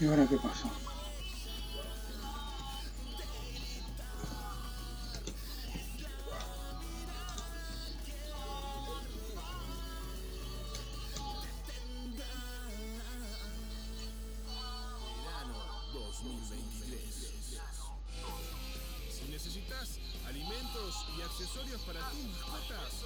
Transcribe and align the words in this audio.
¿Y 0.00 0.06
ahora 0.06 0.26
qué 0.26 0.36
pasó? 0.38 0.70
Verano 15.22 15.54
2023. 15.92 17.60
Si 19.10 19.24
necesitas 19.30 19.98
alimentos 20.26 20.94
y 21.18 21.20
accesorios 21.20 21.82
para 21.82 22.00
tus 22.08 22.24
mascotas, 22.24 22.99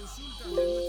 consulta 0.00 0.79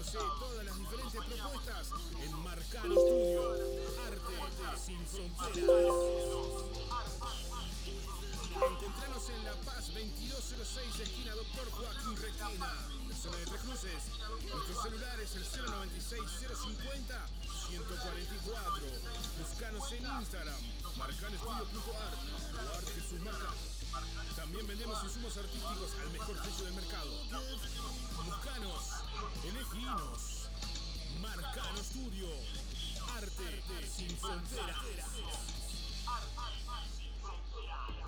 Conoce 0.00 0.18
todas 0.40 0.64
las 0.64 0.78
diferentes 0.78 1.12
propuestas 1.12 1.88
en 2.22 2.32
Marcano 2.42 2.94
Studio. 2.94 3.52
Arte 4.06 4.80
sin 4.82 5.06
fronteras. 5.06 5.94
Encontranos 8.54 9.28
en 9.28 9.44
La 9.44 9.52
Paz 9.60 9.92
2206, 9.92 11.00
esquina 11.00 11.34
Doctor 11.34 11.70
Joaquín 11.70 12.16
Requena, 12.16 12.72
en 13.10 13.16
zona 13.16 13.36
de 13.36 13.44
Tres. 13.44 13.60
Nuestro 14.54 14.82
celular 14.82 15.20
es 15.20 15.36
el 15.36 15.44
096 15.44 16.22
050 16.48 17.26
144. 17.68 18.86
Buscanos 19.38 19.92
en 19.92 20.06
Instagram, 20.18 20.62
marcanestudio.art 20.96 22.16
o 22.56 22.74
arte 22.74 23.00
sus 23.06 23.20
marcas. 23.20 23.69
También 24.36 24.66
vendemos 24.66 25.02
insumos 25.04 25.36
artísticos 25.36 25.94
al 26.02 26.10
mejor 26.10 26.36
precio 26.36 26.64
del 26.64 26.74
mercado. 26.74 27.10
Buscanos, 28.24 28.84
eleginos. 29.44 30.48
Marcano 31.20 31.78
Studio. 31.82 32.28
Arte 33.16 33.62
sin 33.96 34.16
fronteras. 34.16 35.59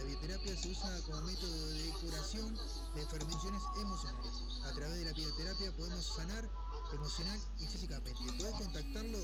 La 0.00 0.06
bioterapia 0.06 0.56
se 0.56 0.70
usa 0.70 0.98
como 1.02 1.20
método 1.20 1.68
de 1.72 1.90
curación 2.00 2.56
de 2.94 3.02
enfermedades 3.02 3.62
emocionales. 3.82 4.32
A 4.64 4.72
través 4.72 4.96
de 4.96 5.04
la 5.04 5.12
bioterapia 5.12 5.72
podemos 5.76 6.06
sanar 6.06 6.48
emocional 6.94 7.38
y 7.58 7.66
físicamente. 7.66 8.18
Podés 8.38 8.54
contactarlo 8.54 9.18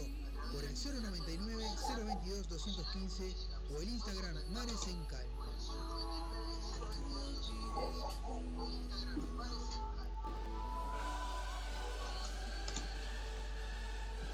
por 0.53 0.63
el 0.63 0.77
099 0.77 1.65
022 1.97 2.49
215 2.51 3.37
o 3.73 3.81
el 3.81 3.89
Instagram 3.89 4.37
Mares 4.53 4.87
en. 4.89 5.07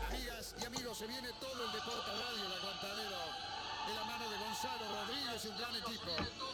Amigas 0.09 0.55
y 0.61 0.65
amigos, 0.65 0.99
se 0.99 1.07
viene 1.07 1.29
todo 1.39 1.65
el 1.67 1.73
deporte 1.73 2.11
radio, 2.11 2.47
el 2.47 2.53
aguantadero, 2.53 3.32
de 3.87 3.95
la 3.95 4.05
mano 4.05 4.31
de 4.31 4.37
Gonzalo 4.39 4.85
Rodríguez 4.89 5.45
un 5.45 5.59
gran 5.59 5.77
equipo. 5.77 6.11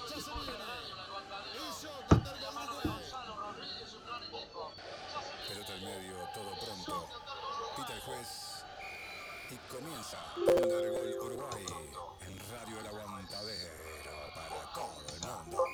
Ya 0.08 0.16
se 0.16 0.30
viene. 0.30 0.64
Eso. 1.70 1.90
Pelota 5.48 5.72
al 5.72 5.80
medio, 5.82 6.16
todo 6.34 6.50
pronto. 6.64 7.08
Pita 7.76 7.92
el 7.94 8.00
juez. 8.00 8.64
Y 9.50 9.56
comienza 9.72 10.18
Undergol 10.36 11.14
Uruguay 11.22 11.66
en 12.20 12.38
Radio 12.50 12.80
El 12.80 12.86
Aguantadero 12.86 13.72
para 14.34 14.72
todo 14.74 15.06
el 15.14 15.20
mundo. 15.26 15.64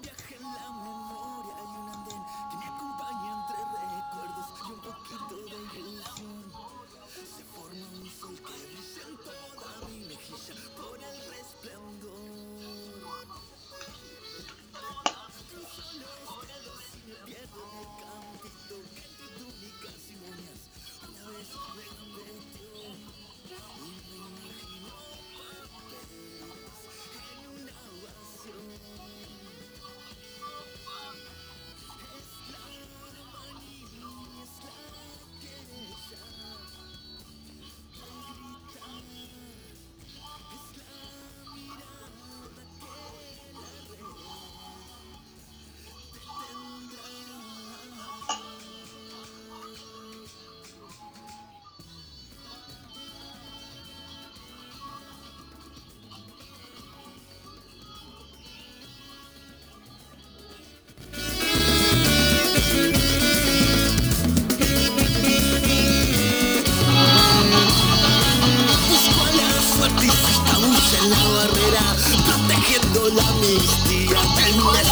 Viaje 0.00 0.36
en 0.36 0.42
la 0.42 0.70
memoria 0.72 1.54
y 1.58 1.76
un 1.80 1.88
andén 1.90 2.22
que 2.50 2.56
me 2.56 2.66
acompaña 2.66 3.28
entre 3.38 3.58
recuerdos 3.96 4.46
y 4.58 4.72
un 4.72 4.80
poquito 4.80 5.34
de 5.36 5.80
ilusión. 5.80 5.97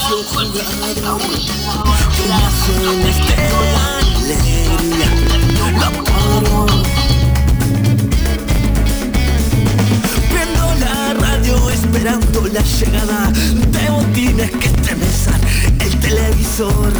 Jugador 0.08 1.20
que 2.14 2.28
nace 2.28 2.72
en 2.92 3.00
este 3.08 3.34
alegría 4.16 5.10
lo 5.72 5.88
paró. 6.04 6.66
Viendo 10.30 10.64
la 10.80 11.14
radio 11.14 11.70
esperando 11.70 12.46
la 12.52 12.62
llegada 12.62 13.32
de 13.32 13.90
botines 13.90 14.50
que 14.52 14.66
estremezan 14.68 15.40
el 15.80 16.00
televisor 16.00 16.92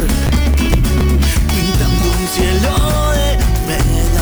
pintando 1.47 2.05
un 2.11 2.27
cielo 2.35 2.73
de 3.67 4.16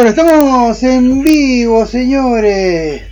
Bueno, 0.00 0.12
estamos 0.12 0.82
en 0.82 1.22
vivo, 1.22 1.84
señores. 1.84 3.02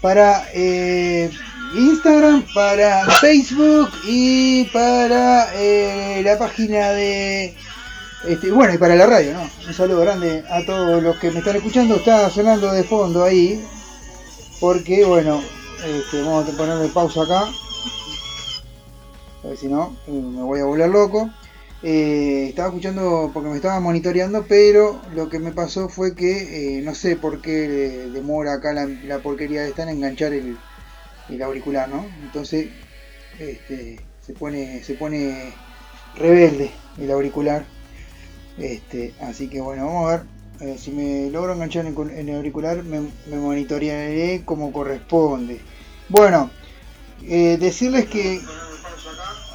Para 0.00 0.44
eh, 0.54 1.28
Instagram, 1.74 2.44
para 2.54 3.04
Facebook 3.18 3.90
y 4.06 4.66
para 4.66 5.52
eh, 5.56 6.22
la 6.24 6.38
página 6.38 6.90
de... 6.90 7.56
Este, 8.24 8.52
bueno, 8.52 8.72
y 8.72 8.78
para 8.78 8.94
la 8.94 9.06
radio, 9.06 9.32
¿no? 9.34 9.50
Un 9.66 9.74
saludo 9.74 10.02
grande 10.02 10.44
a 10.48 10.64
todos 10.64 11.02
los 11.02 11.16
que 11.16 11.32
me 11.32 11.40
están 11.40 11.56
escuchando. 11.56 11.96
Está 11.96 12.30
sonando 12.30 12.70
de 12.70 12.84
fondo 12.84 13.24
ahí. 13.24 13.60
Porque, 14.60 15.04
bueno, 15.04 15.42
este, 15.84 16.22
vamos 16.22 16.48
a 16.48 16.56
ponerle 16.56 16.86
pausa 16.86 17.22
acá. 17.22 17.40
A 19.42 19.48
ver 19.48 19.56
si 19.56 19.66
no, 19.66 19.96
me 20.06 20.40
voy 20.40 20.60
a 20.60 20.66
volver 20.66 20.88
loco. 20.88 21.30
Eh, 21.86 22.46
estaba 22.48 22.68
escuchando 22.68 23.30
porque 23.34 23.50
me 23.50 23.56
estaba 23.56 23.78
monitoreando, 23.78 24.46
pero 24.48 25.02
lo 25.14 25.28
que 25.28 25.38
me 25.38 25.52
pasó 25.52 25.90
fue 25.90 26.14
que 26.14 26.78
eh, 26.78 26.80
no 26.80 26.94
sé 26.94 27.14
por 27.14 27.42
qué 27.42 28.08
demora 28.10 28.54
acá 28.54 28.72
la, 28.72 28.86
la 28.86 29.18
porquería 29.18 29.66
esta 29.66 29.82
en 29.82 29.90
enganchar 29.90 30.32
el, 30.32 30.56
auricular, 31.42 31.90
¿no? 31.90 32.06
Entonces 32.22 32.68
este, 33.38 34.00
se 34.22 34.32
pone 34.32 34.82
se 34.82 34.94
pone 34.94 35.52
rebelde 36.16 36.70
el 36.96 37.10
auricular. 37.10 37.66
Este, 38.56 39.12
así 39.20 39.48
que 39.48 39.60
bueno, 39.60 39.84
vamos 39.84 40.10
a 40.10 40.16
ver. 40.16 40.26
eh, 40.60 40.78
si 40.78 40.90
me 40.90 41.28
logro 41.30 41.52
enganchar 41.52 41.84
en, 41.84 42.28
el 42.28 42.36
auricular, 42.36 42.82
me, 42.82 43.00
me 43.26 43.36
monitorearé 43.36 44.42
como 44.46 44.72
corresponde. 44.72 45.60
Bueno, 46.08 46.50
decirles 47.20 48.06
que. 48.06 48.40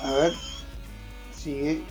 A 0.03 0.13
ver, 0.13 0.33
sigue. 1.35 1.81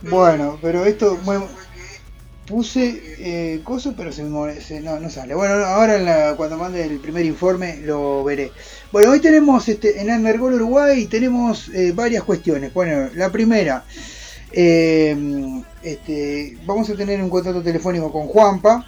Bueno, 0.00 0.58
pero 0.60 0.84
esto 0.84 1.18
bueno, 1.24 1.48
puse 2.46 3.02
eh, 3.18 3.62
cosas, 3.64 3.94
pero 3.96 4.12
se, 4.12 4.24
me- 4.24 4.60
se- 4.60 4.80
no, 4.80 4.98
no 5.00 5.10
sale. 5.10 5.34
Bueno, 5.34 5.54
ahora 5.64 5.96
en 5.96 6.04
la- 6.06 6.34
cuando 6.36 6.58
mande 6.58 6.84
el 6.84 7.00
primer 7.00 7.24
informe 7.26 7.78
lo 7.82 8.24
veré. 8.24 8.52
Bueno, 8.92 9.12
hoy 9.12 9.20
tenemos 9.20 9.68
este, 9.68 10.00
en 10.00 10.10
Energol 10.10 10.54
Uruguay 10.54 11.06
tenemos 11.06 11.68
eh, 11.70 11.92
varias 11.94 12.24
cuestiones. 12.24 12.72
Bueno, 12.74 13.10
la 13.14 13.30
primera, 13.32 13.86
eh, 14.52 15.16
este, 15.82 16.58
vamos 16.62 16.90
a 16.90 16.96
tener 16.96 17.22
un 17.22 17.30
contacto 17.30 17.62
telefónico 17.62 18.12
con 18.12 18.26
Juanpa. 18.28 18.86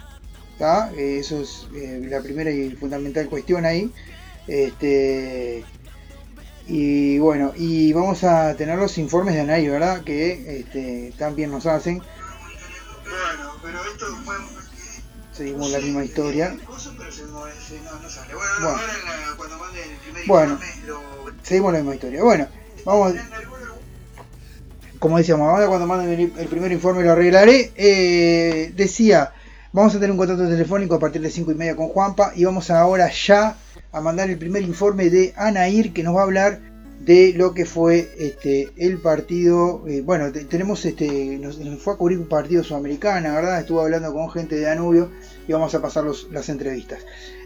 ¿tá? 0.57 0.91
Eh, 0.95 1.19
eso 1.19 1.41
es 1.41 1.67
eh, 1.75 2.01
la 2.09 2.21
primera 2.21 2.51
y 2.51 2.71
fundamental 2.75 3.29
cuestión 3.29 3.65
ahí. 3.65 3.93
Este, 4.47 5.67
y 6.67 7.19
bueno, 7.19 7.53
y 7.55 7.93
vamos 7.93 8.23
a 8.23 8.55
tener 8.55 8.77
los 8.77 8.97
informes 8.97 9.35
de 9.35 9.41
Anaí, 9.41 9.67
¿verdad? 9.67 10.03
Que 10.03 10.59
este, 10.59 11.13
también 11.17 11.51
nos 11.51 11.65
hacen. 11.65 11.99
Bueno, 11.99 13.51
pero 13.61 13.79
esto 13.85 14.05
Seguimos 15.31 15.69
la 15.69 15.79
misma 15.79 16.03
historia. 16.03 16.55
Bueno, 20.27 20.57
bueno 20.57 20.59
seguimos 21.43 21.73
la 21.73 21.79
misma 21.79 21.95
historia. 21.95 22.23
Bueno, 22.23 22.47
vamos. 22.85 23.13
Como 24.97 25.17
decíamos, 25.17 25.49
ahora 25.49 25.67
cuando 25.67 25.85
manden 25.85 26.19
el, 26.19 26.33
el 26.37 26.47
primer 26.47 26.71
informe 26.71 27.03
lo 27.03 27.11
arreglaré. 27.11 27.73
Eh, 27.75 28.71
decía, 28.75 29.33
vamos 29.71 29.93
a 29.93 29.99
tener 29.99 30.11
un 30.11 30.17
contacto 30.17 30.47
telefónico 30.47 30.95
a 30.95 30.99
partir 30.99 31.21
de 31.21 31.29
5 31.29 31.51
y 31.51 31.55
media 31.55 31.75
con 31.75 31.89
Juanpa 31.89 32.31
y 32.33 32.45
vamos 32.45 32.71
ahora 32.71 33.11
ya 33.11 33.57
a 33.97 34.01
mandar 34.01 34.29
el 34.29 34.37
primer 34.37 34.61
informe 34.63 35.09
de 35.09 35.33
Anair 35.37 35.93
que 35.93 36.03
nos 36.03 36.15
va 36.15 36.21
a 36.21 36.23
hablar 36.23 36.59
de 36.99 37.33
lo 37.35 37.53
que 37.53 37.65
fue 37.65 38.09
este 38.17 38.69
el 38.77 38.97
partido. 38.99 39.83
eh, 39.87 40.01
bueno, 40.03 40.31
te- 40.31 40.45
tenemos 40.45 40.83
este. 40.85 41.37
Nos, 41.39 41.57
nos 41.59 41.79
fue 41.81 41.93
a 41.93 41.97
cubrir 41.97 42.17
un 42.17 42.27
partido 42.27 42.63
sudamericana, 42.63 43.33
¿verdad? 43.33 43.59
Estuvo 43.59 43.81
hablando 43.81 44.11
con 44.13 44.29
gente 44.31 44.55
de 44.55 44.61
Danubio 44.63 45.11
y 45.47 45.53
vamos 45.53 45.73
a 45.75 45.81
pasar 45.81 46.03
los- 46.03 46.27
las 46.31 46.49
entrevistas. 46.49 46.99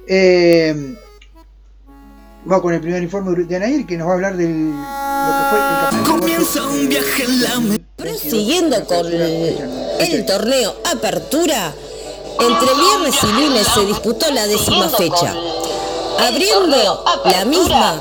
Eh, 0.07 0.95
vamos 2.45 2.61
con 2.61 2.73
el 2.73 2.79
primer 2.81 3.03
informe 3.03 3.35
de 3.43 3.55
Anair 3.55 3.85
que 3.85 3.97
nos 3.97 4.07
va 4.07 4.11
a 4.11 4.15
hablar 4.15 4.37
del 4.37 4.69
lo 4.71 4.75
que 4.75 5.49
fue 5.49 5.59
el 5.59 6.19
Comienza 6.19 6.63
un 6.67 6.89
viaje 6.89 7.23
en 7.25 7.43
la 7.43 7.59
mente. 7.59 7.83
Prosiguiendo 7.97 8.85
con 8.85 9.05
el 9.07 10.25
torneo 10.25 10.73
Apertura, 10.85 11.73
entre 12.39 12.67
viernes 12.73 13.15
y 13.21 13.27
lunes 13.41 13.67
se 13.67 13.85
disputó 13.85 14.31
la 14.31 14.47
décima 14.47 14.87
fecha. 14.89 15.35
Abriendo 16.27 17.03
la 17.25 17.45
misma, 17.45 17.95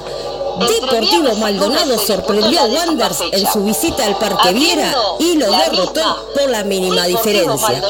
Deportivo 0.66 1.36
Maldonado 1.36 1.98
sorprendió 1.98 2.60
a 2.60 2.64
Wanderers 2.64 3.20
en 3.30 3.46
su 3.52 3.62
visita 3.62 4.04
al 4.04 4.18
Parque 4.18 4.52
Viera 4.52 4.92
y 5.20 5.36
lo 5.36 5.50
derrotó 5.52 6.30
por 6.34 6.50
la 6.50 6.64
mínima 6.64 7.04
diferencia. 7.04 7.80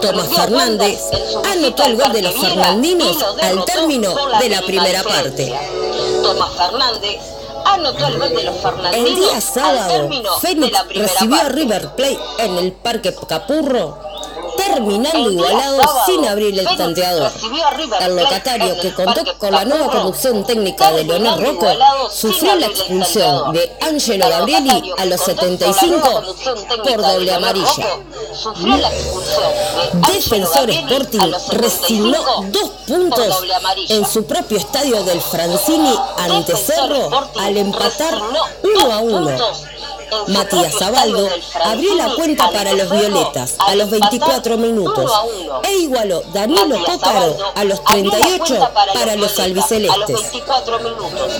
Tomás 0.00 0.28
Fernández 0.34 1.00
anotó 1.52 1.82
el 1.84 1.96
gol 1.96 2.12
de 2.12 2.22
los 2.22 2.34
fernandinos 2.34 3.18
al 3.42 3.64
término 3.64 4.14
de 4.40 4.48
la 4.48 4.62
primera 4.62 5.02
parte. 5.02 5.54
Tomás 6.22 6.50
Fernández 6.56 7.20
anotó 7.66 8.06
el 8.06 8.18
gol 8.18 8.30
de 8.30 8.42
los 8.44 8.56
Fernandinos 8.56 9.08
El 9.08 9.14
día 9.16 9.40
sábado, 9.40 10.08
Fénix 10.40 10.78
recibió 10.94 11.40
a. 11.42 11.48
River 11.48 11.94
Plate 11.96 12.18
en 12.38 12.56
el 12.56 12.72
Parque 12.72 13.14
Capurro, 13.28 13.98
terminando 14.66 15.30
igualado 15.30 15.80
sin 16.06 16.26
abrir 16.26 16.58
el 16.58 16.76
tanteador. 16.76 17.32
El 18.00 18.16
locatario, 18.16 18.80
que 18.80 18.94
contó 18.94 19.22
con 19.38 19.52
la 19.52 19.64
nueva 19.64 19.90
conducción 19.90 20.44
técnica 20.44 20.92
de 20.92 21.04
Leonel 21.04 21.40
Rocco, 21.40 21.66
sufrió 22.10 22.56
la 22.56 22.66
expulsión 22.66 23.52
de 23.52 23.72
Angelo 23.80 24.26
El 24.26 24.30
Gabrieli 24.30 24.92
a 24.98 25.04
los 25.04 25.22
que 25.22 25.34
contó 25.34 25.66
con 25.66 25.76
la 25.76 25.82
75 25.82 25.96
nueva 25.96 26.12
conducción 26.14 26.56
técnica 26.56 26.82
por 26.82 27.02
doble 27.02 27.32
amarilla. 27.32 27.86
Defensor 30.12 30.70
Sporting 30.70 31.20
a 31.20 31.26
los 31.26 31.42
75 31.42 31.56
resignó 31.62 32.18
dos 32.50 32.70
puntos 32.86 33.44
en 33.88 34.06
su 34.06 34.24
propio 34.24 34.58
estadio 34.58 35.02
del 35.04 35.20
Francini 35.20 35.94
ante 36.18 36.56
Cerro 36.56 37.10
al 37.38 37.56
empatar 37.56 38.14
1 38.62 38.92
a 38.92 38.98
1. 39.00 39.38
Matías 40.28 40.74
Zabaldo 40.78 41.28
abrió 41.64 41.94
la 41.94 42.14
cuenta 42.14 42.50
para 42.50 42.72
los 42.72 42.90
violetas 42.90 43.54
a 43.58 43.74
los 43.74 43.90
empatar 43.90 44.10
24 44.10 44.56
minutos 44.56 45.04
1 45.04 45.14
a 45.14 45.22
1. 45.22 45.62
e 45.64 45.72
igualó 45.78 46.22
Danilo 46.32 46.84
Cócaro 46.84 47.36
a 47.54 47.64
los 47.64 47.82
abrió 47.84 48.04
la 48.04 48.10
38 48.10 48.46
cuenta 48.46 48.74
para 48.94 49.16
los 49.16 49.38
albicelestes. 49.38 50.22
24 50.22 50.78
minutos. 50.80 51.32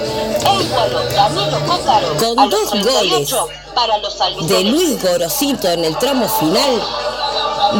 Igualó 0.60 1.04
Danilo 1.10 1.60
Cócaro 1.66 2.08
Con 2.18 2.50
dos 2.50 2.70
38 2.70 3.48
goles 3.74 4.48
de. 4.48 4.64
Luis 4.64 5.02
Gorosito 5.02 5.68
en 5.68 5.84
el 5.84 5.96
tramo 5.98 6.28
final, 6.28 6.82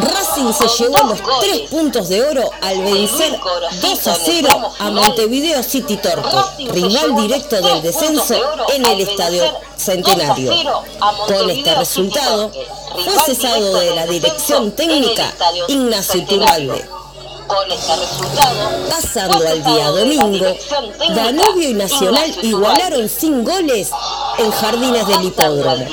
Racing 0.03 0.53
se 0.53 0.69
llevó 0.83 0.97
los 1.05 1.19
tres 1.41 1.61
puntos 1.71 2.09
de 2.09 2.23
oro 2.23 2.51
al 2.61 2.81
vencer 2.83 3.31
Luis 3.31 3.41
Gorosito 3.41 3.89
2 3.89 4.07
a 4.07 4.11
en 4.11 4.17
el 4.17 4.25
0 4.25 4.49
tramo 4.49 4.75
a. 4.79 4.91
Montevideo 4.91 5.63
City 5.63 5.97
se 5.97 6.45
rival 6.71 7.17
directo 7.17 7.61
del 7.61 7.83
descenso 7.83 8.35
de 8.35 8.45
oro 8.45 8.67
en 8.75 8.87
el 8.87 9.01
Estadio 9.01 9.45
vencer 9.45 9.53
2 9.53 9.55
a 9.55 9.77
Centenario. 9.77 10.53
0 10.55 10.83
a 11.01 11.13
Con 11.27 11.51
este 11.51 11.75
resultado, 11.75 12.51
fue 12.95 13.19
cesado 13.25 13.75
de 13.75 13.95
la 13.95 14.07
dirección 14.07 14.73
técnica 14.73 15.33
Ignacio. 15.69 16.21
Iturralde. 16.21 16.96
Con 17.47 17.71
este 17.71 17.97
resultado, 17.97 18.89
Pasando 18.91 19.49
al 19.49 19.63
día 19.63 19.91
domingo, 19.91 20.47
Danubio 21.15 21.69
y 21.69 21.75
Nacional 21.75 22.35
igualaron 22.43 23.09
sin 23.09 23.45
goles 23.45 23.91
en 24.39 24.51
Jardines 24.51 25.07
del 25.07 25.25
Hipódromo. 25.25 25.87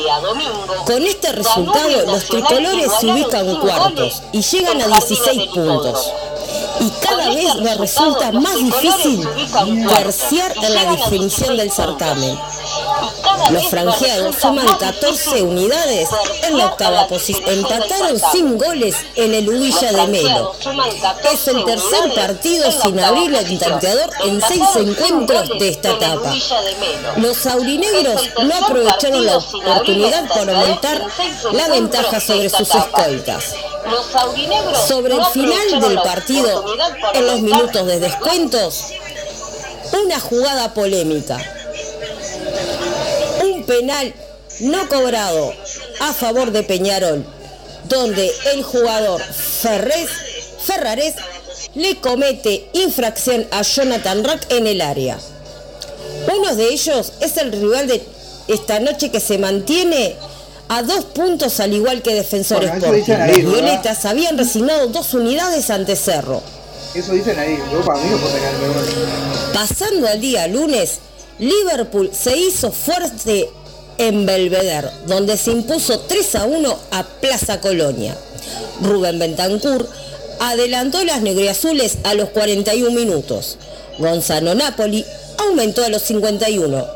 Con 0.86 1.04
este 1.04 1.32
resultado, 1.32 2.06
los 2.08 2.26
tricolores 2.26 2.92
se 3.00 3.08
ubican 3.08 3.56
cuartos 3.60 4.24
y 4.32 4.42
llegan 4.42 4.82
a 4.82 4.88
16 4.88 5.48
puntos. 5.54 6.12
Y 6.80 6.90
cada 7.06 7.30
vez 7.30 7.56
les 7.56 7.78
resulta 7.78 8.32
más 8.32 8.56
difícil 8.56 9.28
terciar 9.88 10.54
en 10.58 10.74
la 10.76 10.86
definición 10.92 11.56
del 11.56 11.72
certamen. 11.72 12.38
Los 13.52 13.68
franjeados 13.68 14.36
suman 14.38 14.66
14 14.78 15.42
unidades 15.44 16.10
en 16.44 16.58
la 16.58 16.68
octava 16.68 17.08
posición. 17.08 17.44
Empataron 17.50 18.20
sin 18.32 18.58
goles 18.58 18.96
en 19.16 19.34
el 19.34 19.50
Ubilla 19.50 19.92
de 19.92 20.08
Melo. 20.08 20.54
Es 21.32 21.48
el 21.48 21.64
tercer 21.66 22.14
partido 22.16 22.72
sin 22.72 23.00
abrir 23.00 23.34
el 23.34 23.60
tanteador 23.60 24.10
en 24.26 24.42
seis 24.42 24.64
encuentros 24.76 25.50
de 25.60 25.70
esta 25.70 25.92
etapa. 25.92 26.34
Los 27.18 27.46
aurinegros 27.46 28.30
no 28.44 28.56
aprovecharon 28.56 29.26
la 29.26 29.38
oportunidad 29.38 30.28
para 30.30 30.62
aumentar 30.62 31.08
la 31.52 31.68
ventaja 31.68 32.20
sobre 32.20 32.50
sus 32.50 32.74
escoltas. 32.74 33.56
Sobre 34.88 35.16
el 35.16 35.26
final 35.26 35.82
del 35.82 36.02
partido, 36.02 36.66
en 37.14 37.28
los 37.28 37.42
minutos 37.42 37.86
de 37.86 38.00
descuentos, 38.00 38.86
una 39.92 40.20
jugada 40.20 40.74
polémica 40.74 41.63
penal 43.66 44.14
no 44.60 44.88
cobrado 44.88 45.54
a 46.00 46.14
favor 46.14 46.52
de 46.52 46.64
Peñarol, 46.64 47.26
donde 47.90 48.32
el 48.54 48.64
jugador 48.64 49.22
Ferrés, 49.22 50.10
Ferrares 50.64 51.16
le 51.76 51.96
comete 51.98 52.70
infracción 52.74 53.48
a 53.52 53.62
Jonathan 53.64 54.24
Rack 54.24 54.52
en 54.52 54.68
el 54.68 54.82
área. 54.82 55.18
Uno 56.36 56.56
de 56.56 56.70
ellos 56.70 57.14
es 57.20 57.38
el 57.38 57.52
rival 57.52 57.88
de 57.88 58.04
esta 58.48 58.80
noche 58.80 59.12
que 59.12 59.20
se 59.20 59.38
mantiene 59.38 60.16
a 60.70 60.82
dos 60.84 61.06
puntos 61.06 61.60
al 61.60 61.74
igual 61.74 62.02
que 62.02 62.14
Defensores 62.14 62.70
bueno, 62.80 62.98
Los 63.28 63.38
Violetas 63.38 64.06
habían 64.06 64.38
resignado 64.38 64.88
dos 64.88 65.14
unidades 65.14 65.70
ante 65.70 65.96
Cerro. 65.96 66.42
Eso 66.94 67.12
dicen 67.12 67.38
ahí, 67.40 67.60
Pasando 69.54 70.08
al 70.08 70.22
día 70.22 70.48
lunes, 70.48 71.00
Liverpool 71.40 72.12
se 72.14 72.38
hizo 72.38 72.72
fuerte 72.72 73.50
en 73.98 74.26
Belvedere, 74.26 74.90
donde 75.08 75.38
se 75.38 75.52
impuso 75.52 76.00
3 76.00 76.36
a 76.36 76.46
1 76.46 76.80
a 76.92 77.04
Plaza 77.04 77.60
Colonia. 77.60 78.16
Rubén 78.82 79.20
Bentancur 79.20 79.88
adelantó 80.40 81.04
las 81.04 81.22
negriazules 81.22 81.98
a 82.04 82.14
los 82.14 82.30
41 82.30 82.92
minutos. 82.92 83.58
Gonzalo 84.00 84.56
Napoli 84.56 85.06
aumentó 85.38 85.84
a 85.84 85.90
los 85.90 86.02
51 86.04 86.88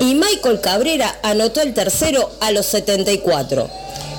y 0.00 0.14
Michael 0.14 0.60
Cabrera 0.60 1.18
anotó 1.22 1.60
el 1.60 1.74
tercero 1.74 2.30
a 2.40 2.50
los 2.50 2.66
74. 2.66 3.68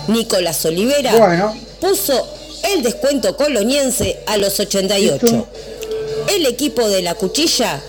Nicolás 0.07 0.65
Olivera 0.65 1.53
puso 1.79 2.27
el 2.63 2.83
descuento 2.83 3.35
coloniense 3.37 4.19
a 4.25 4.37
los 4.37 4.59
88. 4.59 5.47
El 6.29 6.45
equipo 6.45 6.87
de 6.87 7.01
la 7.01 7.15
cuchilla 7.15 7.81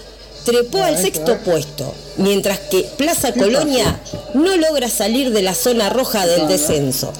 trepó 0.44 0.82
al 0.82 0.98
sexto 0.98 1.38
puesto, 1.38 1.94
mientras 2.16 2.58
que 2.58 2.82
Plaza 2.96 3.32
Colonia 3.32 4.00
no 4.34 4.56
logra 4.56 4.88
salir 4.88 5.32
de 5.32 5.42
la 5.42 5.54
zona 5.54 5.88
roja 5.90 6.26
del 6.26 6.48
descenso. 6.48 7.12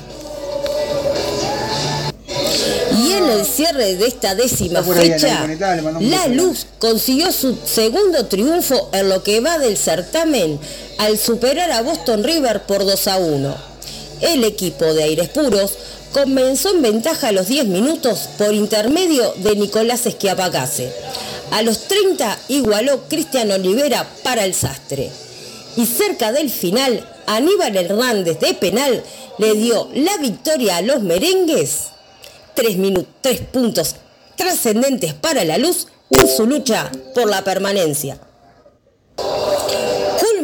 Y 2.97 3.13
en 3.13 3.29
el 3.29 3.45
cierre 3.45 3.97
de 3.97 4.07
esta 4.07 4.35
décima 4.35 4.83
fecha, 4.83 5.47
La 6.01 6.29
Luz 6.29 6.67
consiguió 6.79 7.33
su 7.33 7.57
segundo 7.65 8.27
triunfo 8.27 8.91
en 8.93 9.09
lo 9.09 9.23
que 9.23 9.41
va 9.41 9.59
del 9.59 9.77
certamen 9.77 10.59
al 10.99 11.19
superar 11.19 11.71
a 11.73 11.83
Boston 11.83 12.23
River 12.23 12.63
por 12.63 12.85
2 12.85 13.09
a 13.09 13.17
1. 13.19 13.57
El 14.21 14.45
equipo 14.45 14.85
de 14.85 15.03
Aires 15.03 15.29
Puros 15.29 15.73
comenzó 16.13 16.71
en 16.71 16.83
ventaja 16.83 17.29
a 17.29 17.33
los 17.33 17.49
10 17.49 17.67
minutos 17.67 18.29
por 18.39 18.55
intermedio 18.55 19.35
de 19.39 19.57
Nicolás 19.57 20.07
Esquiapacase 20.07 20.93
a 21.51 21.63
los 21.63 21.89
30 21.89 22.39
igualó 22.49 23.05
Cristian 23.09 23.51
Olivera 23.51 24.09
para 24.23 24.45
el 24.45 24.55
sastre. 24.55 25.11
Y 25.77 25.87
cerca 25.87 26.33
del 26.33 26.51
final, 26.51 27.09
Aníbal 27.27 27.77
Hernández 27.77 28.39
de 28.41 28.55
penal 28.55 29.03
le 29.39 29.55
dio 29.55 29.89
la 29.95 30.17
victoria 30.19 30.77
a 30.77 30.83
los 30.83 31.03
merengues. 31.03 31.89
Tres, 32.55 32.77
tres 33.21 33.41
puntos 33.41 33.97
trascendentes 34.37 35.15
para 35.15 35.45
la 35.45 35.59
luz 35.59 35.89
en 36.11 36.29
su 36.29 36.47
lucha 36.47 36.91
por 37.15 37.29
la 37.29 37.43
permanencia. 37.43 38.19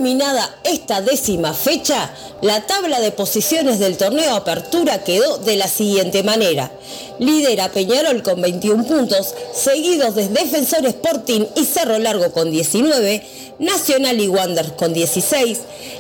Culminada 0.01 0.49
esta 0.65 1.03
décima 1.03 1.53
fecha, 1.53 2.11
la 2.41 2.63
tabla 2.67 3.01
de 3.01 3.13
posiciones 3.13 3.79
del 3.79 3.99
torneo 3.99 4.35
Apertura 4.35 5.05
quedó 5.05 5.37
de 5.37 5.57
la 5.57 5.69
siguiente 5.69 6.23
manera. 6.23 6.71
Lidera 7.19 7.71
Peñarol 7.71 8.23
con 8.23 8.41
21 8.41 8.87
puntos, 8.87 9.35
seguidos 9.53 10.15
de 10.15 10.29
Defensor 10.29 10.87
Sporting 10.87 11.43
y 11.55 11.67
Cerro 11.67 11.99
Largo 11.99 12.33
con 12.33 12.51
19, 12.51 13.23
Nacional 13.59 14.19
y 14.19 14.29
Wanderers 14.29 14.73
con 14.73 14.95
16, 14.95 15.59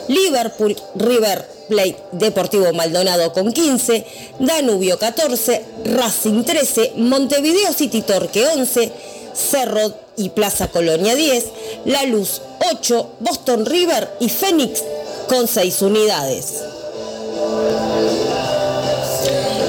Liverpool, 0.09 0.75
River 0.95 1.47
Plate 1.69 1.99
Deportivo 2.13 2.73
Maldonado 2.73 3.35
con 3.35 3.53
15, 3.53 4.07
Danubio 4.39 4.99
14, 4.99 5.63
Racing 5.85 6.45
13, 6.45 6.93
Montevideo 6.97 7.75
City 7.75 8.01
Torque 8.01 8.47
11, 8.47 8.93
Cerro 9.35 9.93
y 10.17 10.31
Plaza 10.31 10.69
Colonia 10.69 11.15
10, 11.15 11.45
La 11.85 12.05
Luz 12.05 12.41
8, 12.73 13.11
Boston 13.21 13.67
River 13.67 14.17
y 14.21 14.29
Fénix 14.29 14.83
con 15.29 15.49
6 15.49 15.83
unidades. 15.83 16.47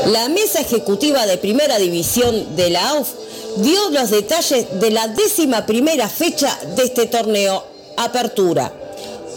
La 0.07 0.27
mesa 0.29 0.61
ejecutiva 0.61 1.25
de 1.25 1.37
primera 1.37 1.77
división 1.77 2.55
de 2.55 2.69
la 2.69 2.89
AUF 2.89 3.09
dio 3.57 3.89
los 3.91 4.09
detalles 4.09 4.79
de 4.79 4.91
la 4.91 5.07
décima 5.07 5.65
primera 5.65 6.09
fecha 6.09 6.57
de 6.75 6.83
este 6.83 7.07
torneo 7.07 7.63
Apertura, 7.97 8.71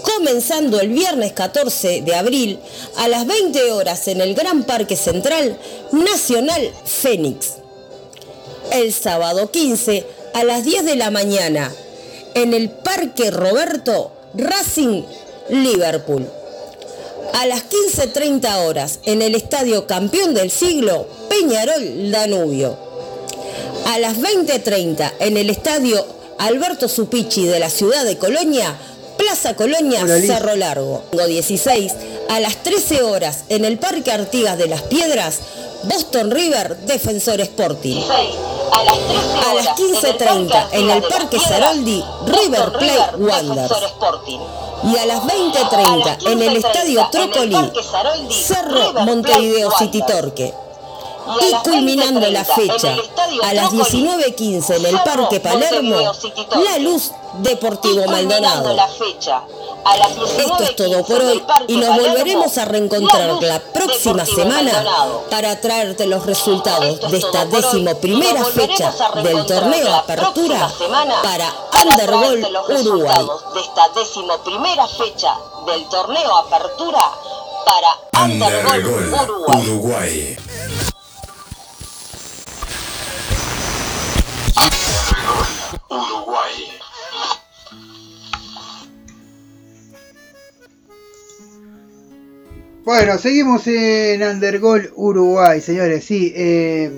comenzando 0.03 0.81
el 0.81 0.89
viernes 0.89 1.33
14 1.33 2.03
de 2.03 2.15
abril 2.15 2.59
a 2.97 3.09
las 3.09 3.27
20 3.27 3.73
horas 3.73 4.09
en 4.09 4.21
el 4.21 4.35
Gran 4.35 4.65
Parque 4.65 4.97
Central 4.97 5.59
Nacional 5.93 6.71
Fénix. 6.85 7.55
El 8.73 8.93
sábado 8.93 9.51
15 9.51 10.07
a 10.35 10.45
las 10.45 10.65
10 10.65 10.85
de 10.85 10.97
la 10.97 11.11
mañana 11.11 11.73
en 12.35 12.55
el 12.55 12.71
Parque 12.71 13.31
Roberto 13.31 14.13
Racing 14.35 15.03
Liverpool 15.49 16.27
a 17.35 17.47
las 17.47 17.65
15.30 17.69 18.67
horas 18.67 19.01
en 19.05 19.21
el 19.21 19.35
Estadio 19.35 19.87
Campeón 19.87 20.35
del 20.35 20.51
Siglo, 20.51 21.07
Peñarol 21.29 22.11
Danubio. 22.11 22.79
A 23.87 23.99
las 23.99 24.19
20.30 24.19 25.13
en 25.19 25.37
el 25.37 25.51
Estadio 25.51 26.07
Alberto 26.39 26.89
Supichi 26.89 27.47
de 27.47 27.59
la 27.59 27.71
ciudad 27.71 28.05
de 28.05 28.19
Colonia, 28.19 28.77
Plaza 29.19 29.55
Colonia, 29.57 30.07
Cerro 30.07 30.55
Largo. 30.55 31.03
16 31.13 31.93
a 32.29 32.41
las 32.41 32.63
13 32.63 33.03
horas 33.03 33.45
en 33.49 33.65
el 33.65 33.79
Parque 33.79 34.13
Artigas 34.13 34.57
de 34.57 34.69
las 34.69 34.83
Piedras, 34.83 35.41
Boston 35.85 36.31
River 36.31 36.77
Defensor 36.87 37.41
Sporting. 37.41 38.01
A 38.75 39.55
las 39.55 39.69
15.30 39.77 40.69
en 40.73 40.91
el 40.91 41.03
Parque 41.05 41.39
Saroldi, 41.39 42.05
River 42.27 42.73
Plate 42.73 43.17
Wanderers 43.19 43.73
y 44.83 44.99
a 44.99 45.07
las 45.07 45.23
20.30 45.23 46.33
en 46.33 46.43
el 46.43 46.57
Estadio 46.57 47.09
Trócoli, 47.13 47.57
Cerro 48.31 48.93
Montevideo 49.05 49.71
City 49.79 50.03
Torque. 50.05 50.64
Y 51.41 51.55
culminando 51.69 52.29
la 52.31 52.45
fecha, 52.45 52.97
a 53.43 53.55
las 53.55 53.71
19.15 53.71 54.77
en 54.77 54.87
el 54.87 55.01
Parque 55.03 55.41
Palermo, 55.41 55.97
La 56.65 56.79
Luz 56.79 57.13
Deportivo 57.39 58.07
Maldonado. 58.07 58.77
Esto 60.39 60.63
es 60.63 60.77
todo 60.77 61.05
por 61.05 61.21
hoy 61.21 61.43
y 61.69 61.77
nos 61.77 61.97
volveremos 61.97 62.57
a 62.57 62.65
reencontrar 62.65 63.43
la 63.43 63.61
próxima 63.61 64.25
semana 64.25 64.85
para 65.31 65.61
traerte 65.61 66.07
los 66.07 66.25
resultados 66.25 67.11
de 67.11 67.19
esta 67.19 67.45
décimo 67.47 67.95
primera 67.97 68.45
fecha 68.45 68.93
del 69.23 69.45
torneo 69.47 69.95
Apertura 69.95 70.71
para 71.23 71.53
Undergol 71.83 72.47
Uruguay. 72.69 73.27
De 73.55 73.61
esta 73.61 73.89
décimo 73.95 74.39
primera 74.39 74.89
fecha 74.89 75.37
del 75.67 75.87
torneo 75.89 76.37
Apertura 76.37 77.11
para 77.67 78.25
Undergol 78.25 78.87
Uruguay. 78.87 79.69
Uruguay. 79.69 80.37
Bueno, 92.85 93.17
seguimos 93.17 93.67
en 93.67 94.23
Undergol 94.23 94.93
Uruguay, 94.95 95.63
señores. 95.63 96.05
Sí, 96.05 96.35
eh, 96.37 96.93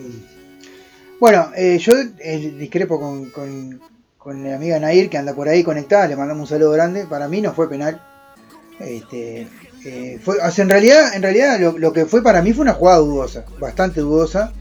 Bueno, 1.21 1.53
eh, 1.57 1.79
yo 1.79 1.95
eh, 2.19 2.55
discrepo 2.59 2.99
con, 2.99 3.31
con, 3.31 4.43
mi 4.43 4.51
amiga 4.51 4.81
Nair 4.81 5.09
que 5.09 5.17
anda 5.17 5.33
por 5.33 5.49
ahí 5.49 5.63
conectada, 5.63 6.09
le 6.09 6.17
mandamos 6.17 6.43
un 6.43 6.49
saludo 6.49 6.73
grande. 6.73 7.07
Para 7.07 7.29
mí 7.29 7.41
no 7.41 7.55
fue 7.55 7.69
penal. 7.69 8.03
Este, 8.81 9.47
eh, 9.85 10.19
fue, 10.21 10.39
o 10.39 10.51
sea, 10.51 10.65
en 10.65 10.71
realidad, 10.71 11.15
en 11.15 11.23
realidad 11.23 11.61
lo, 11.61 11.93
que 11.93 12.05
fue 12.05 12.21
para 12.21 12.43
mí 12.43 12.53
fue 12.53 12.63
una 12.63 12.75
jugada 12.75 12.99
dudosa, 12.99 13.45
bastante 13.61 14.01
dudosa, 14.01 14.53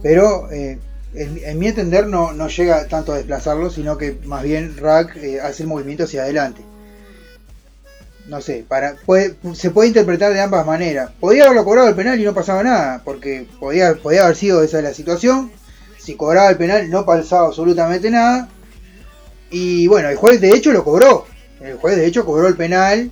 pero 0.00 0.48
eh, 0.52 0.78
en, 1.14 1.40
en 1.44 1.58
mi 1.58 1.66
entender 1.66 2.06
no, 2.06 2.32
no 2.32 2.46
llega 2.46 2.86
tanto 2.86 3.12
a 3.12 3.16
desplazarlo, 3.16 3.68
sino 3.68 3.98
que 3.98 4.16
más 4.26 4.44
bien 4.44 4.76
Rack 4.76 5.18
hace 5.42 5.64
el 5.64 5.68
movimiento 5.68 6.04
hacia 6.04 6.22
adelante. 6.22 6.62
No 8.32 8.40
sé, 8.40 8.64
para, 8.66 8.96
puede- 9.04 9.36
se 9.54 9.68
puede 9.70 9.88
interpretar 9.88 10.32
de 10.32 10.40
ambas 10.40 10.64
maneras. 10.66 11.10
Podía 11.20 11.44
haberlo 11.44 11.66
cobrado 11.66 11.88
el 11.90 11.94
penal 11.94 12.18
y 12.18 12.24
no 12.24 12.32
pasaba 12.32 12.62
nada, 12.62 13.02
porque 13.04 13.46
podía, 13.60 13.94
podía 13.94 14.24
haber 14.24 14.36
sido 14.36 14.62
esa 14.62 14.80
la 14.80 14.94
situación. 14.94 15.52
Si 15.98 16.14
cobraba 16.16 16.48
el 16.48 16.56
penal 16.56 16.88
no 16.88 17.04
pasaba 17.04 17.48
absolutamente 17.48 18.10
nada. 18.10 18.48
Y 19.50 19.86
bueno, 19.86 20.08
el 20.08 20.16
juez 20.16 20.40
de 20.40 20.52
hecho 20.52 20.72
lo 20.72 20.82
cobró. 20.82 21.26
El 21.60 21.76
juez 21.76 21.96
de 21.96 22.06
hecho 22.06 22.24
cobró 22.24 22.48
el 22.48 22.56
penal. 22.56 23.10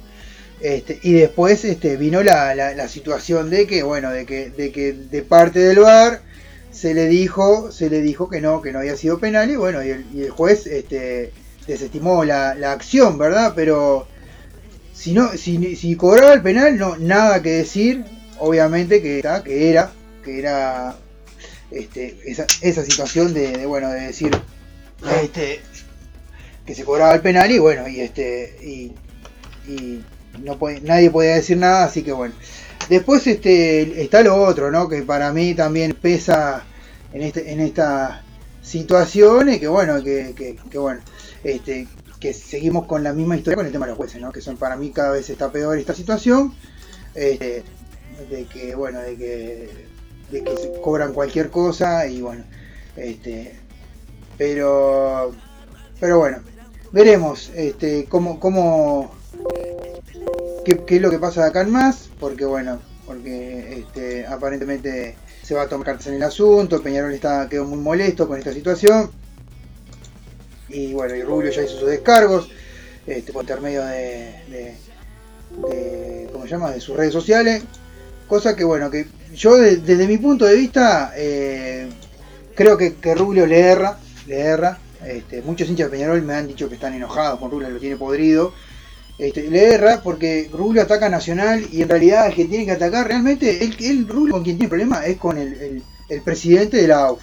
Este, 0.62 0.98
y 1.02 1.12
después 1.12 1.66
este, 1.66 1.96
vino 1.98 2.22
la, 2.22 2.54
la- 2.54 2.74
la 2.74 2.88
situación 2.88 3.50
de 3.50 3.66
que, 3.66 3.82
bueno, 3.82 4.10
de 4.12 4.24
que, 4.24 4.48
de 4.48 4.72
que 4.72 4.92
de 4.94 5.22
parte 5.22 5.58
del 5.58 5.80
VAR 5.80 6.22
se 6.70 6.94
le 6.94 7.08
dijo, 7.08 7.70
se 7.72 7.90
le 7.90 8.00
dijo 8.00 8.30
que 8.30 8.40
no, 8.40 8.62
que 8.62 8.72
no 8.72 8.78
había 8.78 8.96
sido 8.96 9.18
penal, 9.18 9.50
y 9.50 9.56
bueno, 9.56 9.84
y 9.84 9.90
el, 9.90 10.06
y 10.14 10.22
el 10.22 10.30
juez 10.30 10.66
este, 10.66 11.32
desestimó 11.66 12.24
la, 12.24 12.54
la 12.54 12.72
acción, 12.72 13.18
¿verdad? 13.18 13.52
Pero 13.54 14.06
si 15.00 15.14
no, 15.14 15.30
si, 15.34 15.96
cobraba 15.96 16.34
el 16.34 16.42
penal, 16.42 16.76
no, 16.76 16.94
nada 16.98 17.40
que 17.40 17.52
decir, 17.52 18.04
obviamente 18.38 19.00
que, 19.00 19.22
que 19.42 19.70
era, 19.70 19.90
que 20.22 20.38
era 20.38 20.94
este, 21.70 22.18
esa, 22.26 22.44
esa 22.60 22.84
situación 22.84 23.32
de, 23.32 23.64
bueno, 23.64 23.88
de 23.88 24.00
decir 24.02 24.30
este, 25.22 25.62
que 26.66 26.74
se 26.74 26.84
cobraba 26.84 27.14
el 27.14 27.22
penal 27.22 27.50
y 27.50 27.58
bueno, 27.58 27.88
y 27.88 28.00
este, 28.00 28.58
y, 28.62 28.92
no 30.42 30.58
puede, 30.58 30.82
nadie 30.82 31.10
podía 31.10 31.36
decir 31.36 31.56
nada, 31.56 31.84
así 31.84 32.02
que 32.02 32.12
bueno. 32.12 32.34
Después 32.90 33.26
este, 33.26 34.02
está 34.02 34.22
lo 34.22 34.36
otro, 34.36 34.70
¿no? 34.70 34.86
Que 34.86 35.00
para 35.00 35.32
mí 35.32 35.54
también 35.54 35.94
pesa 35.94 36.62
en, 37.14 37.22
este, 37.22 37.50
en 37.52 37.60
esta 37.60 38.22
situación 38.60 39.58
que 39.58 39.66
bueno, 39.66 40.04
que, 40.04 40.34
que, 40.36 40.56
que 40.70 40.78
bueno, 40.78 41.00
este, 41.42 41.86
que 42.20 42.34
seguimos 42.34 42.86
con 42.86 43.02
la 43.02 43.12
misma 43.12 43.36
historia 43.36 43.56
con 43.56 43.66
el 43.66 43.72
tema 43.72 43.86
de 43.86 43.90
los 43.90 43.96
jueces, 43.96 44.20
¿no? 44.20 44.30
Que 44.30 44.40
son 44.40 44.56
para 44.56 44.76
mí 44.76 44.90
cada 44.90 45.12
vez 45.12 45.28
está 45.30 45.50
peor 45.50 45.78
esta 45.78 45.94
situación. 45.94 46.54
Este, 47.14 47.64
de 48.28 48.44
que 48.46 48.74
bueno, 48.74 49.00
de 49.00 49.16
que, 49.16 49.86
se 50.30 50.80
cobran 50.80 51.12
cualquier 51.12 51.50
cosa 51.50 52.06
y 52.06 52.20
bueno, 52.20 52.44
este, 52.96 53.54
pero 54.36 55.32
pero 55.98 56.18
bueno, 56.18 56.38
veremos 56.92 57.50
este 57.54 58.04
cómo 58.06 58.38
cómo 58.38 59.12
qué, 60.64 60.84
es 60.86 61.02
lo 61.02 61.10
que 61.10 61.18
pasa 61.18 61.42
de 61.42 61.48
acá 61.48 61.62
en 61.62 61.70
más, 61.70 62.10
porque 62.20 62.44
bueno, 62.44 62.78
porque 63.06 63.78
este, 63.80 64.26
aparentemente 64.26 65.16
se 65.42 65.54
va 65.54 65.62
a 65.62 65.68
tomar 65.68 65.98
en 66.06 66.14
el 66.14 66.22
asunto, 66.22 66.82
Peñarol 66.82 67.12
está, 67.12 67.48
quedó 67.48 67.64
muy 67.64 67.78
molesto 67.78 68.28
con 68.28 68.38
esta 68.38 68.52
situación, 68.52 69.10
y 70.70 70.92
bueno, 70.92 71.14
y 71.16 71.22
Rubio 71.22 71.50
ya 71.50 71.62
hizo 71.62 71.78
sus 71.78 71.88
descargos, 71.88 72.48
este, 73.06 73.32
por 73.32 73.42
intermedio 73.42 73.84
de, 73.84 74.34
de, 74.50 74.74
de- 75.68 76.28
¿cómo 76.32 76.44
se 76.44 76.50
llama? 76.50 76.70
de 76.70 76.80
sus 76.80 76.96
redes 76.96 77.12
sociales, 77.12 77.62
cosa 78.28 78.54
que 78.54 78.64
bueno, 78.64 78.90
que 78.90 79.06
yo 79.34 79.56
de- 79.56 79.76
desde 79.78 80.06
mi 80.06 80.18
punto 80.18 80.44
de 80.44 80.54
vista 80.54 81.12
eh, 81.16 81.88
creo 82.54 82.76
que, 82.76 82.94
que 82.94 83.14
Rubio 83.14 83.46
le 83.46 83.60
erra, 83.60 83.98
le 84.26 84.40
erra, 84.40 84.78
este, 85.04 85.42
muchos 85.42 85.68
hinchas 85.68 85.90
de 85.90 85.96
Peñarol 85.96 86.22
me 86.22 86.34
han 86.34 86.46
dicho 86.46 86.68
que 86.68 86.74
están 86.74 86.94
enojados 86.94 87.40
con 87.40 87.50
Rubio, 87.50 87.68
lo 87.70 87.80
tiene 87.80 87.96
podrido, 87.96 88.52
este, 89.18 89.50
le 89.50 89.74
erra 89.74 90.00
porque 90.02 90.48
Rubio 90.52 90.82
ataca 90.82 91.06
a 91.06 91.10
Nacional 91.10 91.66
y 91.72 91.82
en 91.82 91.88
realidad 91.88 92.26
el 92.28 92.34
que 92.34 92.44
tiene 92.46 92.64
que 92.64 92.72
atacar 92.72 93.06
realmente, 93.08 93.64
el, 93.64 93.76
el 93.80 94.06
Rubio 94.08 94.32
con 94.34 94.44
quien 94.44 94.56
tiene 94.56 94.68
problema 94.68 95.04
es 95.06 95.16
con 95.18 95.36
el, 95.38 95.52
el- 95.54 95.82
el 96.08 96.22
presidente 96.22 96.76
de 96.78 96.88
la 96.88 97.04
AUF, 97.04 97.22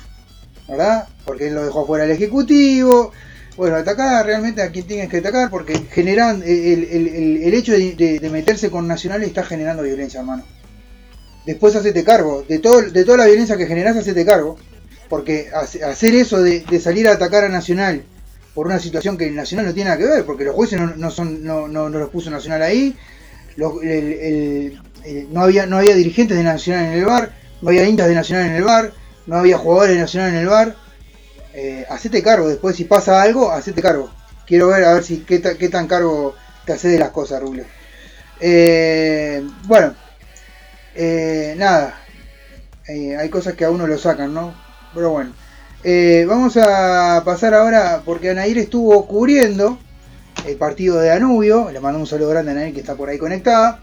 ¿verdad? 0.69 1.07
Porque 1.25 1.47
él 1.47 1.55
lo 1.55 1.65
dejó 1.65 1.86
fuera 1.86 2.05
del 2.05 2.15
Ejecutivo. 2.15 3.12
Bueno, 3.57 3.75
atacar 3.75 4.25
realmente 4.25 4.61
a 4.61 4.69
quien 4.71 4.85
tienes 4.85 5.09
que 5.09 5.17
atacar 5.17 5.49
porque 5.49 5.73
generan 5.91 6.43
el, 6.45 6.83
el- 6.91 7.43
el- 7.43 7.53
hecho 7.55 7.71
de, 7.73 8.29
meterse 8.31 8.69
con 8.69 8.87
Nacional 8.87 9.23
está 9.23 9.43
generando 9.43 9.81
violencia, 9.83 10.19
hermano. 10.19 10.43
Después 11.45 11.75
hacete 11.75 12.03
cargo 12.03 12.43
de, 12.47 12.59
todo, 12.59 12.81
de 12.81 13.03
toda 13.05 13.17
la 13.19 13.25
violencia 13.25 13.57
que 13.57 13.65
generás, 13.65 13.97
hacete 13.97 14.25
cargo. 14.25 14.57
Porque 15.09 15.49
hace- 15.53 15.83
hacer 15.83 16.13
eso 16.15 16.41
de, 16.41 16.63
salir 16.79 17.07
a 17.07 17.13
atacar 17.13 17.45
a 17.45 17.49
Nacional 17.49 18.03
por 18.53 18.67
una 18.67 18.79
situación 18.79 19.17
que 19.17 19.31
Nacional 19.31 19.65
no 19.67 19.73
tiene 19.73 19.89
nada 19.89 19.99
que 20.01 20.05
ver, 20.07 20.25
porque 20.25 20.43
los 20.43 20.53
jueces 20.55 20.79
no, 20.79 20.95
no 20.95 21.09
son, 21.09 21.43
no, 21.43 21.67
no, 21.67 21.89
no 21.89 21.99
los 21.99 22.09
puso 22.09 22.29
Nacional 22.29 22.61
ahí, 22.61 22.95
no, 25.31 25.41
había, 25.41 25.65
no 25.65 25.77
había 25.77 25.95
dirigentes 25.95 26.37
de 26.37 26.43
Nacional 26.43 26.85
en 26.87 26.91
el 26.93 27.05
bar, 27.05 27.31
no 27.61 27.69
había 27.69 27.85
hinchas 27.87 28.07
de 28.09 28.15
Nacional 28.15 28.47
en 28.47 28.53
el 28.55 28.63
bar, 28.63 28.93
no 29.25 29.37
había 29.37 29.57
jugadores 29.57 29.95
de 29.95 30.01
Nacional 30.01 30.29
en 30.31 30.35
el 30.35 30.47
bar. 30.47 30.75
Eh, 31.59 31.85
hacete 31.89 32.21
cargo, 32.21 32.47
después 32.49 32.75
si 32.75 32.83
pasa 32.85 33.21
algo, 33.21 33.51
hacete 33.51 33.81
cargo. 33.81 34.11
Quiero 34.45 34.67
ver 34.69 34.83
a 34.85 34.93
ver 34.93 35.03
si 35.03 35.19
qué, 35.21 35.39
ta- 35.39 35.57
qué 35.57 35.69
tan 35.69 35.87
cargo 35.87 36.35
te 36.65 36.73
hace 36.73 36.89
de 36.89 36.99
las 36.99 37.09
cosas, 37.11 37.41
Rubio. 37.41 37.65
Eh, 38.41 39.43
bueno, 39.65 39.95
eh, 40.95 41.55
nada, 41.57 42.03
Eh, 42.87 43.17
hay 43.17 43.29
cosas 43.29 43.55
que 43.55 43.65
a 43.65 43.71
uno 43.71 43.87
lo 43.87 43.97
sacan, 43.97 44.33
¿no? 44.33 44.53
Pero 44.95 45.11
bueno, 45.11 45.33
vamos 46.27 46.57
a 46.57 47.21
pasar 47.25 47.53
ahora, 47.53 48.01
porque 48.05 48.29
Anair 48.31 48.57
estuvo 48.59 49.07
cubriendo 49.07 49.79
el 50.47 50.57
partido 50.57 50.99
de 50.99 51.09
Danubio, 51.09 51.71
le 51.71 51.79
mando 51.81 51.99
un 51.99 52.07
saludo 52.07 52.29
grande 52.31 52.51
a 52.51 52.55
Anair 52.55 52.73
que 52.73 52.81
está 52.81 52.95
por 52.95 53.09
ahí 53.09 53.17
conectada. 53.19 53.81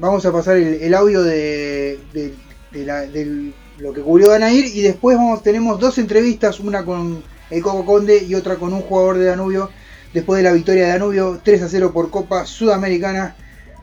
Vamos 0.00 0.24
a 0.26 0.32
pasar 0.32 0.56
el, 0.56 0.94
audio 0.94 1.22
de, 1.22 1.98
del- 2.12 3.54
lo 3.78 3.92
que 3.92 4.00
cubrió 4.00 4.28
Danair 4.28 4.66
y 4.66 4.82
después 4.82 5.16
vamos, 5.16 5.42
tenemos 5.42 5.78
dos 5.78 5.98
entrevistas, 5.98 6.60
una 6.60 6.84
con 6.84 7.22
el 7.50 7.62
Coco 7.62 7.84
Conde 7.84 8.24
y 8.24 8.34
otra 8.34 8.56
con 8.56 8.72
un 8.72 8.82
jugador 8.82 9.18
de 9.18 9.26
Danubio, 9.26 9.70
después 10.12 10.38
de 10.38 10.44
la 10.48 10.52
victoria 10.52 10.86
de 10.86 10.92
Danubio 10.92 11.40
3 11.42 11.62
a 11.62 11.68
0 11.68 11.92
por 11.92 12.10
Copa 12.10 12.44
Sudamericana 12.44 13.36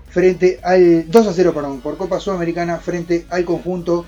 frente 0.09 0.59
al 0.63 1.09
2 1.09 1.27
a 1.27 1.33
0 1.33 1.53
perdón, 1.53 1.81
por 1.81 1.97
Copa 1.97 2.19
Sudamericana 2.19 2.77
frente 2.77 3.25
al 3.29 3.45
conjunto 3.45 4.05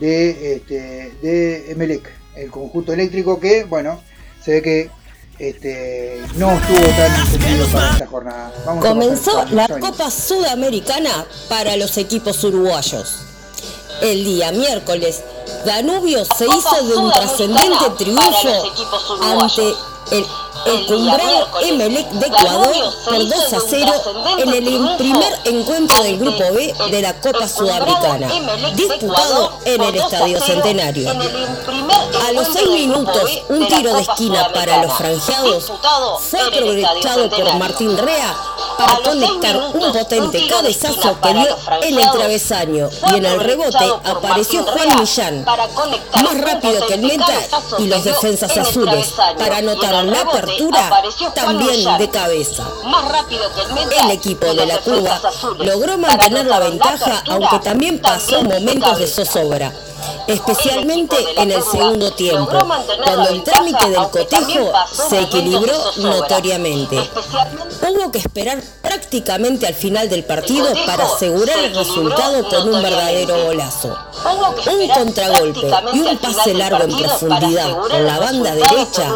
de, 0.00 0.56
este, 0.56 1.12
de 1.22 1.70
Emelec, 1.70 2.10
el 2.34 2.50
conjunto 2.50 2.92
eléctrico 2.92 3.38
que, 3.38 3.64
bueno, 3.64 4.00
se 4.42 4.52
ve 4.52 4.62
que 4.62 4.90
este, 5.38 6.22
no 6.36 6.52
estuvo 6.52 6.78
tan 6.78 7.20
encendido 7.20 7.66
para 7.68 7.92
esta 7.92 8.06
jornada. 8.06 8.52
Vamos 8.64 8.84
Comenzó 8.86 9.44
la. 9.50 9.68
Copa 9.68 10.10
Sudamericana 10.10 11.26
para 11.48 11.76
los 11.76 11.98
equipos 11.98 12.42
uruguayos. 12.42 13.35
El 14.02 14.24
día 14.24 14.52
miércoles, 14.52 15.22
Danubio 15.64 16.24
se 16.24 16.46
hizo 16.46 16.82
de 16.86 16.96
un 16.96 17.10
trascendente 17.12 17.90
triunfo 17.96 18.72
ante 19.22 19.74
el 20.12 20.26
encumbrado 20.66 21.48
Emelec 21.62 22.08
de 22.10 22.26
Ecuador 22.26 22.74
por 23.04 23.18
2 23.18 23.52
a 23.52 23.58
0 23.68 23.92
en 24.38 24.48
el 24.48 24.96
primer 24.96 25.38
encuentro 25.44 26.02
del 26.02 26.18
Grupo 26.18 26.52
B 26.52 26.74
de 26.90 27.02
la 27.02 27.20
Copa 27.20 27.48
Sudamericana, 27.48 28.28
disputado 28.74 29.58
en 29.64 29.82
el 29.82 29.94
Estadio 29.96 30.40
Centenario. 30.40 31.10
A 31.10 32.32
los 32.32 32.48
6 32.52 32.68
minutos, 32.70 33.42
un 33.48 33.66
tiro 33.68 33.94
de 33.94 34.02
esquina 34.02 34.50
para 34.52 34.82
los 34.82 34.92
franjeados 34.94 35.72
fue 36.20 36.40
aprovechado 36.40 37.30
por 37.30 37.54
Martín 37.56 37.96
Rea 37.96 38.36
para 38.76 38.96
conectar 38.98 39.56
un 39.74 39.92
potente 39.92 40.46
cabezazo 40.48 41.20
que 41.20 41.34
dio 41.34 41.56
en 41.82 41.98
el 41.98 42.10
travesaño. 42.10 42.88
Y 43.12 43.16
en 43.16 43.26
el 43.26 43.40
rebote 43.40 43.84
apareció 44.04 44.64
Juan 44.64 45.00
Millán, 45.00 45.44
más 45.44 46.40
rápido 46.40 46.86
que 46.86 46.94
el 46.94 47.02
meta 47.02 47.34
y 47.78 47.86
los 47.86 48.04
defensas 48.04 48.56
azules 48.56 49.12
para 49.38 49.58
anotar 49.58 50.04
la 50.04 50.20
apertura 50.20 50.55
también 51.34 51.98
de 51.98 52.10
cabeza. 52.10 52.64
El 54.02 54.10
equipo 54.10 54.46
de 54.46 54.66
la 54.66 54.78
Cuba 54.78 55.20
logró 55.58 55.98
mantener 55.98 56.46
la 56.46 56.60
ventaja 56.60 57.22
aunque 57.28 57.58
también 57.60 58.00
pasó 58.00 58.42
momentos 58.42 58.98
de 58.98 59.06
zozobra 59.06 59.72
especialmente 60.26 61.16
en 61.36 61.52
el 61.52 61.62
segundo 61.62 62.12
tiempo, 62.12 62.50
cuando 63.04 63.28
el 63.30 63.42
trámite 63.42 63.88
del 63.88 64.08
cotejo 64.10 64.72
se 64.92 65.20
equilibró 65.20 65.74
notoriamente. 65.98 66.96
Hubo 67.88 68.10
que 68.10 68.18
esperar 68.18 68.60
prácticamente 68.86 69.66
al 69.66 69.74
final 69.74 70.08
del 70.08 70.24
partido 70.24 70.66
para 70.86 71.04
asegurar 71.04 71.58
el 71.58 71.74
resultado 71.74 72.48
con 72.48 72.74
un 72.74 72.82
verdadero 72.82 73.44
golazo. 73.44 73.96
Un 74.70 74.88
contragolpe 74.88 75.70
y 75.92 76.00
un 76.00 76.16
pase 76.18 76.54
largo 76.54 76.84
en 76.84 76.96
profundidad 76.96 77.76
por 77.76 78.00
la 78.00 78.18
banda 78.18 78.54
derecha, 78.54 79.14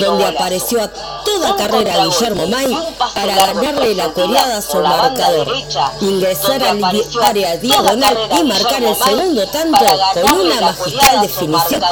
donde 0.00 0.24
apareció 0.24 0.82
a 0.82 0.88
toda 0.88 1.56
carrera 1.56 2.04
Guillermo 2.04 2.46
May 2.46 2.76
para 3.14 3.34
ganarle 3.34 3.94
la 3.94 4.08
coreada 4.12 4.58
a 4.58 4.62
su 4.62 4.78
marcador, 4.80 5.52
ingresar 6.00 6.62
al 6.62 6.82
área 7.22 7.56
diagonal 7.56 8.18
y 8.38 8.44
marcar 8.44 8.82
el 8.82 8.96
segundo 8.96 9.46
tanto 9.48 9.84
con 10.22 10.40
una 10.40 10.60
magistral 10.60 11.22
definición 11.22 11.82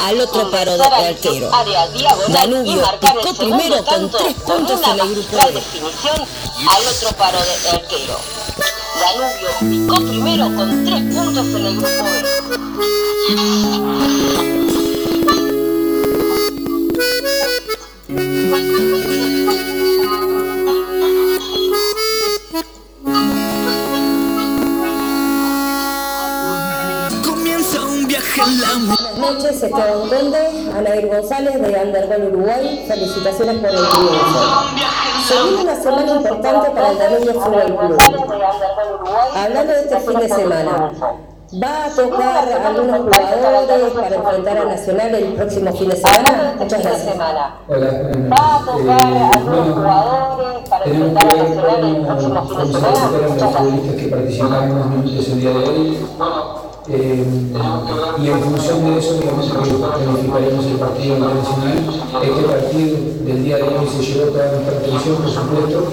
al 0.00 0.20
otro 0.20 0.50
paro 0.50 0.72
del 0.72 0.92
arquero. 0.92 1.50
Danubio 2.28 2.82
picó 3.00 3.34
primero 3.34 3.84
con 3.84 4.10
tres 4.10 4.34
puntos 4.34 4.80
en 4.86 5.00
el 5.00 5.14
grupo. 5.14 5.38
Al 6.78 6.86
otro 6.86 7.10
paro 7.16 7.38
del 7.38 7.66
arquero. 7.74 8.20
Danubio 9.00 9.50
picó 9.60 9.96
primero 10.08 10.44
con 10.54 10.84
tres 10.84 11.02
puntos 11.12 11.46
en 11.46 11.66
el 11.66 11.76
grupo 11.76 12.04
B. 14.42 14.47
Buenas 28.38 29.18
noches, 29.18 29.62
Esteban 29.64 30.08
Conde, 30.08 30.70
Anair 30.76 31.08
González 31.08 31.60
de 31.60 31.80
Undergol 31.82 32.32
Uruguay. 32.32 32.84
Felicitaciones 32.86 33.56
por 33.56 33.70
el 33.70 33.76
triunfo. 33.76 34.40
Se 35.26 35.42
viene 35.42 35.62
una 35.62 35.74
semana 35.74 36.12
importante 36.12 36.70
para 36.70 36.90
el 36.90 36.98
Danubio 36.98 37.40
Fútbol 37.40 37.76
Club. 37.76 37.98
Hablando 39.34 39.72
de 39.72 39.80
este 39.80 39.98
fin 39.98 40.20
de 40.20 40.28
semana, 40.28 40.92
¿va 41.60 41.84
a 41.84 41.90
tocar 41.90 42.48
algunos 42.64 43.00
jugadores 43.00 43.92
para 43.92 44.14
enfrentar 44.14 44.58
a 44.58 44.64
Nacional 44.66 45.14
el 45.16 45.32
próximo 45.34 45.72
fin 45.72 45.88
de 45.88 45.96
semana? 45.96 46.54
Muchas 46.58 46.82
gracias. 46.82 47.16
Hola, 47.16 47.60
¿Va 48.30 48.54
a 48.54 48.64
tocar 48.64 49.02
algunos 49.34 49.74
jugadores 49.74 50.68
para 50.68 50.84
enfrentar 50.84 51.26
a 51.26 51.34
Nacional 51.34 51.84
el 51.84 52.06
próximo 52.06 52.48
fin 52.48 52.58
de 52.58 52.74
semana? 52.74 53.10
los 55.10 55.26
futbolistas 55.26 56.67
Eh, 56.90 57.22
y 58.18 58.28
en 58.28 58.40
función 58.40 58.84
de 58.88 58.98
eso, 58.98 59.20
obviamente, 59.20 59.52
que 59.52 59.76
planificaremos 59.76 60.64
el 60.64 60.78
partido 60.80 61.16
internacional. 61.18 61.84
Este 62.24 62.42
partido 62.48 62.96
del 63.28 63.44
día 63.44 63.56
de 63.56 63.62
hoy 63.62 63.84
se 63.92 64.02
llevó 64.02 64.32
toda 64.32 64.52
nuestra 64.52 64.78
atención, 64.78 65.16
por 65.20 65.28
supuesto, 65.28 65.84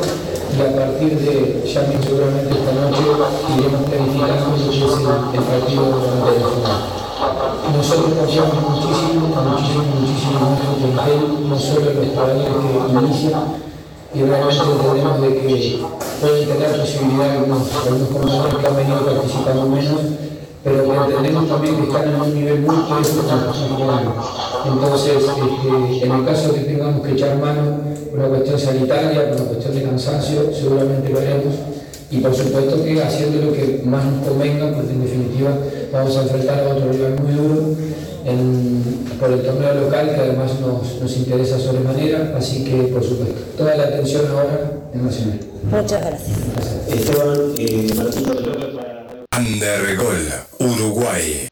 y 0.56 0.62
a 0.62 0.72
partir 0.72 1.20
de, 1.20 1.68
ya 1.68 1.84
seguramente 2.00 2.48
esta 2.48 2.72
noche, 2.80 3.04
iremos 3.60 3.84
planificando 3.92 4.56
lo 4.56 4.72
que 4.72 4.72
es 4.72 4.88
el, 5.36 5.44
partido 5.44 5.84
internacional. 5.84 6.80
Nosotros 7.76 8.14
confiamos 8.16 8.56
muchísimo, 8.56 9.36
muchísimo, 9.36 9.84
muchísimo 10.00 10.40
en 10.48 10.94
plantel, 10.96 11.50
no 11.50 11.60
solo 11.60 11.92
en 11.92 11.96
los 12.00 12.08
jugadores 12.08 12.48
que 12.48 13.04
inician, 13.04 13.44
y 14.16 14.24
realmente 14.24 14.64
entendemos 14.64 15.20
de 15.20 15.30
que 15.44 15.84
pueden 16.22 16.48
tener 16.48 16.80
posibilidad 16.80 17.32
algunos, 17.32 17.68
algunos 17.84 18.08
compañeros 18.08 18.56
que 18.62 18.68
han 18.68 18.76
venido 18.78 19.04
participando 19.04 19.66
menos, 19.68 20.00
pero 20.66 20.84
que 20.84 20.96
entendemos 20.98 21.48
también 21.48 21.76
que 21.78 21.84
están 21.84 22.10
en 22.10 22.22
un 22.22 22.34
nivel 22.34 22.60
muy 22.62 22.76
alto 22.76 23.22
con. 23.30 24.74
Entonces, 24.74 25.12
este, 25.22 26.06
en 26.06 26.12
el 26.12 26.26
caso 26.26 26.52
de 26.52 26.60
que 26.60 26.66
tengamos 26.66 27.06
que 27.06 27.12
echar 27.14 27.38
mano 27.38 27.78
por 28.10 28.20
una 28.20 28.30
cuestión 28.30 28.60
sanitaria, 28.60 29.30
por 29.30 29.42
una 29.42 29.50
cuestión 29.52 29.76
de 29.76 29.84
cansancio, 29.84 30.50
seguramente 30.52 31.10
lo 31.10 31.20
haremos. 31.20 31.54
Y 32.12 32.18
por 32.20 32.34
supuesto 32.36 32.84
que 32.84 33.02
haciendo 33.02 33.46
lo 33.46 33.54
que 33.54 33.82
más 33.86 34.04
nos 34.06 34.28
convenga, 34.28 34.72
porque 34.74 34.92
en 34.92 35.02
definitiva 35.04 35.52
vamos 35.94 36.18
a 36.18 36.22
enfrentar 36.24 36.60
a 36.60 36.74
otro 36.76 36.92
rival 36.92 37.16
muy 37.22 37.34
duro 37.34 37.62
en- 38.26 39.06
por 39.20 39.32
el 39.32 39.42
torneo 39.44 39.74
local, 39.82 40.10
que 40.16 40.22
además 40.22 40.52
nos, 40.62 41.02
nos 41.02 41.18
interesa 41.18 41.60
sobremanera, 41.60 42.34
así 42.38 42.64
que 42.64 42.76
por 42.94 43.04
supuesto, 43.04 43.36
toda 43.58 43.76
la 43.76 43.84
atención 43.84 44.24
ahora 44.32 44.72
en 44.94 45.06
Nacional. 45.06 45.40
Muchas 45.72 46.02
gracias. 46.02 46.38
Esteban 46.90 47.54
eh, 47.58 47.92
Martín 47.96 48.26
López 49.36 49.60
para 49.60 49.80
Undergol, 49.80 50.32
Uruguay. 50.60 51.48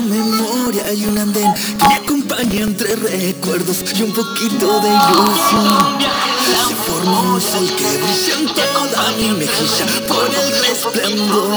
Memoria 0.00 0.92
y 0.92 1.06
un 1.06 1.18
andén 1.18 1.52
que 1.78 1.88
me 1.88 1.94
acompaña 1.94 2.60
entre 2.62 2.96
recuerdos 2.96 3.84
y 3.94 4.02
un 4.02 4.12
poquito 4.12 4.80
de 4.80 4.88
ilusión. 4.88 5.98
Se 6.68 6.74
forma 6.74 7.20
un 7.20 7.40
sol 7.40 7.66
que 7.76 7.96
brilla 7.96 8.34
en 8.38 8.46
toda 8.54 9.12
mi 9.18 9.30
mejilla 9.30 9.86
por 10.06 10.28
el 10.28 10.48
resplandor. 10.66 11.50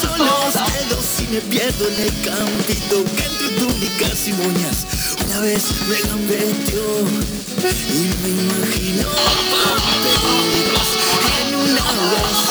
Solo 0.00 0.32
quedo 0.66 0.96
si 1.02 1.26
me 1.28 1.40
pierdo 1.42 1.88
en 1.88 2.00
el 2.00 2.12
campito 2.22 3.04
que 3.16 3.24
entre 3.24 3.48
túnicas 3.58 4.28
y 4.28 4.32
moñas 4.32 4.86
una 5.24 5.40
vez 5.40 5.64
me 5.88 5.98
gambeteó 6.08 6.84
y 7.88 8.10
me 8.22 8.28
imagino 8.28 9.08
papeles 9.50 10.88
en 11.38 11.54
una 11.54 11.82
oración. 11.82 12.50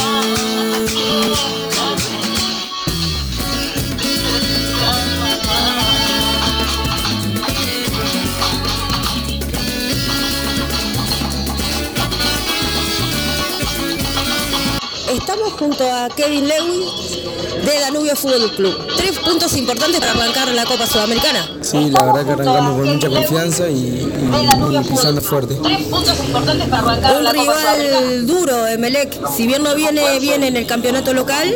Estamos 15.43 15.59
junto 15.59 15.91
a 15.91 16.07
Kevin 16.09 16.47
Lewis 16.47 17.17
de 17.65 17.79
Danubio 17.79 18.15
Fútbol 18.15 18.51
Club. 18.55 18.77
Tres 18.95 19.17
puntos 19.17 19.57
importantes 19.57 19.99
para 19.99 20.11
arrancar 20.11 20.47
la 20.49 20.65
Copa 20.65 20.85
Sudamericana. 20.85 21.49
Sí, 21.61 21.89
la 21.89 22.03
verdad 22.03 22.25
que 22.25 22.31
arrancamos 22.33 22.77
con 22.77 22.93
mucha 22.93 23.09
confianza 23.09 23.67
y, 23.67 23.73
y- 23.75 24.75
y 24.75 24.83
pisando 24.83 25.19
fuerte. 25.19 25.57
Tres 25.63 25.81
puntos 25.87 26.13
importantes 26.23 26.67
para 26.69 26.83
arrancar 26.83 27.17
Un 27.17 27.23
la 27.23 27.33
Copa 27.33 27.53
Sudamericana. 27.59 27.99
rival 28.01 28.27
duro, 28.27 28.67
Emelec. 28.67 29.19
Si 29.35 29.47
bien 29.47 29.63
no 29.63 29.73
viene 29.73 30.19
bien 30.19 30.43
en 30.43 30.57
el 30.57 30.67
campeonato 30.67 31.11
local, 31.11 31.55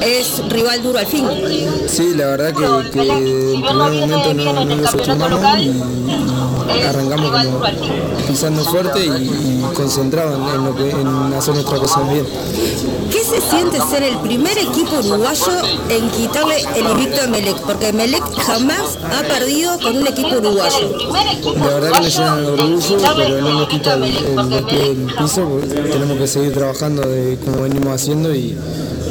es 0.00 0.48
rival 0.48 0.82
duro 0.82 0.98
al 0.98 1.06
fin. 1.06 1.28
Sí, 1.86 2.14
la 2.14 2.26
verdad 2.28 2.54
que, 2.54 2.90
que 2.90 3.00
el 3.02 3.62
primer 3.62 3.74
momento 3.74 4.32
no, 4.32 4.64
no 4.64 4.74
lo 4.76 4.90
subestimamos 4.90 5.40
y, 5.60 5.64
y 5.68 6.27
arrancamos 6.70 7.30
como 7.30 7.60
pisando 8.26 8.64
fuerte 8.64 9.04
y, 9.04 9.10
y 9.10 9.64
concentrados 9.74 10.38
en, 10.38 10.54
en 10.54 10.64
lo 10.64 10.74
que, 10.76 10.90
en 10.90 11.32
hacer 11.34 11.54
nuestras 11.54 11.80
cosas 11.80 12.10
bien. 12.10 12.26
¿Qué 13.10 13.24
se 13.24 13.40
siente 13.40 13.78
ser 13.90 14.02
el 14.02 14.18
primer 14.18 14.56
equipo 14.58 14.96
uruguayo 14.98 15.52
en 15.88 16.10
quitarle 16.10 16.56
el 16.76 16.86
invicto 16.90 17.22
a 17.22 17.24
Emelec? 17.24 17.56
Porque 17.60 17.88
Emelec 17.88 18.22
jamás 18.40 18.98
ha 19.02 19.22
perdido 19.22 19.78
con 19.80 19.96
un 19.96 20.06
equipo 20.06 20.36
uruguayo. 20.36 20.98
La 21.56 21.66
verdad 21.66 21.92
que 21.92 22.00
nos 22.00 22.16
llena 22.16 22.36
de 22.36 22.46
orgullo, 22.46 22.98
pero 23.16 23.40
no 23.40 23.52
nos 23.54 23.68
quita 23.68 23.94
el, 23.94 24.04
el, 24.04 24.52
el 24.68 25.14
piso, 25.18 25.60
tenemos 25.90 26.18
que 26.18 26.26
seguir 26.26 26.52
trabajando 26.52 27.02
de 27.02 27.38
como 27.44 27.62
venimos 27.62 27.94
haciendo 27.94 28.34
y 28.34 28.56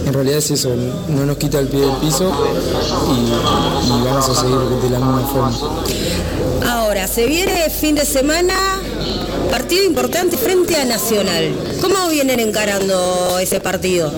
en 0.08 0.14
realidad 0.14 0.38
es 0.38 0.52
eso, 0.52 0.70
no 1.10 1.26
nos 1.26 1.38
quita 1.38 1.60
el 1.60 1.68
pie 1.68 1.82
del 1.82 1.96
piso 1.98 2.32
y, 3.12 3.88
y 3.88 4.06
vamos 4.06 4.30
a 4.30 4.42
seguir 4.42 4.58
de 4.58 4.90
la 4.90 5.00
misma 5.00 5.22
forma. 5.28 5.58
Ahora, 6.66 7.08
se 7.08 7.26
viene 7.28 7.70
fin 7.70 7.96
de 7.96 8.06
semana 8.06 8.56
Partido 9.52 9.84
importante 9.84 10.38
frente 10.38 10.76
a 10.76 10.86
Nacional. 10.86 11.56
¿Cómo 11.82 12.10
vienen 12.10 12.40
encarando 12.40 13.40
ese 13.40 13.60
partido? 13.60 14.12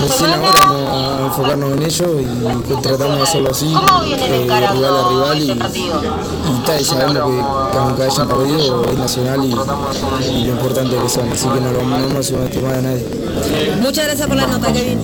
Recién 0.00 0.30
ahora 0.30 0.60
vamos 0.66 1.20
a 1.20 1.26
enfocarnos 1.26 1.72
en 1.72 1.82
ello 1.82 2.20
y 2.20 2.82
tratamos 2.82 3.16
de 3.16 3.22
hacerlo 3.22 3.50
así, 3.50 3.66
eh, 3.72 4.42
rival 4.42 4.64
a 4.64 4.72
rival 5.08 5.40
y, 5.40 5.50
y 5.50 6.62
tal, 6.66 6.80
y 6.80 6.84
sabemos 6.84 7.12
que, 7.14 7.72
que 7.72 7.78
aunque 7.78 8.02
hayan 8.02 8.28
perdido 8.28 8.84
es 8.84 8.98
nacional 8.98 9.44
y, 9.44 9.48
y 9.48 10.44
lo 10.44 10.52
importante 10.52 10.96
que 10.96 11.08
son, 11.08 11.32
así 11.32 11.48
que 11.48 11.60
no 11.60 11.72
lo 11.72 11.82
no 11.82 11.90
vamos 11.90 12.16
a 12.16 12.22
subestimar 12.22 12.74
a 12.74 12.82
nadie. 12.82 13.06
Muchas 13.80 14.04
gracias 14.06 14.26
por 14.28 14.36
la 14.36 14.46
nota, 14.46 14.72
Kevin. 14.72 15.00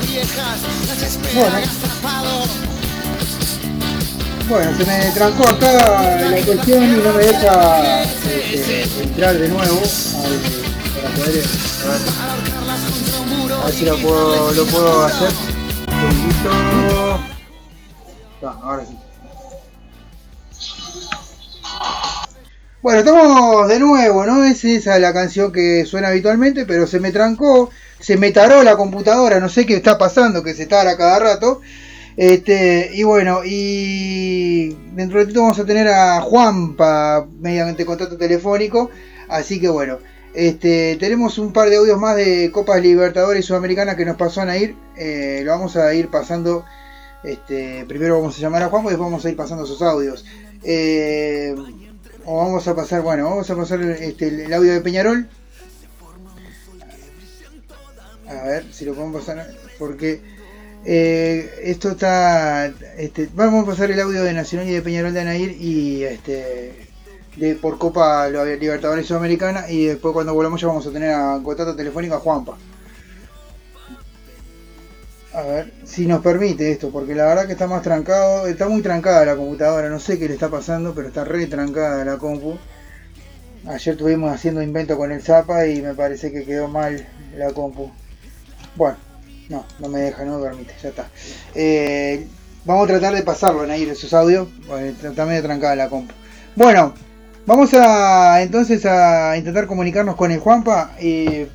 De 0.00 0.06
viejas 0.06 0.60
las 0.88 1.02
espera 1.02 1.50
Bueno. 1.50 1.66
Bueno, 4.48 4.76
se 4.76 4.84
me 4.84 5.10
trancó 5.12 5.48
acá 5.48 5.72
la 6.30 6.40
cuestión 6.44 6.84
y 6.84 6.86
no 7.02 7.12
me 7.12 7.22
deja 7.24 8.02
este, 8.04 8.82
entrar 9.02 9.36
de 9.38 9.48
nuevo 9.48 9.80
al- 9.80 11.02
para 11.02 11.14
poder 11.14 11.44
a 11.82 11.88
ver, 11.88 13.52
a 13.52 13.64
ver 13.66 13.74
si 13.74 13.84
lo 13.86 13.96
puedo, 13.98 14.52
lo 14.52 14.64
puedo 14.66 15.04
hacer. 15.04 15.28
Un 15.88 16.32
segundito. 16.42 17.20
Ah, 18.42 18.60
ahora 18.62 18.84
sí. 18.86 18.96
Bueno, 22.82 23.00
estamos 23.00 23.68
de 23.68 23.80
nuevo, 23.80 24.24
¿no? 24.26 24.44
Es 24.44 24.64
esa 24.64 24.98
la 25.00 25.12
canción 25.12 25.50
que 25.50 25.84
suena 25.86 26.08
habitualmente, 26.08 26.64
pero 26.66 26.86
se 26.86 27.00
me 27.00 27.10
trancó, 27.10 27.70
se 27.98 28.16
me 28.16 28.30
taró 28.30 28.62
la 28.62 28.76
computadora, 28.76 29.40
no 29.40 29.48
sé 29.48 29.66
qué 29.66 29.74
está 29.74 29.98
pasando, 29.98 30.42
que 30.42 30.54
se 30.54 30.66
tara 30.66 30.96
cada 30.96 31.18
rato. 31.18 31.60
Este, 32.16 32.90
y 32.94 33.02
bueno, 33.02 33.40
y 33.44 34.68
dentro 34.94 35.18
de 35.18 35.24
ratito 35.24 35.42
vamos 35.42 35.58
a 35.58 35.66
tener 35.66 35.88
a 35.88 36.20
Juanpa 36.22 37.26
mediante 37.40 37.84
contacto 37.84 38.16
telefónico. 38.16 38.90
Así 39.28 39.60
que 39.60 39.68
bueno, 39.68 39.98
este, 40.34 40.96
tenemos 41.00 41.38
un 41.38 41.52
par 41.52 41.68
de 41.68 41.76
audios 41.76 41.98
más 41.98 42.16
de 42.16 42.50
Copas 42.52 42.80
Libertadores 42.80 43.44
Sudamericanas 43.44 43.96
que 43.96 44.04
nos 44.04 44.16
pasó 44.16 44.42
a 44.42 44.56
ir. 44.56 44.76
Eh, 44.96 45.42
lo 45.44 45.52
vamos 45.52 45.76
a 45.76 45.92
ir 45.94 46.08
pasando. 46.08 46.64
Este, 47.24 47.84
primero 47.86 48.18
vamos 48.18 48.38
a 48.38 48.40
llamar 48.40 48.62
a 48.62 48.68
Juanpa 48.68 48.90
y 48.90 48.92
después 48.92 49.10
vamos 49.10 49.24
a 49.24 49.30
ir 49.30 49.36
pasando 49.36 49.64
esos 49.64 49.82
audios. 49.82 50.24
Eh, 50.62 51.54
o 52.24 52.36
vamos 52.38 52.66
a 52.66 52.74
pasar, 52.74 53.02
bueno, 53.02 53.24
vamos 53.24 53.48
a 53.48 53.56
pasar 53.56 53.80
este, 53.82 54.44
el 54.44 54.52
audio 54.52 54.72
de 54.72 54.80
Peñarol. 54.80 55.28
A 58.28 58.44
ver 58.44 58.72
si 58.72 58.84
lo 58.84 58.94
podemos 58.94 59.24
pasar, 59.24 59.46
porque 59.78 60.20
eh, 60.84 61.50
esto 61.62 61.90
está. 61.90 62.66
Este, 62.96 63.28
vamos 63.34 63.64
a 63.64 63.70
pasar 63.70 63.90
el 63.90 64.00
audio 64.00 64.22
de 64.22 64.32
Nacional 64.32 64.68
y 64.68 64.72
de 64.72 64.82
Peñarol 64.82 65.12
de 65.12 65.20
Anair 65.20 65.50
y 65.60 66.04
este 66.04 66.86
de 67.36 67.54
por 67.54 67.78
Copa 67.78 68.28
Libertadores 68.28 69.06
Sudamericana 69.06 69.68
y 69.68 69.86
después 69.86 70.14
cuando 70.14 70.32
volvamos 70.32 70.60
ya 70.60 70.68
vamos 70.68 70.86
a 70.86 70.90
tener 70.92 71.10
a 71.10 71.38
contacto 71.42 71.76
telefónico 71.76 72.14
a 72.14 72.20
Juanpa. 72.20 72.56
A 75.34 75.42
ver 75.42 75.72
si 75.84 76.06
nos 76.06 76.22
permite 76.22 76.70
esto, 76.72 76.90
porque 76.90 77.14
la 77.14 77.26
verdad 77.26 77.46
que 77.46 77.52
está 77.52 77.66
más 77.66 77.82
trancado, 77.82 78.46
está 78.46 78.68
muy 78.68 78.80
trancada 78.80 79.26
la 79.26 79.36
computadora, 79.36 79.90
no 79.90 80.00
sé 80.00 80.18
qué 80.18 80.28
le 80.28 80.34
está 80.34 80.48
pasando, 80.48 80.94
pero 80.94 81.08
está 81.08 81.24
re 81.24 81.46
trancada 81.46 82.04
la 82.04 82.16
compu. 82.16 82.56
Ayer 83.66 83.94
estuvimos 83.94 84.32
haciendo 84.32 84.62
invento 84.62 84.96
con 84.96 85.12
el 85.12 85.20
Zapa 85.20 85.66
y 85.66 85.82
me 85.82 85.92
parece 85.94 86.32
que 86.32 86.44
quedó 86.44 86.68
mal 86.68 87.06
la 87.36 87.52
compu. 87.52 87.90
Bueno, 88.76 88.96
no, 89.48 89.64
no 89.78 89.88
me 89.88 90.00
deja, 90.00 90.24
no 90.24 90.40
permite, 90.40 90.74
ya 90.82 90.90
está. 90.90 91.08
Eh, 91.54 92.26
vamos 92.64 92.84
a 92.84 92.92
tratar 92.92 93.14
de 93.14 93.22
pasarlo 93.22 93.64
en 93.64 93.70
ahí 93.70 93.82
esos 93.84 94.12
audios, 94.12 94.48
porque 94.66 94.88
está 94.88 95.24
medio 95.24 95.42
trancada 95.42 95.76
la 95.76 95.88
compu. 95.88 96.14
Bueno, 96.54 96.94
vamos 97.46 97.72
a 97.74 98.42
entonces 98.42 98.84
a 98.86 99.36
intentar 99.36 99.66
comunicarnos 99.66 100.16
con 100.16 100.30
el 100.30 100.40
Juanpa 100.40 100.92
y 101.00 101.46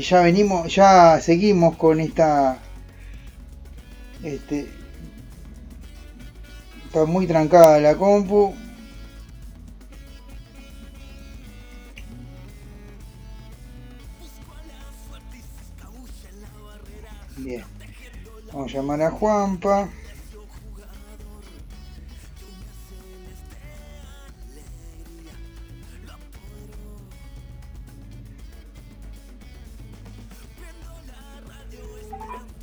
ya 0.00 0.20
venimos, 0.22 0.74
ya 0.74 1.20
seguimos 1.20 1.76
con 1.76 2.00
esta 2.00 2.58
este 4.22 4.66
está 6.86 7.04
muy 7.04 7.26
trancada 7.26 7.78
la 7.80 7.94
compu. 7.94 8.54
Vamos 18.56 18.72
a 18.72 18.76
llamar 18.78 19.02
a 19.02 19.10
Juanpa. 19.10 19.88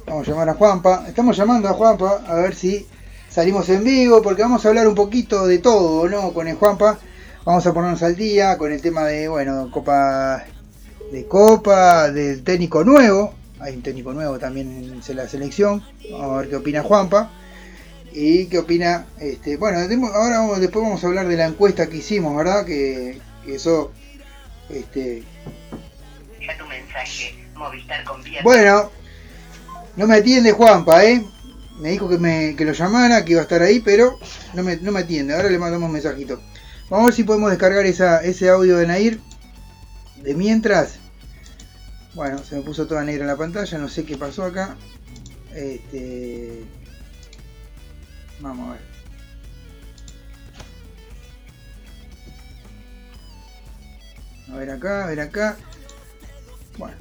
Vamos 0.07 0.27
a 0.27 0.31
llamar 0.31 0.49
a 0.49 0.53
Juanpa. 0.55 1.05
Estamos 1.07 1.37
llamando 1.37 1.69
a 1.69 1.73
Juanpa 1.73 2.23
a 2.25 2.33
ver 2.37 2.55
si 2.55 2.87
salimos 3.29 3.69
en 3.69 3.83
vivo, 3.83 4.23
porque 4.23 4.41
vamos 4.41 4.65
a 4.65 4.69
hablar 4.69 4.87
un 4.87 4.95
poquito 4.95 5.45
de 5.45 5.59
todo, 5.59 6.09
¿no? 6.09 6.33
Con 6.33 6.47
el 6.47 6.55
Juanpa. 6.55 6.97
Vamos 7.45 7.67
a 7.67 7.71
ponernos 7.71 8.01
al 8.01 8.15
día 8.15 8.57
con 8.57 8.71
el 8.71 8.81
tema 8.81 9.03
de, 9.03 9.27
bueno, 9.27 9.69
Copa 9.69 10.43
de 11.11 11.27
Copa, 11.27 12.09
del 12.09 12.43
técnico 12.43 12.83
nuevo. 12.83 13.42
Hay 13.63 13.75
un 13.75 13.81
técnico 13.81 14.13
nuevo 14.13 14.37
también 14.39 15.01
en 15.07 15.15
la 15.15 15.27
selección. 15.27 15.83
Vamos 16.11 16.33
a 16.33 16.37
ver 16.41 16.49
qué 16.49 16.55
opina 16.57 16.83
Juanpa. 16.83 17.31
Y 18.11 18.45
qué 18.45 18.59
opina, 18.59 19.07
este, 19.19 19.57
bueno, 19.57 19.79
ahora 20.13 20.59
después 20.59 20.83
vamos 20.83 21.03
a 21.03 21.07
hablar 21.07 21.27
de 21.27 21.35
la 21.35 21.47
encuesta 21.47 21.87
que 21.87 21.97
hicimos, 21.97 22.35
¿verdad? 22.37 22.63
Que, 22.63 23.19
eso, 23.47 23.91
este. 24.69 25.23
Bueno, 28.43 28.91
no 29.95 30.05
me 30.05 30.15
atiende 30.15 30.51
Juanpa, 30.51 31.03
¿eh? 31.05 31.25
Me 31.79 31.89
dijo 31.89 32.07
que, 32.07 32.19
me, 32.19 32.55
que 32.55 32.65
lo 32.65 32.73
llamara, 32.73 33.25
que 33.25 33.31
iba 33.31 33.41
a 33.41 33.43
estar 33.43 33.63
ahí, 33.63 33.79
pero 33.79 34.19
no 34.53 34.61
me, 34.61 34.75
no 34.77 34.91
me 34.91 34.99
atiende. 34.99 35.33
Ahora 35.33 35.49
le 35.49 35.57
mandamos 35.57 35.87
un 35.87 35.93
mensajito. 35.93 36.39
Vamos 36.89 37.03
a 37.03 37.05
ver 37.07 37.15
si 37.15 37.23
podemos 37.23 37.49
descargar 37.49 37.85
esa, 37.87 38.23
ese 38.23 38.47
audio 38.49 38.77
de 38.77 38.85
Nair. 38.85 39.19
De 40.17 40.35
mientras. 40.35 40.99
Bueno, 42.13 42.37
se 42.39 42.55
me 42.55 42.61
puso 42.61 42.85
toda 42.85 43.03
negra 43.03 43.23
en 43.23 43.27
la 43.27 43.37
pantalla, 43.37 43.77
no 43.77 43.89
sé 43.89 44.05
qué 44.05 44.17
pasó 44.17 44.43
acá. 44.43 44.75
Este. 45.53 46.63
Vamos 48.39 48.69
a 48.69 48.71
ver. 48.73 48.81
A 54.51 54.57
ver 54.57 54.69
acá, 54.69 55.03
a 55.03 55.07
ver 55.07 55.19
acá. 55.19 55.57
Bueno. 56.77 56.95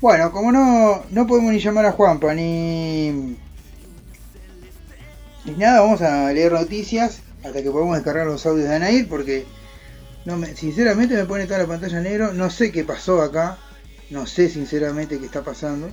Bueno, 0.00 0.32
como 0.32 0.50
no, 0.50 1.04
no 1.10 1.26
podemos 1.26 1.52
ni 1.52 1.60
llamar 1.60 1.86
a 1.86 1.92
Juanpa 1.92 2.34
ni, 2.34 3.36
ni 5.44 5.52
nada, 5.56 5.80
vamos 5.80 6.02
a 6.02 6.32
leer 6.32 6.50
noticias 6.52 7.20
hasta 7.44 7.62
que 7.62 7.70
podamos 7.70 7.94
descargar 7.94 8.26
los 8.26 8.44
audios 8.46 8.68
de 8.68 8.74
Anair 8.74 9.08
porque 9.08 9.46
sinceramente 10.54 11.14
me 11.16 11.24
pone 11.24 11.46
toda 11.46 11.58
la 11.60 11.66
pantalla 11.66 12.00
negro, 12.00 12.32
no 12.32 12.50
sé 12.50 12.70
qué 12.70 12.84
pasó 12.84 13.22
acá, 13.22 13.58
no 14.10 14.26
sé 14.26 14.48
sinceramente 14.48 15.18
qué 15.18 15.26
está 15.26 15.42
pasando. 15.42 15.90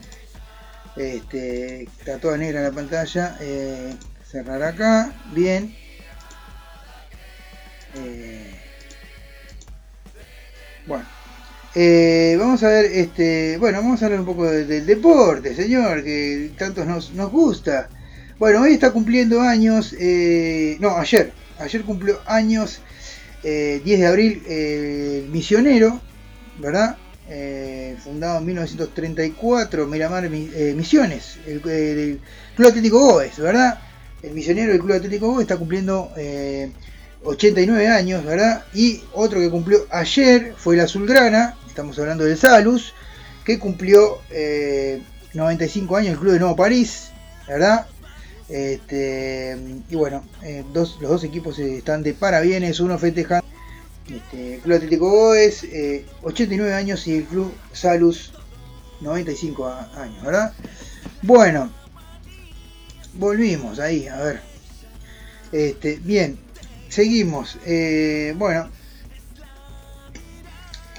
Este, 0.95 1.83
está 1.83 2.17
toda 2.19 2.37
negra 2.37 2.61
la 2.61 2.71
pantalla, 2.71 3.37
eh, 3.39 3.95
cerrar 4.29 4.61
acá, 4.63 5.13
bien. 5.33 5.75
Eh, 7.95 8.53
bueno. 10.85 11.05
Eh, 11.75 12.35
vamos 12.39 12.63
a 12.63 12.69
ver, 12.69 12.85
este, 12.85 13.57
bueno, 13.59 13.79
vamos 13.79 14.01
a 14.01 14.05
hablar 14.05 14.21
un 14.21 14.25
poco 14.25 14.45
de- 14.49 14.65
del 14.65 14.85
deporte, 14.85 15.55
señor, 15.55 16.03
que 16.03 16.51
tantos 16.57 16.85
nos, 16.87 17.11
nos 17.13 17.31
gusta. 17.31 17.89
Bueno, 18.39 18.61
hoy 18.61 18.73
está 18.73 18.91
cumpliendo 18.91 19.41
años, 19.41 19.93
no, 20.79 20.97
ayer, 20.97 21.33
ayer 21.59 21.83
cumplió 21.83 22.19
años, 22.25 22.81
10 23.43 23.99
de 23.99 24.08
abril, 24.08 24.43
eh, 24.47 25.28
misionero, 25.32 25.99
¿verdad? 26.58 26.97
Eh, 27.30 27.95
fundado 28.04 28.39
en 28.39 28.45
1934, 28.45 29.86
Miramar 29.88 30.30
Mi- 30.30 30.49
eh, 30.54 30.73
Misiones, 30.75 31.38
el, 31.45 31.62
Club 32.56 32.67
Atlético 32.67 32.99
Goes, 32.99 33.38
¿verdad? 33.38 33.80
El 34.23 34.34
misionero 34.34 34.71
del 34.71 34.82
Club 34.82 34.93
Atlético 34.95 35.28
Goes 35.28 35.43
está 35.43 35.58
cumpliendo 35.58 36.12
eh, 36.17 36.71
89 37.23 37.88
años, 37.88 38.25
¿verdad? 38.25 38.63
Y 38.73 39.02
otro 39.13 39.39
que 39.39 39.49
cumplió 39.49 39.86
ayer 39.91 40.54
fue 40.58 40.75
el 40.75 40.82
Azulgrana, 40.82 41.56
estamos 41.67 41.97
hablando 41.99 42.23
del 42.25 42.38
Salus, 42.38 42.93
que 43.45 43.60
cumplió 43.60 44.19
eh, 44.32 45.02
95 45.34 45.95
años 45.97 46.13
el 46.13 46.19
Club 46.19 46.34
de 46.34 46.39
Nuevo 46.39 46.56
París, 46.56 47.12
¿verdad? 47.47 47.86
Este, 48.49 49.57
y 49.89 49.95
bueno, 49.95 50.23
eh, 50.43 50.63
los 50.73 50.99
dos 50.99 51.23
equipos 51.23 51.59
están 51.59 52.01
de 52.03 52.13
parabienes, 52.13 52.79
uno 52.79 52.97
festejando 52.97 53.45
este, 54.09 54.55
el 54.55 54.62
Club 54.62 54.75
Atlético 54.75 55.09
Goes, 55.09 55.65
89 56.23 56.73
años 56.73 57.05
y 57.07 57.17
el 57.17 57.25
Club 57.25 57.53
Salus 57.71 58.33
95 59.01 59.67
años, 59.95 60.23
¿verdad? 60.23 60.53
Bueno, 61.21 61.71
volvimos 63.13 63.79
ahí, 63.79 64.07
a 64.07 64.17
ver. 64.17 64.41
Este, 65.51 65.99
bien, 66.03 66.38
seguimos. 66.89 67.57
Eh, 67.65 68.33
bueno, 68.38 68.69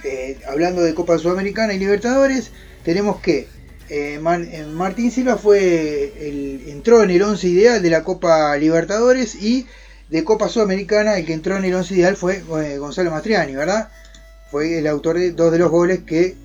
eh, 0.05 0.41
hablando 0.49 0.83
de 0.83 0.95
Copa 0.95 1.19
Sudamericana 1.19 1.75
y 1.75 1.79
Libertadores, 1.79 2.51
tenemos 2.85 3.21
que 3.21 3.49
eh, 3.91 4.19
Martín 4.19 5.11
Silva 5.11 5.37
fue 5.37 6.13
el, 6.29 6.69
entró 6.69 7.03
en 7.03 7.11
el 7.11 7.23
11 7.23 7.49
ideal 7.49 7.83
de 7.83 7.91
la 7.91 8.05
Copa 8.05 8.57
Libertadores 8.57 9.35
y 9.35 9.67
de 10.09 10.25
Copa 10.25 10.49
Sudamericana 10.49 11.19
el 11.19 11.27
que 11.27 11.33
entró 11.33 11.57
en 11.57 11.65
el 11.65 11.75
11 11.75 11.95
ideal 11.95 12.17
fue 12.17 12.43
Gonzalo 12.79 13.11
Mastriani, 13.11 13.55
¿verdad? 13.55 13.91
Fue 14.51 14.79
el 14.79 14.87
autor 14.87 15.19
de 15.19 15.33
dos 15.33 15.53
de 15.53 15.59
los 15.59 15.71
goles 15.71 16.01
que, 16.01 16.37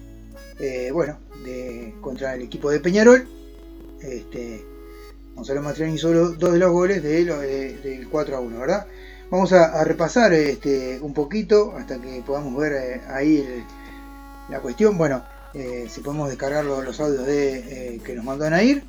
bueno, 0.91 1.17
de, 1.43 1.93
contra 2.01 2.35
el 2.35 2.41
equipo 2.43 2.69
de 2.69 2.79
Peñarol. 2.79 3.27
Este, 4.01 4.63
Gonzalo 5.35 5.61
Mastriani 5.61 5.95
hizo 5.95 6.13
dos 6.13 6.53
de 6.53 6.59
los 6.59 6.71
goles 6.71 7.01
de, 7.01 7.25
del 7.25 8.07
4 8.07 8.37
a 8.37 8.39
1, 8.39 8.59
¿verdad? 8.59 8.85
Vamos 9.29 9.51
a, 9.53 9.83
repasar 9.83 10.33
este, 10.33 10.99
un 11.01 11.13
poquito 11.13 11.73
hasta 11.77 11.99
que 11.99 12.21
podamos 12.25 12.55
ver 12.57 12.73
eh, 12.73 13.01
ahí 13.09 13.63
la 14.49 14.59
cuestión. 14.59 14.97
Bueno, 14.97 15.23
eh, 15.55 15.87
si 15.89 16.01
podemos 16.01 16.29
descargar 16.29 16.65
los, 16.65 16.99
audios 16.99 17.25
de, 17.25 17.95
eh, 17.95 18.01
que 18.03 18.13
nos 18.13 18.25
mandó 18.25 18.45
a 18.45 18.63
ir. 18.63 18.83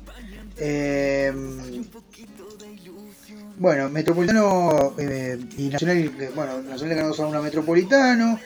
bueno, 3.57 3.89
Metropolitano 3.89 4.93
y 5.57 5.69
Nacional, 5.69 6.11
bueno, 6.35 6.61
Nacional 6.61 6.97
ganó 6.97 7.13
a 7.13 7.27
una 7.27 7.41
Metropolitano. 7.41 8.39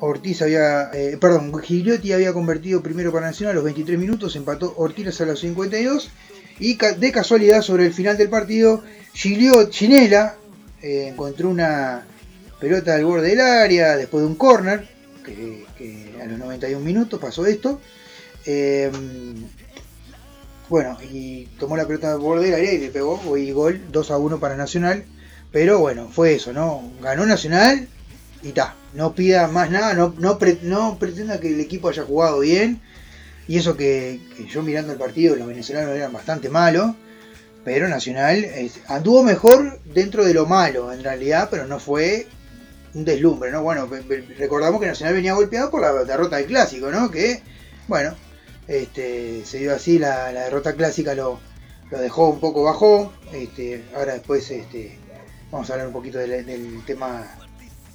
Ortiz 0.00 0.42
había, 0.42 0.90
perdón, 1.20 1.52
Gigliotti 1.60 2.12
había 2.12 2.32
convertido 2.32 2.82
primero 2.82 3.10
para 3.10 3.26
Nacional 3.26 3.52
a 3.52 3.54
los 3.56 3.64
23 3.64 3.98
minutos, 3.98 4.36
empató 4.36 4.74
Ortiz 4.76 5.20
a 5.20 5.24
los 5.24 5.40
52 5.40 6.10
y 6.58 6.76
de 6.76 7.12
casualidad 7.12 7.62
sobre 7.62 7.86
el 7.86 7.92
final 7.92 8.16
del 8.16 8.28
partido, 8.28 8.84
Gigliotti, 9.14 9.72
Ginela 9.72 10.36
eh, 10.80 11.08
encontró 11.08 11.48
una 11.48 12.06
pelota 12.60 12.94
al 12.94 13.04
borde 13.04 13.28
del 13.28 13.40
área 13.40 13.96
después 13.96 14.22
de 14.22 14.28
un 14.28 14.34
corner, 14.36 14.88
que, 15.24 16.11
a 16.22 16.26
los 16.26 16.38
91 16.38 16.84
minutos 16.84 17.20
pasó 17.20 17.46
esto. 17.46 17.80
Em, 18.44 19.34
bueno, 20.68 20.96
y 21.02 21.46
tomó 21.58 21.76
la 21.76 21.86
pelota 21.86 22.12
al 22.12 22.18
borde 22.18 22.46
del 22.46 22.54
área 22.54 22.72
y 22.72 22.78
le 22.78 22.88
pegó 22.88 23.36
y 23.36 23.50
gol 23.52 23.80
2 23.90 24.10
a 24.10 24.18
1 24.18 24.40
para 24.40 24.56
Nacional. 24.56 25.04
Pero 25.50 25.78
bueno, 25.78 26.08
fue 26.10 26.34
eso, 26.34 26.52
¿no? 26.52 26.90
Ganó 27.02 27.26
Nacional 27.26 27.88
y 28.42 28.52
ta. 28.52 28.74
No 28.94 29.14
pida 29.14 29.48
más 29.48 29.70
nada, 29.70 29.94
no, 29.94 30.14
no, 30.18 30.38
pretenda 30.98 31.40
que 31.40 31.48
el 31.48 31.60
equipo 31.60 31.88
haya 31.88 32.04
jugado 32.04 32.40
bien. 32.40 32.80
Y 33.48 33.58
eso 33.58 33.76
que, 33.76 34.20
que 34.36 34.46
yo 34.46 34.62
mirando 34.62 34.92
el 34.92 34.98
partido, 34.98 35.36
los 35.36 35.46
venezolanos 35.48 35.94
eran 35.94 36.12
bastante 36.12 36.48
malos. 36.48 36.94
Pero 37.64 37.88
Nacional 37.88 38.46
anduvo 38.88 39.22
mejor 39.22 39.80
dentro 39.84 40.24
de 40.24 40.34
lo 40.34 40.46
malo, 40.46 40.92
en 40.92 41.04
realidad, 41.04 41.48
pero 41.50 41.66
no 41.66 41.78
fue 41.78 42.26
un 42.94 43.04
deslumbre, 43.04 43.50
¿no? 43.50 43.62
Bueno, 43.62 43.88
recordamos 44.38 44.80
que 44.80 44.86
Nacional 44.86 45.14
venía 45.14 45.34
golpeado 45.34 45.70
por 45.70 45.80
la 45.80 46.04
derrota 46.04 46.36
del 46.36 46.46
clásico, 46.46 46.90
¿no? 46.90 47.10
Que, 47.10 47.42
bueno, 47.88 48.14
este, 48.68 49.44
se 49.44 49.58
dio 49.58 49.74
así, 49.74 49.98
la, 49.98 50.32
derrota 50.32 50.74
clásica 50.74 51.14
lo, 51.14 51.40
dejó 51.90 52.28
un 52.28 52.40
poco 52.40 52.64
bajo. 52.64 53.12
Este, 53.32 53.84
ahora 53.96 54.14
después 54.14 54.50
este, 54.50 54.98
vamos 55.50 55.68
a 55.70 55.74
hablar 55.74 55.88
un 55.88 55.92
poquito 55.92 56.18
del, 56.18 56.82
tema 56.84 57.26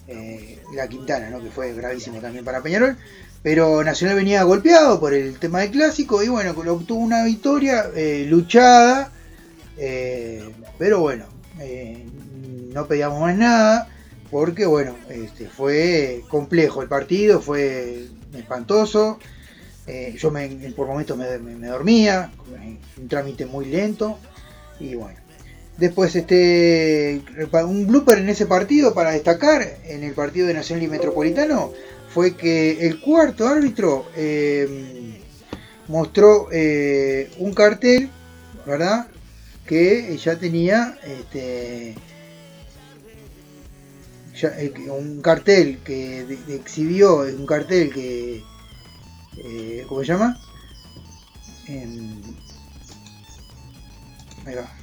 eh, 0.07 0.61
La 0.73 0.87
Quintana, 0.87 1.29
¿no? 1.29 1.41
Que 1.41 1.49
fue 1.49 1.73
gravísimo 1.73 2.19
también 2.19 2.45
para 2.45 2.61
Peñarol. 2.61 2.97
Pero 3.43 3.83
Nacional 3.83 4.15
venía 4.15 4.43
golpeado 4.43 4.99
por 4.99 5.13
el 5.13 5.37
tema 5.39 5.59
del 5.59 5.71
clásico 5.71 6.23
y 6.23 6.27
bueno, 6.27 6.51
obtuvo 6.51 6.99
una 6.99 7.23
victoria 7.23 7.85
eh, 7.95 8.25
luchada 8.27 9.11
eh, 9.77 10.49
pero 10.77 10.99
bueno, 10.99 11.25
eh, 11.59 12.05
no 12.73 12.87
pedíamos 12.87 13.21
más 13.21 13.37
nada 13.37 13.89
porque 14.29 14.65
bueno, 14.65 14.95
este, 15.09 15.47
fue 15.47 16.23
complejo 16.29 16.81
el 16.81 16.87
partido, 16.87 17.41
fue 17.41 18.07
espantoso. 18.33 19.19
Eh, 19.85 20.15
yo 20.17 20.31
me, 20.31 20.47
por 20.75 20.87
momentos 20.87 21.17
me, 21.17 21.67
dormía, 21.67 22.31
un 22.97 23.07
trámite 23.07 23.45
muy 23.45 23.65
lento 23.65 24.17
y 24.79 24.95
bueno. 24.95 25.19
Después 25.77 26.15
este 26.15 27.21
un 27.65 27.85
blooper 27.85 28.17
en 28.17 28.29
ese 28.29 28.47
partido 28.47 28.95
para 28.95 29.11
destacar 29.11 29.77
en 29.85 30.03
el 30.03 30.13
partido 30.13 30.47
de 30.47 30.55
Nacional 30.55 30.83
y 30.83 30.87
Metropolitano 30.87 31.71
fue 32.09 32.35
que 32.35 32.87
el 32.87 32.99
cuarto 32.99 33.47
árbitro 33.47 34.07
mostró 35.87 36.49
un 37.37 37.53
cartel, 37.53 38.09
¿verdad? 38.65 39.07
que 39.67 40.17
ya 40.17 40.37
tenía 40.37 40.97
este, 41.03 41.89
eh, 41.89 41.95
un 44.89 45.21
cartel 45.21 45.79
que 45.83 46.39
exhibió, 46.49 47.17
un 47.17 47.45
cartel 47.45 47.93
que, 47.93 48.43
eh, 49.37 49.85
¿cómo 49.87 50.01
se 50.01 50.07
llama? 50.07 50.37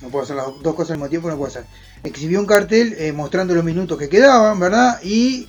no 0.03 0.09
puedo 0.11 0.25
hacer 0.25 0.37
las 0.37 0.47
dos 0.63 0.75
cosas 0.75 0.91
al 0.91 0.99
mismo 0.99 1.09
tiempo, 1.09 1.29
no 1.31 1.37
puedo 1.37 1.49
hacer. 1.49 1.65
Exhibió 2.03 2.39
un 2.39 2.47
cartel 2.47 2.95
eh, 2.99 3.13
mostrando 3.13 3.55
los 3.55 3.65
minutos 3.65 3.99
que 3.99 4.11
quedaban, 4.11 4.61
¿verdad? 4.61 5.01
Y 5.03 5.49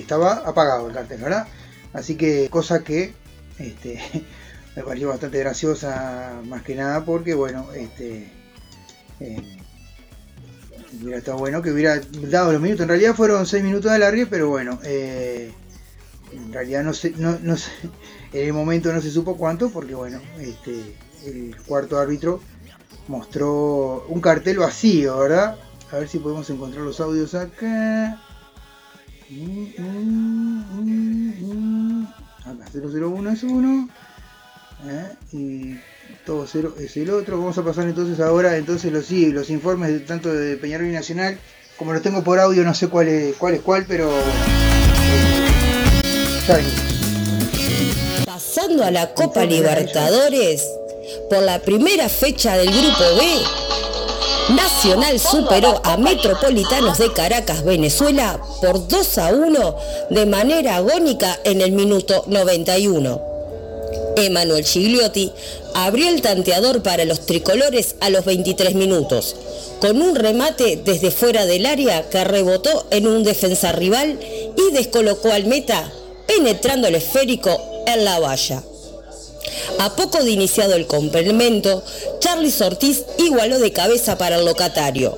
estaba 0.00 0.36
apagado 0.46 0.88
el 0.88 0.94
cartel, 0.94 1.20
¿verdad? 1.20 1.46
Así 1.92 2.16
que 2.16 2.48
cosa 2.48 2.82
que 2.82 3.14
este, 3.58 4.00
me 4.76 4.82
pareció 4.82 5.08
bastante 5.08 5.38
graciosa, 5.38 6.40
más 6.46 6.62
que 6.62 6.74
nada 6.74 7.04
porque, 7.04 7.34
bueno, 7.34 7.68
este, 7.74 8.30
eh, 9.20 9.58
hubiera 11.02 11.18
estado 11.18 11.38
bueno 11.38 11.62
que 11.62 11.72
hubiera 11.72 12.00
dado 12.30 12.52
los 12.52 12.60
minutos. 12.60 12.82
En 12.82 12.88
realidad 12.88 13.14
fueron 13.14 13.46
6 13.46 13.62
minutos 13.62 13.90
de 13.90 13.96
alargue, 13.96 14.26
pero 14.26 14.48
bueno, 14.48 14.78
eh, 14.84 15.52
en 16.32 16.52
realidad 16.52 16.82
no 16.82 16.92
sé, 16.94 17.14
no, 17.16 17.38
no 17.42 17.56
sé, 17.56 17.70
en 18.32 18.46
el 18.46 18.52
momento 18.52 18.92
no 18.92 19.00
se 19.00 19.10
supo 19.10 19.36
cuánto, 19.36 19.70
porque 19.70 19.94
bueno, 19.94 20.20
este, 20.40 20.96
el 21.24 21.56
cuarto 21.66 21.98
árbitro 21.98 22.40
mostró 23.08 24.06
un 24.08 24.20
cartel 24.20 24.58
vacío, 24.58 25.18
¿verdad? 25.18 25.56
A 25.92 25.98
ver 25.98 26.08
si 26.08 26.18
podemos 26.18 26.48
encontrar 26.50 26.84
los 26.84 27.00
audios 27.00 27.34
acá. 27.34 28.20
Acá 32.44 32.66
001 32.72 33.30
es 33.30 33.42
uno. 33.42 33.88
¿eh? 34.86 35.16
Y 35.32 35.78
todo 36.26 36.46
cero 36.46 36.74
es 36.78 36.94
el 36.98 37.08
otro. 37.10 37.38
Vamos 37.38 37.56
a 37.56 37.62
pasar 37.62 37.86
entonces 37.86 38.20
ahora 38.20 38.56
entonces 38.56 38.92
los, 38.92 39.48
informes 39.48 39.90
de, 39.90 40.00
tanto 40.00 40.34
de 40.34 40.56
Peñarol 40.56 40.88
y 40.88 40.92
Nacional. 40.92 41.38
Como 41.78 41.92
los 41.92 42.02
tengo 42.02 42.22
por 42.24 42.38
audio, 42.40 42.64
no 42.64 42.74
sé 42.74 42.88
cuál 42.88 43.08
es 43.08 43.36
cuál, 43.36 43.54
es 43.54 43.60
cuál 43.60 43.84
pero. 43.86 44.10
Pasando 48.24 48.84
a 48.84 48.90
la 48.90 49.14
Copa 49.14 49.44
Libertadores, 49.44 50.66
por 51.30 51.42
la 51.42 51.60
primera 51.60 52.08
fecha 52.08 52.56
del 52.56 52.70
Grupo 52.70 53.04
B, 53.18 54.54
Nacional 54.54 55.18
superó 55.20 55.80
a 55.84 55.96
Metropolitanos 55.96 56.98
de 56.98 57.12
Caracas, 57.12 57.64
Venezuela, 57.64 58.40
por 58.60 58.86
2 58.88 59.18
a 59.18 59.28
1 59.32 59.76
de 60.10 60.26
manera 60.26 60.76
agónica 60.76 61.38
en 61.44 61.60
el 61.60 61.72
minuto 61.72 62.24
91. 62.26 63.35
Emanuel 64.16 64.64
Gigliotti 64.64 65.30
abrió 65.74 66.08
el 66.08 66.22
tanteador 66.22 66.82
para 66.82 67.04
los 67.04 67.26
tricolores 67.26 67.96
a 68.00 68.10
los 68.10 68.24
23 68.24 68.74
minutos, 68.74 69.36
con 69.80 70.00
un 70.00 70.14
remate 70.14 70.80
desde 70.84 71.10
fuera 71.10 71.46
del 71.46 71.66
área 71.66 72.08
que 72.08 72.24
rebotó 72.24 72.86
en 72.90 73.06
un 73.06 73.24
defensa 73.24 73.72
rival 73.72 74.18
y 74.56 74.72
descolocó 74.72 75.32
al 75.32 75.46
meta, 75.46 75.92
penetrando 76.26 76.88
el 76.88 76.94
esférico 76.94 77.60
en 77.86 78.04
la 78.04 78.18
valla. 78.18 78.62
A 79.78 79.94
poco 79.94 80.22
de 80.22 80.30
iniciado 80.30 80.74
el 80.74 80.86
complemento, 80.86 81.82
Charlie 82.18 82.52
Ortiz 82.60 83.04
igualó 83.18 83.58
de 83.58 83.72
cabeza 83.72 84.16
para 84.18 84.36
el 84.36 84.44
locatario, 84.44 85.16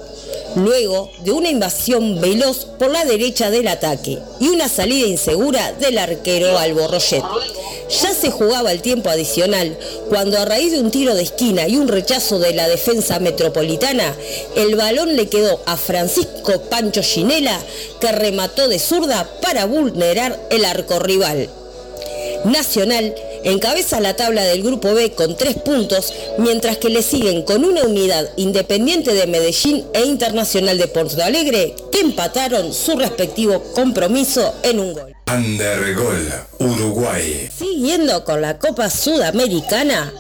luego 0.57 1.11
de 1.21 1.33
una 1.33 1.51
invasión 1.51 2.21
veloz 2.21 2.67
por 2.79 2.91
la 2.91 3.05
derecha 3.05 3.51
del 3.51 3.69
ataque 3.69 4.19
y 4.41 4.49
una 4.49 4.69
salida 4.69 5.07
insegura 5.07 5.73
del 5.73 5.99
arquero 5.99 6.59
Albo 6.59 6.89
Ya 6.91 8.15
se 8.15 8.31
jugaba 8.31 8.73
el 8.73 8.83
tiempo 8.83 9.11
adicional 9.11 9.79
cuando 10.09 10.39
a 10.39 10.45
raíz 10.45 10.73
de 10.73 10.81
un 10.81 10.91
tiro 10.91 11.15
de 11.15 11.23
esquina 11.23 11.69
y 11.69 11.77
un 11.77 11.89
rechazo 11.89 12.39
de 12.39 12.55
la 12.55 12.69
defensa 12.69 13.19
metropolitana, 13.19 14.15
el 14.57 14.77
balón 14.77 15.17
le 15.17 15.29
quedó 15.29 15.61
a 15.67 15.77
Francisco 15.77 16.61
Pancho 16.71 17.03
Ginela 17.03 17.59
que 18.01 18.13
remató 18.13 18.69
de 18.69 18.79
zurda 18.79 19.29
para 19.43 19.67
vulnerar 19.67 20.39
el 20.51 20.65
arco 20.65 20.99
rival. 20.99 21.49
Nacional 22.45 23.15
Encabeza 23.49 23.99
la 24.01 24.15
tabla 24.15 24.45
del 24.45 24.63
grupo 24.63 24.93
B 24.93 25.13
con 25.13 25.35
tres 25.35 25.57
puntos, 25.57 26.13
mientras 26.37 26.77
que 26.77 26.91
le 26.91 27.03
siguen 27.03 27.45
con 27.45 27.65
una 27.65 27.83
unidad 27.83 28.29
Independiente 28.37 29.15
de 29.15 29.27
Medellín 29.27 29.87
e 29.95 30.05
Internacional 30.05 30.77
de 30.77 30.87
Porto 30.87 31.23
Alegre, 31.23 31.75
que 31.91 32.01
empataron 32.01 32.75
su 32.75 32.99
respectivo 32.99 33.63
compromiso 33.75 34.55
en 34.63 34.81
un 34.81 34.93
gol. 34.93 35.17
Undergol, 35.35 36.31
Uruguay. 36.59 37.49
Siguiendo 37.57 38.23
con 38.23 38.43
la 38.43 38.59
Copa 38.59 38.91
Sudamericana, 38.91 40.13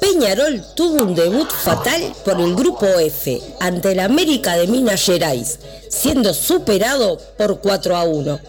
Peñarol 0.00 0.62
tuvo 0.74 1.02
un 1.02 1.14
debut 1.14 1.50
fatal 1.50 2.14
por 2.24 2.40
el 2.40 2.54
grupo 2.54 2.86
F 2.86 3.38
ante 3.60 3.92
el 3.92 4.00
América 4.00 4.56
de 4.56 4.66
Minas 4.66 5.04
Gerais, 5.04 5.58
siendo 5.90 6.32
superado 6.32 7.18
por 7.36 7.60
4 7.60 7.96
a 7.96 8.04
1. 8.04 8.40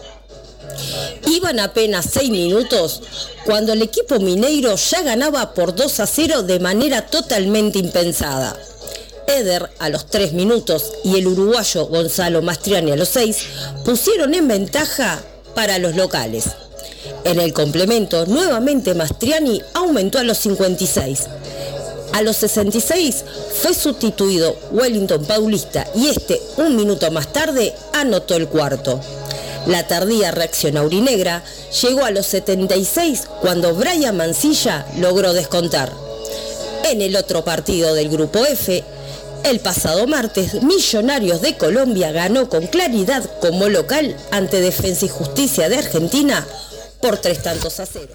Iban 1.26 1.60
apenas 1.60 2.06
6 2.12 2.30
minutos 2.30 3.02
cuando 3.44 3.72
el 3.72 3.82
equipo 3.82 4.18
mineiro 4.18 4.74
ya 4.76 5.02
ganaba 5.02 5.54
por 5.54 5.74
2 5.74 6.00
a 6.00 6.06
0 6.06 6.42
de 6.42 6.60
manera 6.60 7.06
totalmente 7.06 7.78
impensada. 7.78 8.56
Eder 9.26 9.70
a 9.78 9.88
los 9.88 10.06
3 10.06 10.32
minutos 10.32 10.92
y 11.04 11.16
el 11.16 11.26
uruguayo 11.26 11.86
Gonzalo 11.86 12.42
Mastriani 12.42 12.92
a 12.92 12.96
los 12.96 13.10
6 13.10 13.36
pusieron 13.84 14.34
en 14.34 14.48
ventaja 14.48 15.22
para 15.54 15.78
los 15.78 15.96
locales. 15.96 16.44
En 17.24 17.40
el 17.40 17.52
complemento, 17.52 18.26
nuevamente 18.26 18.94
Mastriani 18.94 19.60
aumentó 19.74 20.18
a 20.18 20.22
los 20.22 20.38
56. 20.38 21.26
A 22.12 22.22
los 22.22 22.36
66 22.36 23.24
fue 23.62 23.74
sustituido 23.74 24.56
Wellington 24.72 25.24
Paulista 25.24 25.86
y 25.94 26.08
este, 26.08 26.40
un 26.56 26.74
minuto 26.74 27.10
más 27.10 27.32
tarde, 27.32 27.74
anotó 27.92 28.34
el 28.34 28.48
cuarto. 28.48 29.00
La 29.66 29.86
tardía 29.86 30.30
reacción 30.30 30.76
aurinegra 30.76 31.42
llegó 31.82 32.04
a 32.04 32.10
los 32.10 32.26
76 32.26 33.28
cuando 33.40 33.74
Brian 33.74 34.16
Mancilla 34.16 34.86
logró 34.98 35.32
descontar. 35.32 35.92
En 36.84 37.02
el 37.02 37.16
otro 37.16 37.44
partido 37.44 37.94
del 37.94 38.08
Grupo 38.08 38.44
F, 38.46 38.82
el 39.44 39.60
pasado 39.60 40.06
martes, 40.06 40.62
Millonarios 40.62 41.42
de 41.42 41.56
Colombia 41.56 42.12
ganó 42.12 42.48
con 42.48 42.66
claridad 42.66 43.24
como 43.40 43.68
local 43.68 44.16
ante 44.30 44.60
Defensa 44.60 45.06
y 45.06 45.08
Justicia 45.08 45.68
de 45.68 45.78
Argentina 45.78 46.46
por 47.00 47.18
tres 47.18 47.42
tantos 47.42 47.80
a 47.80 47.86
cero. 47.86 48.14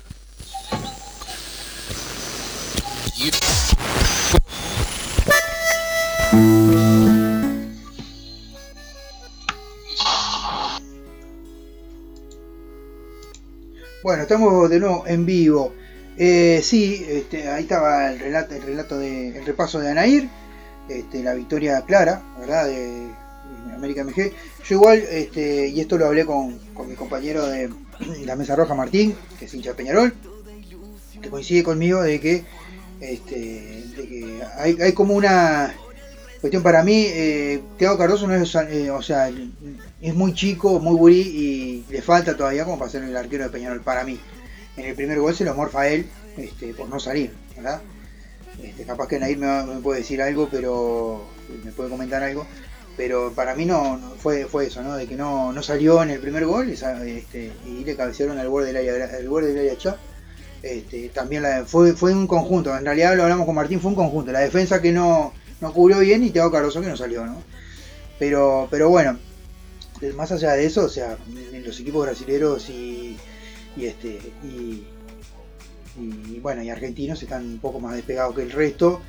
Bueno, 14.03 14.23
estamos 14.23 14.69
de 14.69 14.81
nuevo 14.81 15.05
en 15.07 15.25
vivo. 15.25 15.73
Eh, 16.17 16.59
sí, 16.61 17.05
este, 17.07 17.47
ahí 17.47 17.63
estaba 17.63 18.11
el 18.11 18.19
relato, 18.19 18.53
el 18.53 18.61
relato 18.61 18.99
de, 18.99 19.29
el 19.29 19.45
repaso 19.45 19.79
de 19.79 19.91
Anair, 19.91 20.27
este, 20.89 21.23
la 21.23 21.33
victoria 21.33 21.81
clara, 21.87 22.21
¿verdad? 22.37 22.67
De, 22.67 23.07
América 23.73 24.03
MG. 24.03 24.33
Yo 24.65 24.75
igual, 24.75 24.97
este, 25.09 25.69
y 25.69 25.79
esto 25.79 25.97
lo 25.97 26.07
hablé 26.07 26.25
con, 26.25 26.59
con 26.73 26.89
mi 26.89 26.95
compañero 26.95 27.47
de 27.47 27.69
la 28.25 28.35
Mesa 28.35 28.57
Roja 28.57 28.75
Martín, 28.75 29.15
que 29.39 29.45
es 29.45 29.53
hincha 29.53 29.69
de 29.69 29.75
Peñarol, 29.75 30.13
que 31.21 31.29
coincide 31.29 31.63
conmigo 31.63 32.01
de 32.01 32.19
que, 32.19 32.43
este, 32.99 33.35
de 33.95 34.07
que 34.07 34.41
hay, 34.57 34.77
hay 34.81 34.91
como 34.91 35.15
una 35.15 35.73
cuestión 36.41 36.61
para 36.61 36.83
mí, 36.83 37.05
eh, 37.07 37.61
Thiago 37.77 37.97
Cardoso 37.97 38.27
no 38.27 38.35
es, 38.35 38.53
eh, 38.53 38.91
o 38.91 39.01
sea, 39.01 39.31
es 40.03 40.13
muy 40.13 40.33
chico, 40.33 40.79
muy 40.79 40.95
gurí 40.95 41.21
y 41.21 41.85
le 41.91 42.01
falta 42.01 42.35
todavía 42.35 42.65
como 42.65 42.77
para 42.77 42.91
ser 42.91 43.03
el 43.03 43.15
arquero 43.15 43.45
de 43.45 43.49
Peñarol 43.49 43.81
para 43.81 44.03
mí. 44.03 44.19
En 44.75 44.85
el 44.85 44.95
primer 44.95 45.19
gol 45.19 45.33
se 45.33 45.45
lo 45.45 45.55
morfa 45.55 45.81
a 45.81 45.87
él 45.87 46.07
este, 46.37 46.73
por 46.73 46.89
no 46.89 46.99
salir. 46.99 47.31
Este, 48.61 48.83
capaz 48.83 49.07
que 49.07 49.17
Nair 49.19 49.37
me, 49.37 49.63
me 49.63 49.81
puede 49.81 49.99
decir 50.01 50.21
algo, 50.21 50.49
pero 50.51 51.23
me 51.63 51.71
puede 51.71 51.89
comentar 51.89 52.21
algo, 52.21 52.45
pero 52.97 53.31
para 53.33 53.55
mí 53.55 53.65
no, 53.65 53.99
fue, 54.19 54.45
fue 54.45 54.67
eso, 54.67 54.83
¿no? 54.83 54.95
De 54.95 55.07
que 55.07 55.15
no, 55.15 55.53
no 55.53 55.63
salió 55.63 56.03
en 56.03 56.11
el 56.11 56.19
primer 56.19 56.45
gol 56.45 56.69
y, 56.69 56.73
este, 56.73 57.51
le 57.85 57.95
cabecearon 57.95 58.37
al 58.37 58.49
borde 58.49 58.73
del 58.73 58.77
área, 58.77 59.17
al 59.17 59.27
borde 59.29 59.49
del 59.53 59.59
área 59.59 59.77
chá. 59.77 59.97
Este, 60.61 61.09
también 61.09 61.43
la- 61.43 61.65
fue, 61.65 61.93
fue 61.93 62.13
un 62.13 62.27
conjunto, 62.27 62.75
en 62.77 62.85
realidad 62.85 63.15
lo 63.17 63.23
hablamos 63.23 63.45
con 63.45 63.55
Martín, 63.55 63.81
fue 63.81 63.89
un 63.89 63.95
conjunto, 63.95 64.31
la 64.31 64.39
defensa 64.39 64.81
que 64.81 64.91
no, 64.93 65.33
no 65.59 65.73
cubrió 65.73 65.99
bien 65.99 66.23
y 66.23 66.31
Thiago 66.31 66.51
Cardoso 66.51 66.79
que 66.81 66.87
no 66.87 66.95
salió, 66.97 67.25
¿no? 67.25 67.41
Pero, 68.17 68.67
pero 68.71 68.89
bueno, 68.89 69.17
más 70.15 70.31
allá 70.31 70.53
de 70.53 70.65
eso, 70.65 70.85
o 70.85 70.89
sea, 70.89 71.17
en 71.53 71.63
los 71.63 71.79
equipos 71.79 72.05
brasileños 72.05 72.69
este 73.77 74.19
y, 74.43 74.85
bueno 76.41 76.61
y 76.61 76.69
argentinos 76.69 77.21
están 77.23 77.43
un 77.45 77.59
poco 77.59 77.79
más 77.79 77.95
despegados 77.95 78.35
que 78.35 78.41
el 78.43 78.51
resto. 78.51 79.01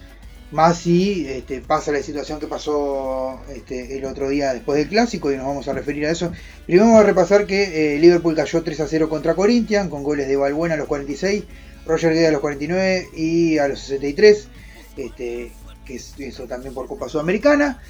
Más 0.51 0.79
si 0.79 1.27
este, 1.27 1.61
pasa 1.61 1.91
la 1.91 2.03
situación 2.03 2.39
que 2.39 2.47
pasó 2.47 3.41
este, 3.53 3.99
el 3.99 4.05
otro 4.05 4.29
día 4.29 4.53
después 4.53 4.79
del 4.79 4.89
clásico 4.89 5.33
y 5.33 5.37
nos 5.37 5.47
vamos 5.47 5.67
a 5.67 5.73
referir 5.73 6.07
a 6.07 6.11
eso. 6.11 6.31
Primero 6.67 6.87
vamos 6.87 7.01
a 7.01 7.07
repasar 7.07 7.47
que 7.47 7.97
eh, 7.97 7.99
Liverpool 7.99 8.37
cayó 8.37 8.63
3 8.63 8.81
a 8.81 8.87
0 8.87 9.09
contra 9.09 9.35
Corinthians 9.35 9.89
con 9.89 10.05
goles 10.05 10.29
de 10.29 10.37
Balbuena 10.37 10.75
a 10.75 10.77
los 10.77 10.87
46 10.87 11.45
Roger 11.87 12.13
Guedes 12.13 12.29
a 12.29 12.33
los 12.33 12.41
49 12.41 13.09
y 13.17 13.59
a 13.59 13.69
los 13.69 13.81
63 13.81 14.49
este, 14.97 15.53
que 15.85 15.95
es 15.97 16.15
eso 16.19 16.45
también 16.45 16.73
por 16.73 16.87
Copa 16.87 17.09
Sudamericana 17.09 17.81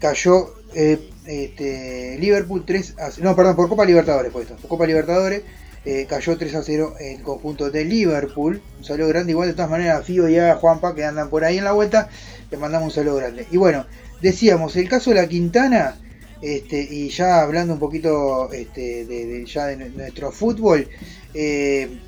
cayó 0.00 0.54
eh, 0.74 0.98
este, 1.26 2.18
Liverpool 2.18 2.64
3 2.66 2.94
a 2.98 3.10
no 3.22 3.36
perdón 3.36 3.56
por 3.56 3.68
Copa 3.68 3.84
Libertadores 3.84 4.32
fue 4.32 4.42
esto 4.42 4.56
por 4.56 4.70
Copa 4.70 4.86
Libertadores 4.86 5.42
eh, 5.84 6.06
cayó 6.08 6.36
3 6.36 6.54
a 6.56 6.62
0 6.62 6.94
el 7.00 7.22
conjunto 7.22 7.70
de 7.70 7.84
Liverpool 7.84 8.62
un 8.78 8.84
saludo 8.84 9.08
grande 9.08 9.32
igual 9.32 9.48
de 9.48 9.54
todas 9.54 9.70
maneras 9.70 10.00
a 10.00 10.02
Fío 10.02 10.28
y 10.28 10.38
a 10.38 10.56
Juanpa 10.56 10.94
que 10.94 11.04
andan 11.04 11.30
por 11.30 11.44
ahí 11.44 11.58
en 11.58 11.64
la 11.64 11.72
vuelta 11.72 12.08
le 12.50 12.56
mandamos 12.58 12.88
un 12.88 12.94
saludo 12.94 13.16
grande 13.16 13.46
y 13.50 13.56
bueno 13.56 13.86
decíamos 14.20 14.76
el 14.76 14.88
caso 14.88 15.10
de 15.10 15.16
la 15.16 15.28
Quintana 15.28 15.96
este, 16.42 16.80
y 16.90 17.10
ya 17.10 17.42
hablando 17.42 17.74
un 17.74 17.78
poquito 17.78 18.50
este, 18.52 19.04
de, 19.04 19.26
de- 19.26 19.46
ya 19.46 19.66
de 19.66 19.76
nuestro 19.90 20.32
fútbol 20.32 20.88
eh, 21.34 22.00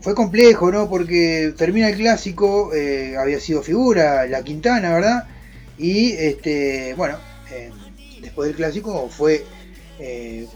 fue 0.00 0.14
complejo, 0.14 0.70
¿no? 0.70 0.88
Porque 0.88 1.54
termina 1.56 1.88
el 1.88 1.96
clásico, 1.96 2.72
eh, 2.74 3.16
había 3.18 3.40
sido 3.40 3.62
figura 3.62 4.26
la 4.26 4.42
Quintana, 4.42 4.92
¿verdad? 4.92 5.24
Y 5.78 6.12
este, 6.12 6.94
bueno, 6.94 7.18
eh, 7.50 7.70
después 8.20 8.48
del 8.48 8.56
clásico 8.56 9.08
fue 9.08 9.44
eh, 9.98 10.46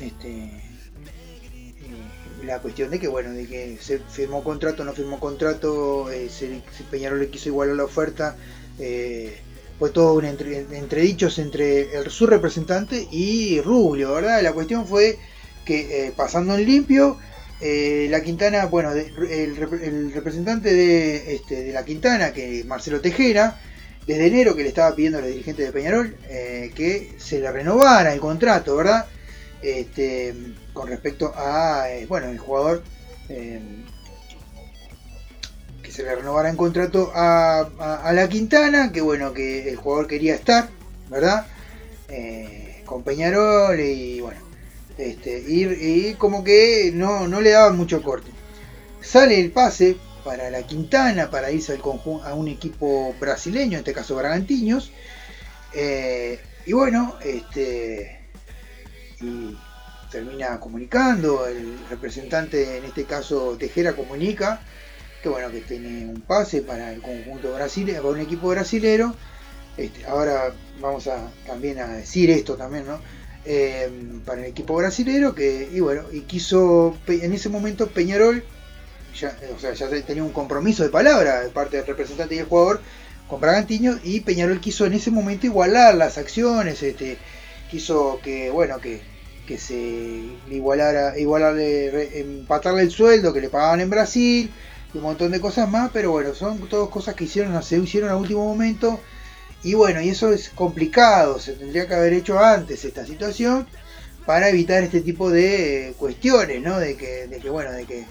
este, 0.00 0.28
eh, 0.28 1.74
la 2.44 2.60
cuestión 2.60 2.90
de 2.90 2.98
que, 2.98 3.08
bueno, 3.08 3.30
de 3.30 3.46
que 3.46 3.78
se 3.80 3.98
firmó 3.98 4.42
contrato, 4.42 4.84
no 4.84 4.94
firmó 4.94 5.20
contrato, 5.20 6.08
se, 6.30 6.62
Peñarol 6.90 7.20
le 7.20 7.28
quiso 7.28 7.50
igualar 7.50 7.76
la 7.76 7.84
oferta, 7.84 8.36
fue 9.78 9.90
todo 9.90 10.14
un 10.14 10.24
entre, 10.24 10.58
entredichos 10.58 11.38
entre 11.38 11.96
el, 11.96 12.10
su 12.10 12.26
representante 12.26 13.06
y 13.10 13.60
Rubio, 13.60 14.14
¿verdad? 14.14 14.42
La 14.42 14.52
cuestión 14.52 14.86
fue 14.86 15.18
que 15.64 16.12
pasando 16.16 16.56
en 16.56 16.64
limpio, 16.64 17.18
la 17.60 18.22
Quintana, 18.22 18.64
bueno, 18.66 18.92
el 18.92 20.12
representante 20.12 20.72
de, 20.72 21.34
este, 21.34 21.64
de 21.64 21.72
la 21.72 21.84
Quintana, 21.84 22.32
que 22.32 22.60
es 22.60 22.66
Marcelo 22.66 23.00
Tejera, 23.00 23.60
desde 24.08 24.28
enero 24.28 24.56
que 24.56 24.62
le 24.62 24.70
estaba 24.70 24.96
pidiendo 24.96 25.18
a 25.18 25.20
los 25.20 25.30
dirigentes 25.30 25.66
de 25.66 25.70
Peñarol 25.70 26.16
eh, 26.30 26.72
que 26.74 27.12
se 27.18 27.40
le 27.40 27.52
renovara 27.52 28.14
el 28.14 28.20
contrato, 28.20 28.74
¿verdad? 28.74 29.04
Este, 29.60 30.34
con 30.72 30.88
respecto 30.88 31.30
a, 31.36 31.90
eh, 31.90 32.06
bueno, 32.06 32.28
el 32.28 32.38
jugador, 32.38 32.82
eh, 33.28 33.60
que 35.82 35.92
se 35.92 36.04
le 36.04 36.16
renovara 36.16 36.48
el 36.48 36.56
contrato 36.56 37.12
a, 37.14 38.10
la 38.14 38.28
Quintana, 38.30 38.92
que 38.92 39.02
bueno, 39.02 39.34
que 39.34 39.68
el 39.68 39.76
jugador 39.76 40.06
quería 40.06 40.34
estar, 40.34 40.70
¿verdad? 41.10 41.46
Con 42.86 43.02
Peñarol 43.02 43.78
y 43.78 44.22
bueno, 44.22 44.40
este, 44.96 45.44
y, 45.46 45.66
y 45.66 46.14
como 46.14 46.42
que 46.42 46.92
no, 46.94 47.28
no 47.28 47.42
le 47.42 47.50
daban 47.50 47.76
mucho 47.76 48.02
corte. 48.02 48.30
Sale 49.02 49.38
el 49.38 49.50
pase 49.50 49.98
para 50.28 50.50
la 50.50 50.62
Quintana 50.62 51.30
para 51.30 51.50
irse 51.50 51.72
al 51.72 51.80
a 52.22 52.34
un 52.34 52.48
equipo 52.48 53.14
brasileño, 53.18 53.72
en 53.72 53.78
este 53.78 53.94
caso 53.94 54.14
Bragantiños. 54.14 54.92
Eh, 55.72 56.38
y 56.66 56.72
bueno, 56.74 57.16
este 57.24 58.20
termina 60.12 60.60
comunicando, 60.60 61.46
el 61.46 61.78
representante, 61.88 62.76
en 62.76 62.84
este 62.84 63.04
caso 63.04 63.56
Tejera, 63.58 63.96
comunica 63.96 64.60
que 65.22 65.30
bueno, 65.30 65.50
que 65.50 65.62
tiene 65.62 66.04
un 66.04 66.20
pase 66.20 66.60
para 66.60 66.92
el 66.92 67.00
conjunto 67.00 67.54
brasileño, 67.54 68.02
para 68.02 68.14
un 68.14 68.20
equipo 68.20 68.48
brasilero. 68.48 69.14
Este, 69.78 70.04
ahora 70.04 70.52
vamos 70.78 71.06
a 71.06 71.30
también 71.46 71.78
a 71.78 71.88
decir 71.88 72.28
esto 72.28 72.54
también, 72.54 72.86
¿no? 72.86 73.00
Eh, 73.46 73.90
para 74.26 74.42
el 74.42 74.48
equipo 74.48 74.74
brasilero 74.74 75.34
que 75.34 75.70
y 75.72 75.80
bueno 75.80 76.02
y 76.12 76.20
quiso 76.22 76.94
en 77.06 77.32
ese 77.32 77.48
momento 77.48 77.86
Peñarol 77.86 78.44
ya, 79.20 79.36
o 79.54 79.58
sea, 79.58 79.72
ya 79.72 79.88
tenía 80.02 80.22
un 80.24 80.32
compromiso 80.32 80.82
de 80.82 80.90
palabra 80.90 81.40
de 81.40 81.50
parte 81.50 81.76
del 81.78 81.86
representante 81.86 82.34
y 82.34 82.38
el 82.38 82.46
jugador 82.46 82.80
con 83.26 83.40
Bragantiño 83.40 83.98
y 84.02 84.20
Peñarol 84.20 84.60
quiso 84.60 84.86
en 84.86 84.94
ese 84.94 85.10
momento 85.10 85.46
igualar 85.46 85.94
las 85.94 86.16
acciones 86.18 86.82
este 86.82 87.18
quiso 87.70 88.20
que 88.22 88.50
bueno 88.50 88.78
que, 88.80 89.02
que 89.46 89.58
se 89.58 89.74
igualara, 90.50 91.18
igualarle, 91.18 91.90
re- 91.90 92.20
empatarle 92.20 92.82
el 92.82 92.90
sueldo 92.90 93.32
que 93.32 93.40
le 93.40 93.48
pagaban 93.50 93.80
en 93.80 93.90
Brasil 93.90 94.50
y 94.92 94.96
un 94.96 95.02
montón 95.02 95.30
de 95.32 95.40
cosas 95.40 95.68
más, 95.68 95.90
pero 95.92 96.10
bueno, 96.10 96.34
son 96.34 96.66
todas 96.68 96.88
cosas 96.88 97.14
que 97.14 97.24
hicieron, 97.24 97.62
se 97.62 97.76
hicieron 97.78 98.10
al 98.10 98.16
último 98.16 98.44
momento 98.46 99.00
y 99.62 99.74
bueno, 99.74 100.00
y 100.02 100.10
eso 100.10 100.32
es 100.32 100.50
complicado, 100.50 101.38
se 101.40 101.54
tendría 101.54 101.86
que 101.86 101.94
haber 101.94 102.12
hecho 102.12 102.38
antes 102.38 102.84
esta 102.84 103.04
situación 103.06 103.66
para 104.26 104.48
evitar 104.50 104.82
este 104.82 105.00
tipo 105.00 105.30
de 105.30 105.88
eh, 105.90 105.94
cuestiones, 105.96 106.62
¿no? 106.62 106.78
De 106.78 106.96
que, 106.96 107.26
de 107.28 107.38
que 107.40 107.50
bueno, 107.50 107.72
de 107.72 107.86
que, 107.86 108.06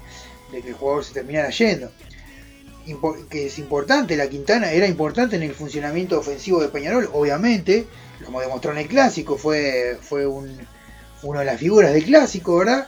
de 0.51 0.61
que 0.61 0.69
el 0.69 0.75
jugador 0.75 1.03
se 1.03 1.13
terminara 1.13 1.49
yendo. 1.49 1.91
Que 3.29 3.47
es 3.47 3.59
importante, 3.59 4.15
la 4.15 4.29
Quintana 4.29 4.71
era 4.71 4.87
importante 4.87 5.35
en 5.35 5.43
el 5.43 5.53
funcionamiento 5.53 6.17
ofensivo 6.17 6.61
de 6.61 6.69
Peñarol, 6.69 7.09
obviamente, 7.11 7.85
como 8.25 8.39
demostró 8.39 8.71
en 8.71 8.77
el 8.77 8.87
clásico, 8.87 9.37
fue, 9.37 9.97
fue 10.01 10.25
un, 10.25 10.57
una 11.23 11.41
de 11.41 11.45
las 11.47 11.59
figuras 11.59 11.91
del 11.91 12.05
clásico, 12.05 12.57
¿verdad? 12.57 12.87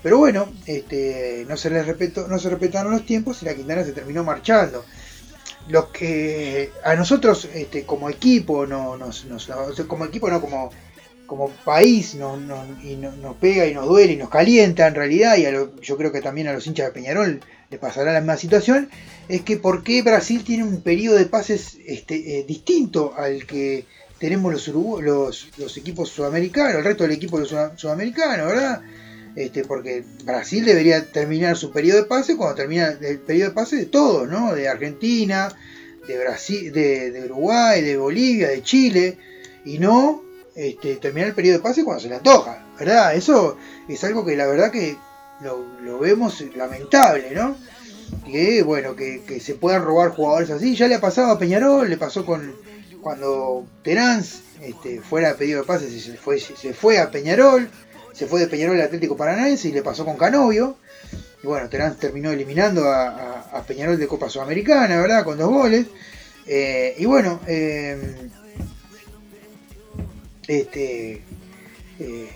Pero 0.00 0.18
bueno, 0.18 0.48
este, 0.66 1.44
no, 1.48 1.56
se 1.56 1.70
les 1.70 1.84
respetó, 1.86 2.28
no 2.28 2.38
se 2.38 2.50
respetaron 2.50 2.92
los 2.92 3.04
tiempos 3.04 3.42
y 3.42 3.46
la 3.46 3.54
Quintana 3.54 3.82
se 3.82 3.92
terminó 3.92 4.22
marchando. 4.22 4.84
Los 5.68 5.86
que 5.86 6.70
a 6.84 6.94
nosotros 6.94 7.48
este, 7.52 7.84
como 7.84 8.10
equipo 8.10 8.64
no, 8.66 8.96
nos, 8.96 9.24
nos- 9.24 9.50
como 9.88 10.04
equipo 10.04 10.30
no 10.30 10.40
como, 10.40 10.70
como 11.26 11.48
país 11.64 12.14
nos, 12.14 12.40
nos- 12.40 12.82
y 12.84 12.96
no- 12.96 13.12
nos 13.16 13.36
pega 13.36 13.66
y 13.66 13.74
nos 13.74 13.86
duele 13.86 14.12
y 14.12 14.16
nos 14.16 14.28
calienta 14.30 14.86
en 14.86 14.94
realidad 14.94 15.36
y 15.36 15.46
a 15.46 15.50
lo- 15.50 15.80
yo 15.80 15.96
creo 15.96 16.12
que 16.12 16.20
también 16.20 16.48
a 16.48 16.52
los 16.52 16.66
hinchas 16.66 16.86
de 16.86 16.92
Peñarol 16.92 17.40
les 17.70 17.80
pasará 17.80 18.12
la 18.12 18.20
misma 18.20 18.36
situación 18.36 18.88
es 19.28 19.40
que 19.42 19.56
por 19.56 19.82
qué 19.82 20.02
Brasil 20.02 20.44
tiene 20.44 20.64
un 20.64 20.82
periodo 20.82 21.16
de 21.16 21.26
pases 21.26 21.78
este, 21.86 22.38
eh, 22.40 22.44
distinto 22.46 23.14
al 23.16 23.46
que 23.46 23.86
tenemos 24.18 24.52
los, 24.52 24.68
los, 24.68 25.48
los 25.56 25.76
equipos 25.76 26.10
sudamericanos, 26.10 26.76
el 26.76 26.84
resto 26.84 27.04
del 27.04 27.12
equipo 27.12 27.38
de 27.40 27.46
¿verdad? 28.46 28.82
Este, 29.34 29.64
porque 29.64 30.04
Brasil 30.24 30.64
debería 30.64 31.10
terminar 31.10 31.56
su 31.56 31.70
periodo 31.72 32.02
de 32.02 32.04
pase 32.08 32.36
cuando 32.36 32.54
termina 32.56 32.88
el 33.00 33.18
periodo 33.18 33.48
de 33.48 33.54
pase 33.54 33.76
de 33.76 33.86
todos, 33.86 34.28
¿no? 34.28 34.54
De 34.54 34.68
Argentina, 34.68 35.48
de 36.06 36.18
Brasil, 36.18 36.70
de, 36.72 37.10
de 37.10 37.24
Uruguay, 37.24 37.80
de 37.80 37.96
Bolivia, 37.96 38.48
de 38.50 38.62
Chile, 38.62 39.16
y 39.64 39.78
no 39.78 40.22
este, 40.54 40.96
terminar 40.96 41.28
el 41.28 41.34
periodo 41.34 41.58
de 41.58 41.62
pase 41.62 41.84
cuando 41.84 42.02
se 42.02 42.08
le 42.08 42.16
antoja, 42.16 42.64
¿verdad? 42.78 43.14
Eso 43.14 43.56
es 43.88 44.02
algo 44.04 44.24
que 44.24 44.36
la 44.36 44.46
verdad 44.46 44.70
que 44.70 44.96
lo, 45.40 45.98
vemos 45.98 46.42
lamentable, 46.54 47.30
¿no? 47.32 47.56
Que 48.26 48.62
bueno, 48.62 48.94
que, 48.94 49.40
se 49.40 49.54
puedan 49.54 49.82
robar 49.82 50.10
jugadores 50.10 50.50
así, 50.50 50.74
ya 50.74 50.88
le 50.88 50.96
ha 50.96 51.00
pasado 51.00 51.32
a 51.32 51.38
Peñarol, 51.38 51.88
le 51.88 51.96
pasó 51.96 52.24
con 52.26 52.54
cuando 53.00 53.66
Terán 53.82 54.22
este, 54.62 55.00
fuera 55.00 55.28
de 55.28 55.34
pedido 55.34 55.60
de 55.60 55.66
pase, 55.66 55.88
se 55.98 56.16
fue, 56.16 56.38
se 56.38 56.72
fue 56.72 56.98
a 56.98 57.10
Peñarol, 57.10 57.68
se 58.12 58.26
fue 58.26 58.40
de 58.40 58.46
Peñarol 58.46 58.76
al 58.76 58.86
Atlético 58.86 59.16
Paranaense 59.16 59.68
y 59.68 59.72
le 59.72 59.82
pasó 59.82 60.04
con 60.04 60.16
Canovio. 60.16 60.76
Y 61.42 61.46
bueno, 61.46 61.68
Terán 61.68 61.96
terminó 61.96 62.30
eliminando 62.30 62.88
a 62.88 63.64
Peñarol 63.66 63.98
de 63.98 64.06
Copa 64.06 64.28
Sudamericana, 64.28 65.00
¿verdad? 65.00 65.24
Con 65.24 65.38
dos 65.38 65.50
goles. 65.50 65.86
Eh, 66.46 66.94
y 66.98 67.04
bueno, 67.04 67.40
eh, 67.46 67.98
este, 70.48 71.22
eh, 71.98 72.28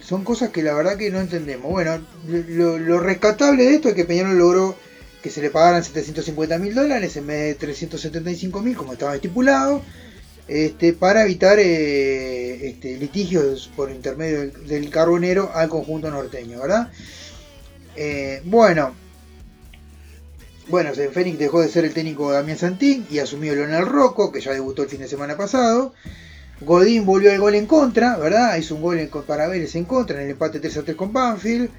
son 0.00 0.24
cosas 0.24 0.50
que 0.50 0.62
la 0.62 0.74
verdad 0.74 0.96
que 0.96 1.10
no 1.10 1.20
entendemos. 1.20 1.70
Bueno, 1.70 2.00
lo, 2.26 3.00
rescatable 3.00 3.64
de 3.64 3.74
esto 3.74 3.88
es 3.88 3.94
que 3.94 4.04
Peñarol 4.04 4.38
logró 4.38 4.76
que 5.22 5.30
se 5.30 5.40
le 5.40 5.50
pagaran 5.50 5.84
750 5.84 6.58
mil 6.58 6.74
dólares 6.74 7.16
en 7.16 7.26
vez 7.26 7.38
de 7.48 7.54
375 7.54 8.60
mil 8.60 8.76
como 8.76 8.94
estaba 8.94 9.14
estipulado 9.14 9.80
este, 10.48 10.92
para 10.94 11.22
evitar 11.22 11.60
eh, 11.60 12.68
este, 12.68 12.96
litigios 12.96 13.70
por 13.76 13.92
intermedio 13.92 14.40
del, 14.40 14.66
del 14.66 14.90
carbonero 14.90 15.52
al 15.54 15.68
conjunto 15.68 16.10
norteño, 16.10 16.60
¿verdad? 16.60 16.90
Eh, 17.94 18.42
bueno, 18.44 18.94
bueno, 20.68 20.90
en 20.96 21.12
Fénix 21.12 21.38
dejó 21.38 21.60
de 21.60 21.68
ser 21.68 21.84
el 21.84 21.92
técnico 21.92 22.32
Damián 22.32 22.58
Santín 22.58 23.06
y 23.10 23.18
asumió 23.18 23.54
Leonel 23.54 23.86
Rocco, 23.86 24.32
que 24.32 24.40
ya 24.40 24.52
debutó 24.52 24.82
el 24.82 24.88
fin 24.88 25.00
de 25.00 25.08
semana 25.08 25.36
pasado. 25.36 25.92
Godín 26.64 27.04
volvió 27.06 27.30
al 27.32 27.38
gol 27.40 27.54
en 27.54 27.66
contra, 27.66 28.16
¿verdad? 28.16 28.56
Hizo 28.56 28.74
un 28.74 28.82
gol 28.82 28.98
en- 28.98 29.08
para 29.08 29.48
Vélez 29.48 29.74
en 29.76 29.84
contra 29.84 30.18
en 30.18 30.24
el 30.26 30.30
empate 30.32 30.60
3 30.60 30.76
a 30.76 30.82
3 30.82 30.96
con 30.96 31.12
Banfield. 31.12 31.70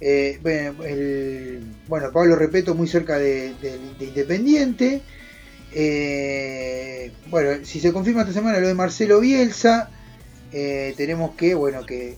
Eh, 0.00 0.38
bueno, 1.88 2.10
Pablo 2.12 2.36
Repeto 2.36 2.74
muy 2.74 2.86
cerca 2.88 3.18
de, 3.18 3.54
de- 3.62 3.78
de 3.98 4.04
Independiente. 4.04 5.02
Eh, 5.72 7.12
bueno, 7.28 7.64
si 7.64 7.80
se 7.80 7.92
confirma 7.92 8.22
esta 8.22 8.32
semana 8.32 8.58
lo 8.60 8.68
de 8.68 8.74
Marcelo 8.74 9.20
Bielsa, 9.20 9.90
eh, 10.52 10.94
tenemos 10.96 11.34
que, 11.34 11.54
bueno, 11.54 11.84
que, 11.84 12.16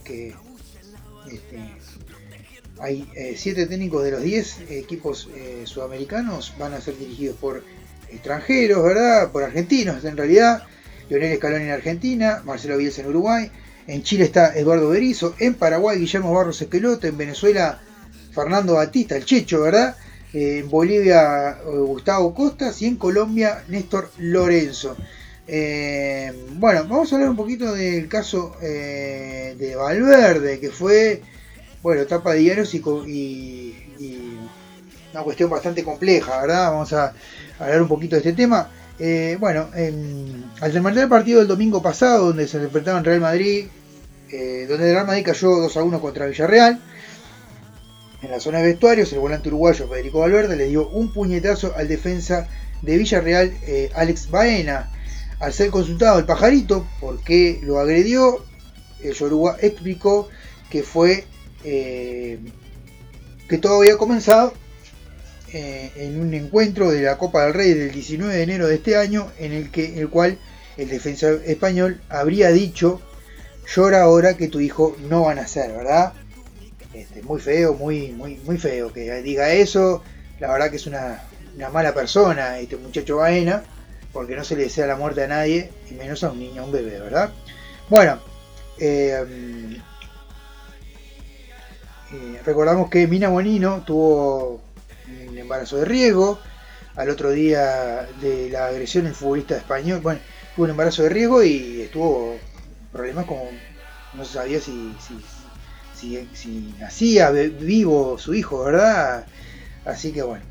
este, 1.31 1.59
hay 2.79 3.07
7 3.35 3.65
técnicos 3.65 4.03
de 4.03 4.11
los 4.11 4.21
10 4.23 4.61
equipos 4.69 5.29
sudamericanos 5.65 6.53
van 6.57 6.73
a 6.73 6.81
ser 6.81 6.97
dirigidos 6.97 7.35
por 7.37 7.63
extranjeros, 8.09 8.83
¿verdad? 8.83 9.31
Por 9.31 9.43
argentinos 9.43 10.03
en 10.05 10.15
realidad. 10.17 10.63
Leonel 11.09 11.37
Scaloni 11.37 11.65
en 11.65 11.71
Argentina, 11.71 12.41
Marcelo 12.45 12.77
Bielsa 12.77 13.01
en 13.01 13.07
Uruguay. 13.07 13.51
En 13.87 14.03
Chile 14.03 14.25
está 14.25 14.55
Eduardo 14.55 14.89
Berizzo, 14.89 15.33
en 15.39 15.55
Paraguay 15.55 15.97
Guillermo 15.99 16.33
Barros 16.33 16.61
Esqueloto, 16.61 17.07
en 17.07 17.17
Venezuela 17.17 17.79
Fernando 18.31 18.75
Batista, 18.75 19.15
el 19.15 19.25
Checho, 19.25 19.61
¿verdad? 19.61 19.95
Eh, 20.31 20.59
en 20.59 20.69
Bolivia 20.69 21.57
eh, 21.59 21.63
Gustavo 21.65 22.33
Costas 22.35 22.79
y 22.83 22.85
en 22.85 22.97
Colombia 22.97 23.63
Néstor 23.67 24.11
Lorenzo. 24.19 24.95
Eh, 25.47 26.31
bueno, 26.53 26.85
vamos 26.87 27.11
a 27.11 27.15
hablar 27.15 27.31
un 27.31 27.35
poquito 27.35 27.73
del 27.73 28.07
caso 28.07 28.55
de 28.61 29.75
Valverde, 29.75 30.59
que 30.59 30.69
fue, 30.69 31.23
bueno, 31.81 32.05
tapa 32.05 32.33
de 32.33 32.39
diarios 32.39 32.73
y- 32.75 32.77
y 33.99 34.37
una 35.13 35.23
cuestión 35.23 35.49
bastante 35.49 35.83
compleja, 35.83 36.39
¿verdad? 36.41 36.71
Vamos 36.71 36.93
a 36.93 37.13
hablar 37.57 37.81
un 37.81 37.87
poquito 37.87 38.15
de 38.15 38.19
este 38.19 38.33
tema. 38.33 38.69
Eh, 38.99 39.37
bueno, 39.39 39.69
en- 39.75 40.45
al 40.59 40.71
terminar 40.71 40.97
el 41.03 41.09
partido 41.09 41.39
del 41.39 41.47
domingo 41.47 41.81
pasado, 41.81 42.27
donde 42.27 42.47
se 42.47 42.57
enfrentaban 42.57 43.03
Real 43.05 43.21
Madrid, 43.21 43.67
eh, 44.31 44.65
donde 44.67 44.87
el 44.89 44.93
Real 44.93 45.07
Madrid 45.07 45.23
cayó 45.25 45.49
2 45.55 45.77
a 45.77 45.83
1 45.83 46.01
contra 46.01 46.25
Villarreal, 46.25 46.81
en 48.21 48.31
la 48.31 48.39
zona 48.41 48.59
de 48.59 48.65
vestuarios, 48.67 49.13
el 49.13 49.19
volante 49.19 49.47
uruguayo 49.47 49.87
Federico 49.87 50.19
Valverde 50.19 50.57
le 50.57 50.67
dio 50.67 50.89
un 50.89 51.13
puñetazo 51.13 51.73
al 51.77 51.87
defensa 51.87 52.49
de 52.81 52.97
Villarreal, 52.97 53.53
eh, 53.63 53.89
Alex 53.95 54.29
Baena. 54.29 54.91
Al 55.39 55.53
ser 55.53 55.69
consultado 55.69 56.19
el 56.19 56.25
pajarito 56.25 56.85
por 56.99 57.23
qué 57.23 57.61
lo 57.63 57.79
agredió, 57.79 58.43
el 59.01 59.13
Yoruba 59.13 59.55
explicó 59.61 60.27
que 60.69 60.83
fue 60.83 61.23
eh, 61.63 62.39
que 63.47 63.57
todo 63.57 63.77
había 63.79 63.97
comenzado 63.97 64.53
eh, 65.53 65.91
en 65.95 66.19
un 66.19 66.33
encuentro 66.33 66.91
de 66.91 67.01
la 67.01 67.17
Copa 67.17 67.43
del 67.43 67.53
Rey 67.53 67.73
del 67.73 67.91
19 67.91 68.35
de 68.35 68.43
enero 68.43 68.67
de 68.67 68.75
este 68.75 68.95
año, 68.95 69.31
en 69.39 69.51
el, 69.51 69.71
que, 69.71 69.99
el 69.99 70.09
cual 70.09 70.37
el 70.77 70.89
defensa 70.89 71.31
español 71.45 72.01
habría 72.09 72.49
dicho, 72.49 73.01
llora 73.73 74.03
ahora 74.03 74.37
que 74.37 74.47
tu 74.47 74.59
hijo 74.59 74.95
no 75.09 75.23
va 75.23 75.31
a 75.31 75.35
nacer, 75.35 75.71
¿verdad? 75.71 76.13
Este, 76.93 77.21
muy 77.21 77.39
feo, 77.39 77.73
muy, 77.73 78.11
muy, 78.11 78.37
muy 78.45 78.57
feo 78.57 78.91
que 78.91 79.21
diga 79.21 79.51
eso. 79.51 80.03
La 80.39 80.51
verdad 80.51 80.69
que 80.69 80.77
es 80.77 80.87
una, 80.87 81.23
una 81.55 81.69
mala 81.69 81.93
persona 81.93 82.59
este 82.59 82.77
muchacho 82.77 83.17
Baena, 83.17 83.63
porque 84.13 84.35
no 84.35 84.43
se 84.43 84.55
le 84.55 84.63
desea 84.63 84.87
la 84.87 84.95
muerte 84.95 85.23
a 85.23 85.27
nadie, 85.27 85.69
y 85.89 85.93
menos 85.93 86.23
a 86.23 86.31
un 86.31 86.39
niño, 86.39 86.61
a 86.61 86.65
un 86.65 86.71
bebé, 86.71 86.99
¿verdad? 86.99 87.31
Bueno, 87.89 88.19
eh, 88.79 89.23
eh, 92.13 92.41
recordamos 92.45 92.89
que 92.89 93.07
Mina 93.07 93.29
Bonino 93.29 93.83
tuvo 93.85 94.61
embarazo 95.49 95.77
de 95.77 95.85
riesgo. 95.85 96.39
Al 96.95 97.09
otro 97.09 97.31
día 97.31 98.07
de 98.21 98.49
la 98.51 98.67
agresión, 98.67 99.07
el 99.07 99.15
futbolista 99.15 99.57
español, 99.57 99.99
bueno, 100.01 100.19
tuvo 100.55 100.65
un 100.65 100.71
embarazo 100.71 101.03
de 101.03 101.09
riesgo 101.09 101.43
y 101.43 101.81
estuvo 101.81 102.37
problemas 102.91 103.25
como 103.25 103.49
no 104.13 104.25
se 104.25 104.33
sabía 104.33 104.59
si, 104.59 104.95
si, 105.95 106.27
si, 106.33 106.75
nacía 106.79 107.31
vivo 107.31 108.17
su 108.17 108.33
hijo, 108.33 108.63
¿verdad? 108.63 109.25
Así 109.85 110.11
que 110.11 110.21
bueno. 110.21 110.45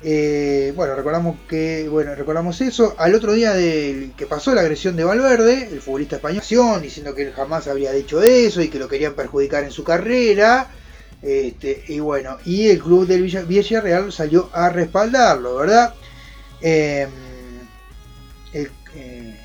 Eh, 0.00 0.72
bueno, 0.76 0.94
recordamos 0.94 1.36
que, 1.48 1.88
bueno, 1.88 2.14
recordamos 2.14 2.60
eso. 2.60 2.94
Al 2.98 3.14
otro 3.14 3.32
día 3.32 3.52
del 3.52 4.12
que 4.16 4.26
pasó 4.26 4.54
la 4.54 4.60
agresión 4.60 4.94
de 4.94 5.04
Valverde, 5.04 5.68
el 5.72 5.80
futbolista 5.80 6.16
español, 6.16 6.42
diciendo 6.80 7.14
que 7.14 7.22
él 7.22 7.32
jamás 7.32 7.66
habría 7.66 7.92
dicho 7.92 8.22
eso 8.22 8.62
y 8.62 8.68
que 8.68 8.78
lo 8.78 8.88
querían 8.88 9.14
perjudicar 9.14 9.64
en 9.64 9.72
su 9.72 9.82
carrera. 9.82 10.68
Este, 11.22 11.82
y 11.88 12.00
bueno, 12.00 12.38
y 12.44 12.68
el 12.68 12.80
club 12.80 13.06
del 13.06 13.22
Villa- 13.22 13.42
Villarreal 13.42 14.12
salió 14.12 14.50
a 14.52 14.70
respaldarlo, 14.70 15.56
¿verdad? 15.56 15.94
El- 18.52 18.70
eh, 18.94 19.36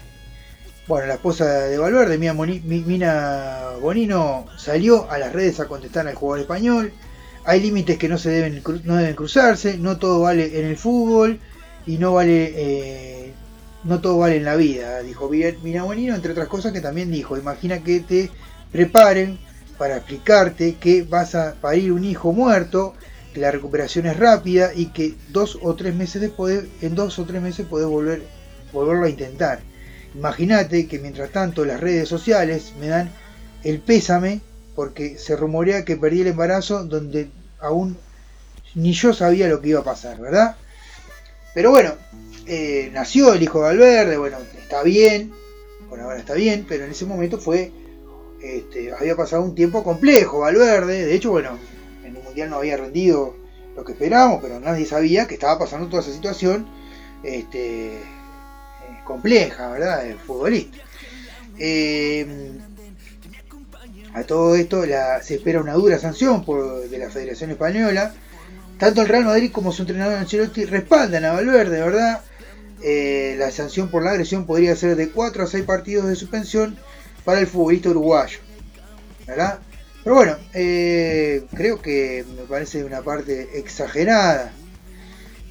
bueno, 0.88 1.08
la 1.08 1.16
esposa 1.16 1.46
de 1.66 1.78
Valverde, 1.78 2.18
Mina, 2.18 3.72
Bonino, 3.80 4.46
salió 4.58 5.10
a 5.12 5.18
las 5.18 5.34
redes 5.34 5.60
a 5.60 5.68
contestar 5.68 6.08
al 6.08 6.16
jugador 6.16 6.42
español. 6.42 6.94
Hay 7.46 7.62
límites 7.62 7.98
que 7.98 8.10
no 8.10 8.18
se 8.18 8.30
deben, 8.32 8.62
no 8.84 8.96
deben 8.98 9.16
cruzarse, 9.16 9.78
no 9.78 9.98
todo 10.00 10.22
vale 10.22 10.60
en 10.60 10.66
el 10.66 10.78
fútbol 10.78 11.42
y 11.86 11.98
no 11.98 12.14
vale 12.14 12.54
eh, 12.56 13.34
no 13.84 14.00
todo 14.02 14.18
vale 14.20 14.38
en 14.38 14.46
la 14.46 14.56
vida, 14.56 15.02
dijo 15.02 15.30
Mina 15.30 15.84
Bonino, 15.84 16.16
entre 16.16 16.32
otras 16.32 16.48
cosas 16.48 16.72
que 16.74 16.82
también 16.82 17.12
dijo, 17.12 17.38
imagina 17.38 17.84
que 17.84 18.00
te 18.02 18.32
preparen 18.72 19.40
para 19.78 19.98
explicarte 19.98 20.76
que 20.76 21.04
vas 21.04 21.36
a 21.36 21.56
parir 21.56 21.92
un 21.92 22.04
hijo 22.04 22.32
muerto, 22.32 22.94
que 23.34 23.40
la 23.40 23.52
recuperación 23.52 24.06
es 24.06 24.18
rápida 24.18 24.72
y 24.74 24.88
que 24.88 25.16
dos 25.30 25.58
o 25.62 25.76
tres 25.76 25.96
meses 25.96 26.22
después, 26.22 26.66
en 26.82 26.96
dos 26.96 27.18
o 27.20 27.26
tres 27.26 27.42
meses 27.42 27.66
podés 27.66 27.88
volver, 27.88 28.24
volverlo 28.72 29.06
a 29.06 29.10
intentar. 29.10 29.62
Imagínate 30.16 30.88
que 30.88 31.00
mientras 31.00 31.32
tanto 31.32 31.66
las 31.66 31.80
redes 31.80 32.08
sociales 32.08 32.74
me 32.80 32.88
dan 32.88 33.12
el 33.64 33.80
pésame 33.80 34.42
porque 34.76 35.18
se 35.18 35.36
rumorea 35.36 35.86
que 35.86 35.98
perdí 35.98 36.22
el 36.22 36.28
embarazo 36.28 36.84
donde 36.84 37.30
aún 37.60 37.98
ni 38.76 38.94
yo 38.94 39.14
sabía 39.14 39.48
lo 39.48 39.62
que 39.62 39.70
iba 39.70 39.80
a 39.80 39.84
pasar, 39.84 40.20
¿verdad? 40.20 40.56
Pero 41.54 41.72
bueno, 41.72 41.94
eh, 42.48 42.90
nació 42.94 43.34
el 43.34 43.44
hijo 43.44 43.60
de 43.60 43.66
Valverde, 43.66 44.18
bueno, 44.18 44.38
está 44.62 44.84
bien, 44.84 45.32
por 45.90 46.00
ahora 46.00 46.18
está 46.18 46.34
bien, 46.34 46.66
pero 46.68 46.86
en 46.86 46.92
ese 46.92 47.06
momento 47.06 47.38
fue, 47.38 47.72
este, 48.44 48.92
había 48.92 49.16
pasado 49.16 49.42
un 49.42 49.56
tiempo 49.56 49.84
complejo 49.86 50.40
Valverde, 50.40 51.06
de 51.06 51.16
hecho, 51.16 51.32
bueno, 51.32 51.58
en 52.04 52.18
el 52.18 52.24
Mundial 52.24 52.50
no 52.50 52.58
había 52.58 52.76
rendido 52.76 53.38
lo 53.74 53.86
que 53.86 53.94
esperábamos, 53.94 54.42
pero 54.42 54.60
nadie 54.60 54.86
sabía 54.86 55.28
que 55.28 55.36
estaba 55.36 55.58
pasando 55.58 55.88
toda 55.88 56.02
esa 56.02 56.12
situación 56.12 56.68
este, 57.24 57.96
eh, 57.96 58.02
compleja, 59.06 59.72
¿verdad? 59.72 60.06
El 60.06 60.20
futbolista. 60.20 60.78
Eh, 61.58 62.52
a 64.14 64.24
todo 64.24 64.56
esto 64.56 64.84
se 65.22 65.36
espera 65.36 65.62
una 65.62 65.74
dura 65.74 65.98
sanción 65.98 66.44
por, 66.44 66.88
de 66.88 66.98
la 66.98 67.10
Federación 67.10 67.50
Española. 67.50 68.14
Tanto 68.78 69.02
el 69.02 69.08
Real 69.08 69.24
Madrid 69.24 69.52
como 69.52 69.72
su 69.72 69.84
entrenador 69.84 70.18
Ancelotti 70.18 70.66
respaldan 70.66 71.24
a 71.24 71.32
Valverde, 71.32 71.82
¿verdad? 71.82 72.22
Eh, 72.84 73.36
la 73.40 73.50
sanción 73.52 73.90
por 73.90 74.04
la 74.04 74.12
agresión 74.12 74.46
podría 74.46 74.76
ser 74.76 74.98
de 74.98 75.10
4 75.10 75.44
a 75.46 75.48
6 75.48 75.64
partidos 75.64 76.08
de 76.08 76.16
suspensión 76.18 76.78
para 77.24 77.40
el 77.40 77.48
futbolista 77.48 77.90
uruguayo, 77.90 78.40
¿verdad? 79.26 79.60
Pero 80.04 80.16
bueno, 80.16 80.36
eh, 80.54 81.46
creo 81.56 81.82
que 81.82 82.26
me 82.36 82.44
parece 82.44 82.84
una 82.84 83.02
parte 83.02 83.58
exagerada 83.58 84.52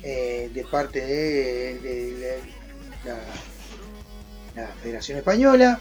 eh, 0.03 0.51
de 0.53 0.65
parte 0.65 1.01
de, 1.01 2.41
la, 3.05 4.67
Federación 4.83 5.19
Española 5.19 5.81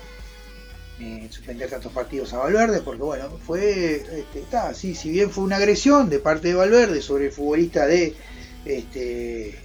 eh, 1.00 1.28
suspender 1.30 1.70
tantos 1.70 1.92
partidos 1.92 2.32
a 2.34 2.38
Valverde, 2.38 2.82
porque 2.82 3.02
bueno, 3.02 3.38
fue, 3.46 4.24
está, 4.34 4.74
sí, 4.74 4.96
si 4.96 5.10
bien 5.10 5.30
fue 5.30 5.44
una 5.44 5.58
agresión 5.58 6.10
de 6.10 6.20
parte 6.20 6.50
de 6.50 6.54
Valverde 6.54 7.02
sobre 7.02 7.26
el 7.26 7.32
futbolista 7.32 7.86
de, 7.86 8.16
este, 8.64 9.58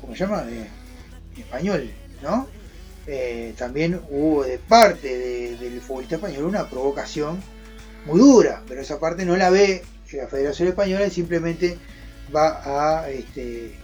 ¿cómo 0.00 0.14
se 0.14 0.20
llama? 0.20 0.42
De, 0.42 0.68
español, 1.36 1.90
¿no? 2.22 2.46
Eh, 3.06 3.54
también 3.58 4.00
hubo 4.10 4.44
de 4.44 4.58
parte 4.58 5.18
de- 5.18 5.56
del 5.56 5.80
futbolista 5.80 6.16
español 6.16 6.44
una 6.44 6.68
provocación 6.68 7.40
muy 8.06 8.20
dura, 8.20 8.62
pero 8.68 8.80
esa 8.80 9.00
parte 9.00 9.24
no 9.24 9.36
la 9.36 9.50
ve 9.50 9.82
la 10.12 10.28
Federación 10.28 10.68
Española 10.68 11.06
y 11.06 11.10
simplemente 11.10 11.78
va 12.34 13.00
a, 13.00 13.10
este, 13.10 13.74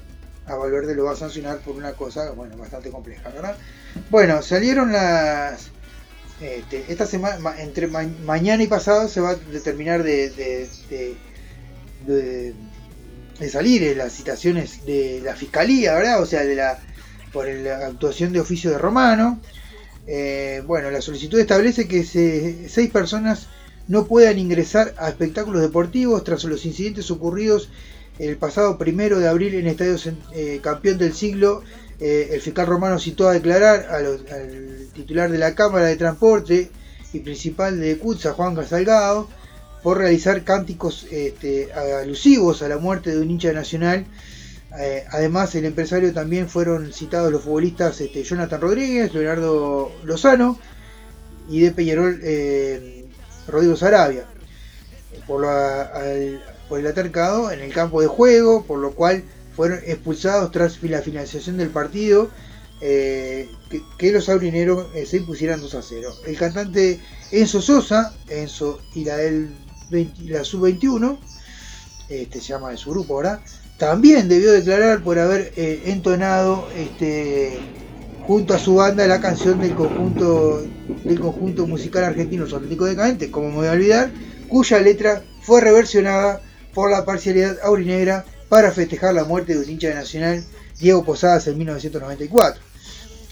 a 0.47 0.55
Valverde 0.57 0.95
lo 0.95 1.05
va 1.05 1.13
a 1.13 1.17
sancionar 1.17 1.59
por 1.59 1.75
una 1.75 1.93
cosa, 1.93 2.31
bueno, 2.33 2.57
bastante 2.57 2.91
compleja, 2.91 3.31
¿verdad? 3.31 3.57
Bueno, 4.11 4.43
salieron 4.43 4.93
las, 4.93 5.71
este, 6.41 6.85
esta 6.89 7.07
semana, 7.07 7.39
ma- 7.39 7.61
entre 7.61 7.87
ma- 7.87 8.09
mañana 8.25 8.63
y 8.63 8.67
pasado 8.67 9.09
se 9.09 9.21
va 9.21 9.31
a 9.31 9.35
determinar 9.37 10.03
de, 10.03 10.31
de- 10.31 10.69
salir 13.51 13.83
en 13.85 13.99
las 13.99 14.13
citaciones 14.13 14.85
de 14.85 15.21
la 15.25 15.35
fiscalía, 15.35 15.95
¿verdad? 15.95 16.21
O 16.23 16.27
sea, 16.27 16.45
de 16.45 16.55
la 16.57 16.79
por 17.33 17.47
la 17.49 17.87
actuación 17.87 18.33
de 18.33 18.41
oficio 18.41 18.71
de 18.71 18.79
Romano. 18.79 19.41
Eh, 20.07 20.63
bueno, 20.67 20.91
la 20.91 21.01
solicitud 21.03 21.39
establece 21.39 21.87
que 21.87 22.05
se- 22.05 22.69
seis 22.69 22.91
personas 22.91 23.47
no 23.89 24.07
puedan 24.07 24.39
ingresar 24.39 24.95
a 24.99 25.09
espectáculos 25.09 25.63
deportivos 25.63 26.25
tras 26.25 26.45
los 26.45 26.65
incidentes 26.67 27.11
ocurridos 27.11 27.69
el 28.19 28.37
pasado 28.37 28.79
primero 28.79 29.19
de 29.21 29.29
abril 29.29 29.55
en 29.55 29.67
Estadio 29.67 29.97
eh, 30.35 30.61
Campeón 30.63 30.99
del 30.99 31.13
Siglo. 31.15 31.63
Eh, 32.01 32.31
el 32.33 32.41
fiscal 32.41 32.67
romano 32.67 32.99
citó 32.99 33.29
a 33.29 33.33
declarar 33.33 33.87
a 33.91 34.01
los- 34.01 34.21
al 34.31 34.89
titular 34.95 35.31
de 35.31 35.39
la 35.39 35.55
Cámara 35.55 35.87
de 35.87 35.97
Transporte 35.97 36.71
y 37.13 37.19
principal 37.21 37.79
de 37.81 37.97
Cutsa, 37.99 38.33
Juan 38.33 38.57
Salgado, 38.67 39.29
por 39.83 39.99
realizar 39.99 40.43
cánticos 40.45 41.07
este, 41.11 41.73
alusivos 41.73 42.63
a 42.63 42.69
la 42.69 42.79
muerte 42.79 43.11
de 43.15 43.21
un 43.21 43.31
hincha 43.31 43.53
nacional. 43.53 44.05
Eh, 44.79 45.05
además, 45.11 45.55
el 45.55 45.65
empresario 45.65 46.13
también 46.13 46.49
fueron 46.49 46.93
citados 46.93 47.33
los 47.33 47.43
futbolistas 47.43 48.01
este, 48.01 48.23
Jonathan 48.23 48.61
Rodríguez, 48.61 49.15
Leonardo 49.15 49.91
Lozano 50.05 50.59
y 51.49 51.61
de 51.61 51.73
Peñarol 51.73 52.21
eh, 52.23 53.07
Rodrigo 53.49 53.77
Sarabia. 53.77 54.27
Al- 55.95 56.43
por 56.69 56.79
el 56.81 56.87
altercado 56.87 57.51
en 57.51 57.61
el 57.61 57.73
campo 57.73 58.01
de 58.03 58.07
juego, 58.09 58.65
por 58.67 58.79
lo 58.79 58.95
cual 58.95 59.25
fueron 59.57 59.79
expulsados 59.87 60.51
tras 60.53 60.83
la 60.83 61.01
finalización 61.03 61.57
del 61.57 61.71
partido. 61.71 62.31
eh, 62.81 63.49
que, 63.99 64.13
los 64.13 64.29
aurineros 64.29 64.87
eh, 64.95 65.05
se 65.05 65.17
impusieran 65.17 65.61
2 65.61 65.75
a 65.75 65.83
0. 65.83 66.15
El 66.27 66.37
cantante 66.39 67.01
Enzo 67.33 67.61
Sosa, 67.61 68.15
Enzo 68.29 68.81
y 68.95 69.05
la 69.05 69.17
del 69.17 69.57
20 69.91 70.23
la 70.31 70.45
sub-21, 70.45 71.19
este 72.09 72.41
se 72.41 72.49
llama 72.49 72.71
de 72.71 72.77
su 72.77 72.91
grupo 72.91 73.15
ahora, 73.15 73.43
también 73.79 74.29
debió 74.29 74.53
declarar 74.53 75.03
por 75.03 75.19
haber 75.19 75.53
eh, 75.57 75.83
entonado 75.87 76.69
este 76.77 77.59
junto 78.27 78.53
a 78.55 78.59
su 78.59 78.75
banda 78.75 79.07
la 79.07 79.21
canción 79.21 79.59
del 79.61 79.75
conjunto 79.75 80.63
del 81.05 81.21
conjunto 81.21 81.67
musical 81.67 82.05
argentino 82.05 82.45
Los 82.45 82.53
Atléticos 82.53 82.89
Decadentes, 82.91 83.31
como 83.31 83.49
me 83.49 83.55
voy 83.57 83.67
a 83.69 83.73
olvidar, 83.73 84.11
cuya 84.49 84.81
letra 84.81 85.23
fue 85.43 85.61
reversionada 85.63 86.43
por 86.75 86.91
la 86.91 87.05
parcialidad 87.05 87.57
aurinegra 87.63 88.25
para 88.49 88.71
festejar 88.73 89.15
la 89.15 89.25
muerte 89.25 89.55
de 89.55 89.61
un 89.61 89.71
hincha 89.71 89.89
de 89.89 89.95
Nacional, 89.95 90.45
Diego 90.79 91.05
Posadas, 91.05 91.47
en 91.47 91.57
1994. 91.59 92.63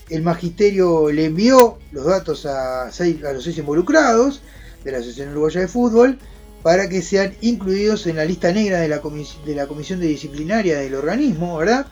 El 0.08 0.22
magisterio 0.22 1.10
le 1.10 1.24
envió 1.26 1.78
los 1.92 2.06
datos 2.06 2.46
a, 2.46 2.90
seis- 2.92 3.22
a 3.24 3.32
los 3.32 3.44
seis 3.44 3.58
involucrados 3.58 4.40
de 4.84 4.92
la 4.92 4.98
Asociación 4.98 5.30
Uruguaya 5.32 5.60
de 5.60 5.68
Fútbol 5.68 6.18
para 6.66 6.88
que 6.88 7.00
sean 7.00 7.32
incluidos 7.42 8.08
en 8.08 8.16
la 8.16 8.24
lista 8.24 8.50
negra 8.50 8.80
de 8.80 8.88
la, 8.88 8.98
Comisión 9.00 10.00
de 10.00 10.08
Disciplinaria 10.08 10.76
del 10.80 10.96
organismo, 10.96 11.56
¿verdad? 11.58 11.86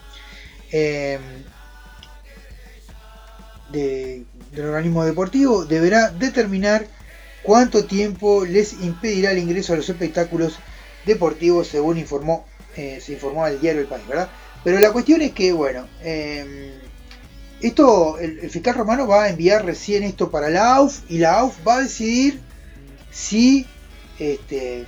De- 3.71 4.25
del 4.51 4.65
organismo 4.67 5.05
deportivo 5.05 5.65
deberá 5.65 6.11
determinar 6.11 6.89
cuánto 7.45 7.85
tiempo 7.85 8.45
les 8.45 8.73
impedirá 8.73 9.31
el 9.31 9.39
ingreso 9.39 9.75
a 9.75 9.77
los 9.77 9.89
espectáculos 9.89 10.57
deportivos 11.07 11.69
según 11.69 11.97
informó 11.99 12.45
eh, 12.77 12.99
se 13.01 13.13
informó 13.13 13.45
al 13.45 13.61
diario 13.61 13.83
El 13.83 13.87
País, 13.87 14.09
¿verdad? 14.09 14.29
Pero 14.65 14.81
la 14.81 14.91
cuestión 14.91 15.23
es 15.23 15.31
que, 15.31 15.53
bueno, 15.53 15.87
eh, 16.03 16.73
esto, 17.61 18.19
el, 18.19 18.41
el 18.41 18.51
fiscal 18.51 18.75
romano 18.75 19.07
va 19.07 19.23
a 19.23 19.29
enviar 19.29 19.65
recién 19.65 20.03
esto 20.03 20.33
para 20.33 20.51
la 20.51 20.75
AUF 20.75 21.09
y 21.09 21.19
la 21.19 21.39
AUF 21.39 21.55
va 21.65 21.77
a 21.77 21.81
decidir 21.83 22.41
si, 23.13 23.67
este, 24.19 24.87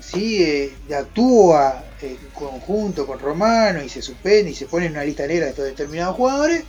si 0.00 0.42
eh, 0.42 0.72
actúa 0.96 1.84
en 2.02 2.16
conjunto 2.34 3.06
con 3.06 3.18
Romano 3.18 3.82
y 3.82 3.88
se 3.88 4.02
suspende 4.02 4.50
y 4.50 4.54
se 4.54 4.66
pone 4.66 4.86
en 4.86 4.92
una 4.92 5.04
lista 5.04 5.26
negra 5.26 5.46
de 5.46 5.50
estos 5.50 5.64
determinados 5.64 6.16
jugadores 6.16 6.64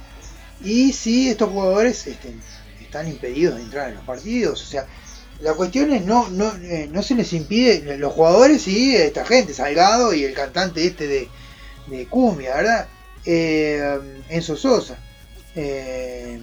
y 0.63 0.93
si 0.93 1.29
estos 1.29 1.49
jugadores 1.49 2.07
este, 2.07 2.33
están 2.81 3.07
impedidos 3.07 3.57
de 3.57 3.63
entrar 3.63 3.89
en 3.89 3.95
los 3.95 4.05
partidos. 4.05 4.61
O 4.63 4.65
sea, 4.65 4.87
la 5.41 5.53
cuestión 5.53 5.91
es 5.91 6.05
no, 6.05 6.29
no, 6.29 6.53
eh, 6.63 6.87
no 6.91 7.03
se 7.03 7.15
les 7.15 7.33
impide, 7.33 7.97
los 7.97 8.13
jugadores 8.13 8.67
y 8.67 8.95
esta 8.95 9.25
gente, 9.25 9.53
Salgado 9.53 10.13
y 10.13 10.23
el 10.23 10.33
cantante 10.33 10.85
este 10.85 11.07
de, 11.07 11.29
de 11.87 12.05
Cumbia, 12.07 12.55
¿verdad? 12.55 12.87
Eh, 13.25 14.23
Enzo 14.29 14.55
Sosa. 14.55 14.97
Eh, 15.55 16.39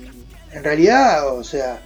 en 0.53 0.65
realidad, 0.65 1.35
o 1.35 1.43
sea, 1.45 1.81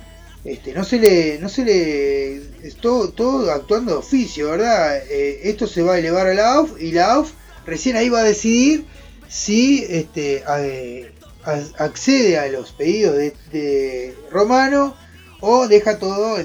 este, 0.47 0.73
no 0.73 0.85
se 0.85 0.99
le, 0.99 1.39
no 1.41 1.49
se 1.49 1.65
le, 1.65 2.71
todo, 2.81 3.11
todo 3.11 3.51
actuando 3.51 3.93
de 3.93 3.99
oficio, 3.99 4.51
¿verdad? 4.51 4.97
Eh, 5.11 5.41
esto 5.45 5.67
se 5.67 5.83
va 5.83 5.95
a 5.95 5.99
elevar 5.99 6.29
a 6.29 6.35
la 6.35 6.55
AUF 6.55 6.81
y 6.81 6.93
la 6.93 7.15
AUF 7.15 7.33
recién 7.67 7.97
ahí 7.97 8.09
va 8.09 8.21
a 8.21 8.25
decidir 8.25 8.87
si 9.29 9.85
este, 9.89 10.45
accede 11.79 12.39
a 12.39 12.47
los 12.47 12.71
pedidos 12.71 13.17
de, 13.17 13.35
de 13.51 14.15
Romano 14.31 14.95
o 15.41 15.67
deja 15.67 15.99
todo 15.99 16.39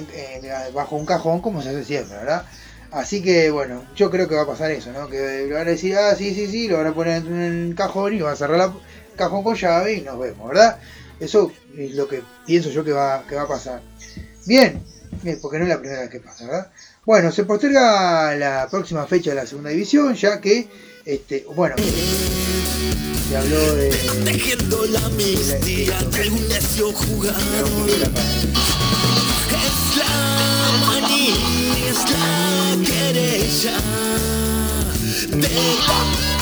bajo 0.73 0.95
un 0.95 1.05
cajón 1.05 1.41
como 1.41 1.61
se 1.61 1.69
hace 1.69 1.83
siempre, 1.83 2.17
¿verdad? 2.17 2.45
Así 2.91 3.21
que 3.21 3.51
bueno, 3.51 3.85
yo 3.95 4.09
creo 4.09 4.27
que 4.27 4.35
va 4.35 4.41
a 4.41 4.47
pasar 4.47 4.71
eso, 4.71 4.91
¿no? 4.91 5.07
Que 5.07 5.45
le 5.47 5.53
van 5.53 5.67
a 5.67 5.71
decir, 5.71 5.95
ah, 5.95 6.15
sí, 6.15 6.33
sí, 6.33 6.47
sí, 6.47 6.67
lo 6.67 6.77
van 6.77 6.87
a 6.87 6.93
poner 6.93 7.17
en 7.17 7.67
un 7.67 7.73
cajón 7.73 8.15
y 8.15 8.21
van 8.21 8.33
a 8.33 8.35
cerrar 8.35 8.57
la 8.57 8.73
cajón 9.15 9.43
con 9.43 9.55
llave 9.55 9.93
y 9.93 10.01
nos 10.01 10.19
vemos, 10.19 10.47
¿verdad? 10.49 10.79
Eso 11.19 11.51
es 11.78 11.95
lo 11.95 12.07
que 12.07 12.22
pienso 12.45 12.69
yo 12.69 12.84
que 12.84 12.91
va, 12.91 13.26
que 13.28 13.36
va 13.36 13.43
a 13.43 13.47
pasar. 13.47 13.82
Bien, 14.45 14.82
bien, 15.22 15.39
porque 15.41 15.57
no 15.57 15.65
es 15.65 15.69
la 15.69 15.80
primera 15.80 16.01
vez 16.01 16.09
que 16.09 16.19
pasa, 16.19 16.45
¿verdad? 16.45 16.72
Bueno, 17.05 17.32
se 17.32 17.45
posterga 17.45 18.36
la 18.36 18.67
próxima 18.69 19.05
fecha 19.05 19.32
de 19.32 19.38
la 19.38 19.45
segunda 19.45 19.69
división, 19.69 20.15
ya 20.15 20.39
que, 20.39 20.67
este, 21.05 21.45
bueno, 21.55 21.76
se 23.30 23.38
habló 23.38 23.76
de... 23.76 23.89
Tejiendo 24.24 24.86
la 24.86 25.09
de 25.09 26.30
un 26.30 26.47
necio 26.47 26.91
jugador. 26.91 27.89
Es 29.49 29.97
la 29.97 30.86
manía 30.86 31.61
ya. 33.61 33.78
Te 35.39 36.40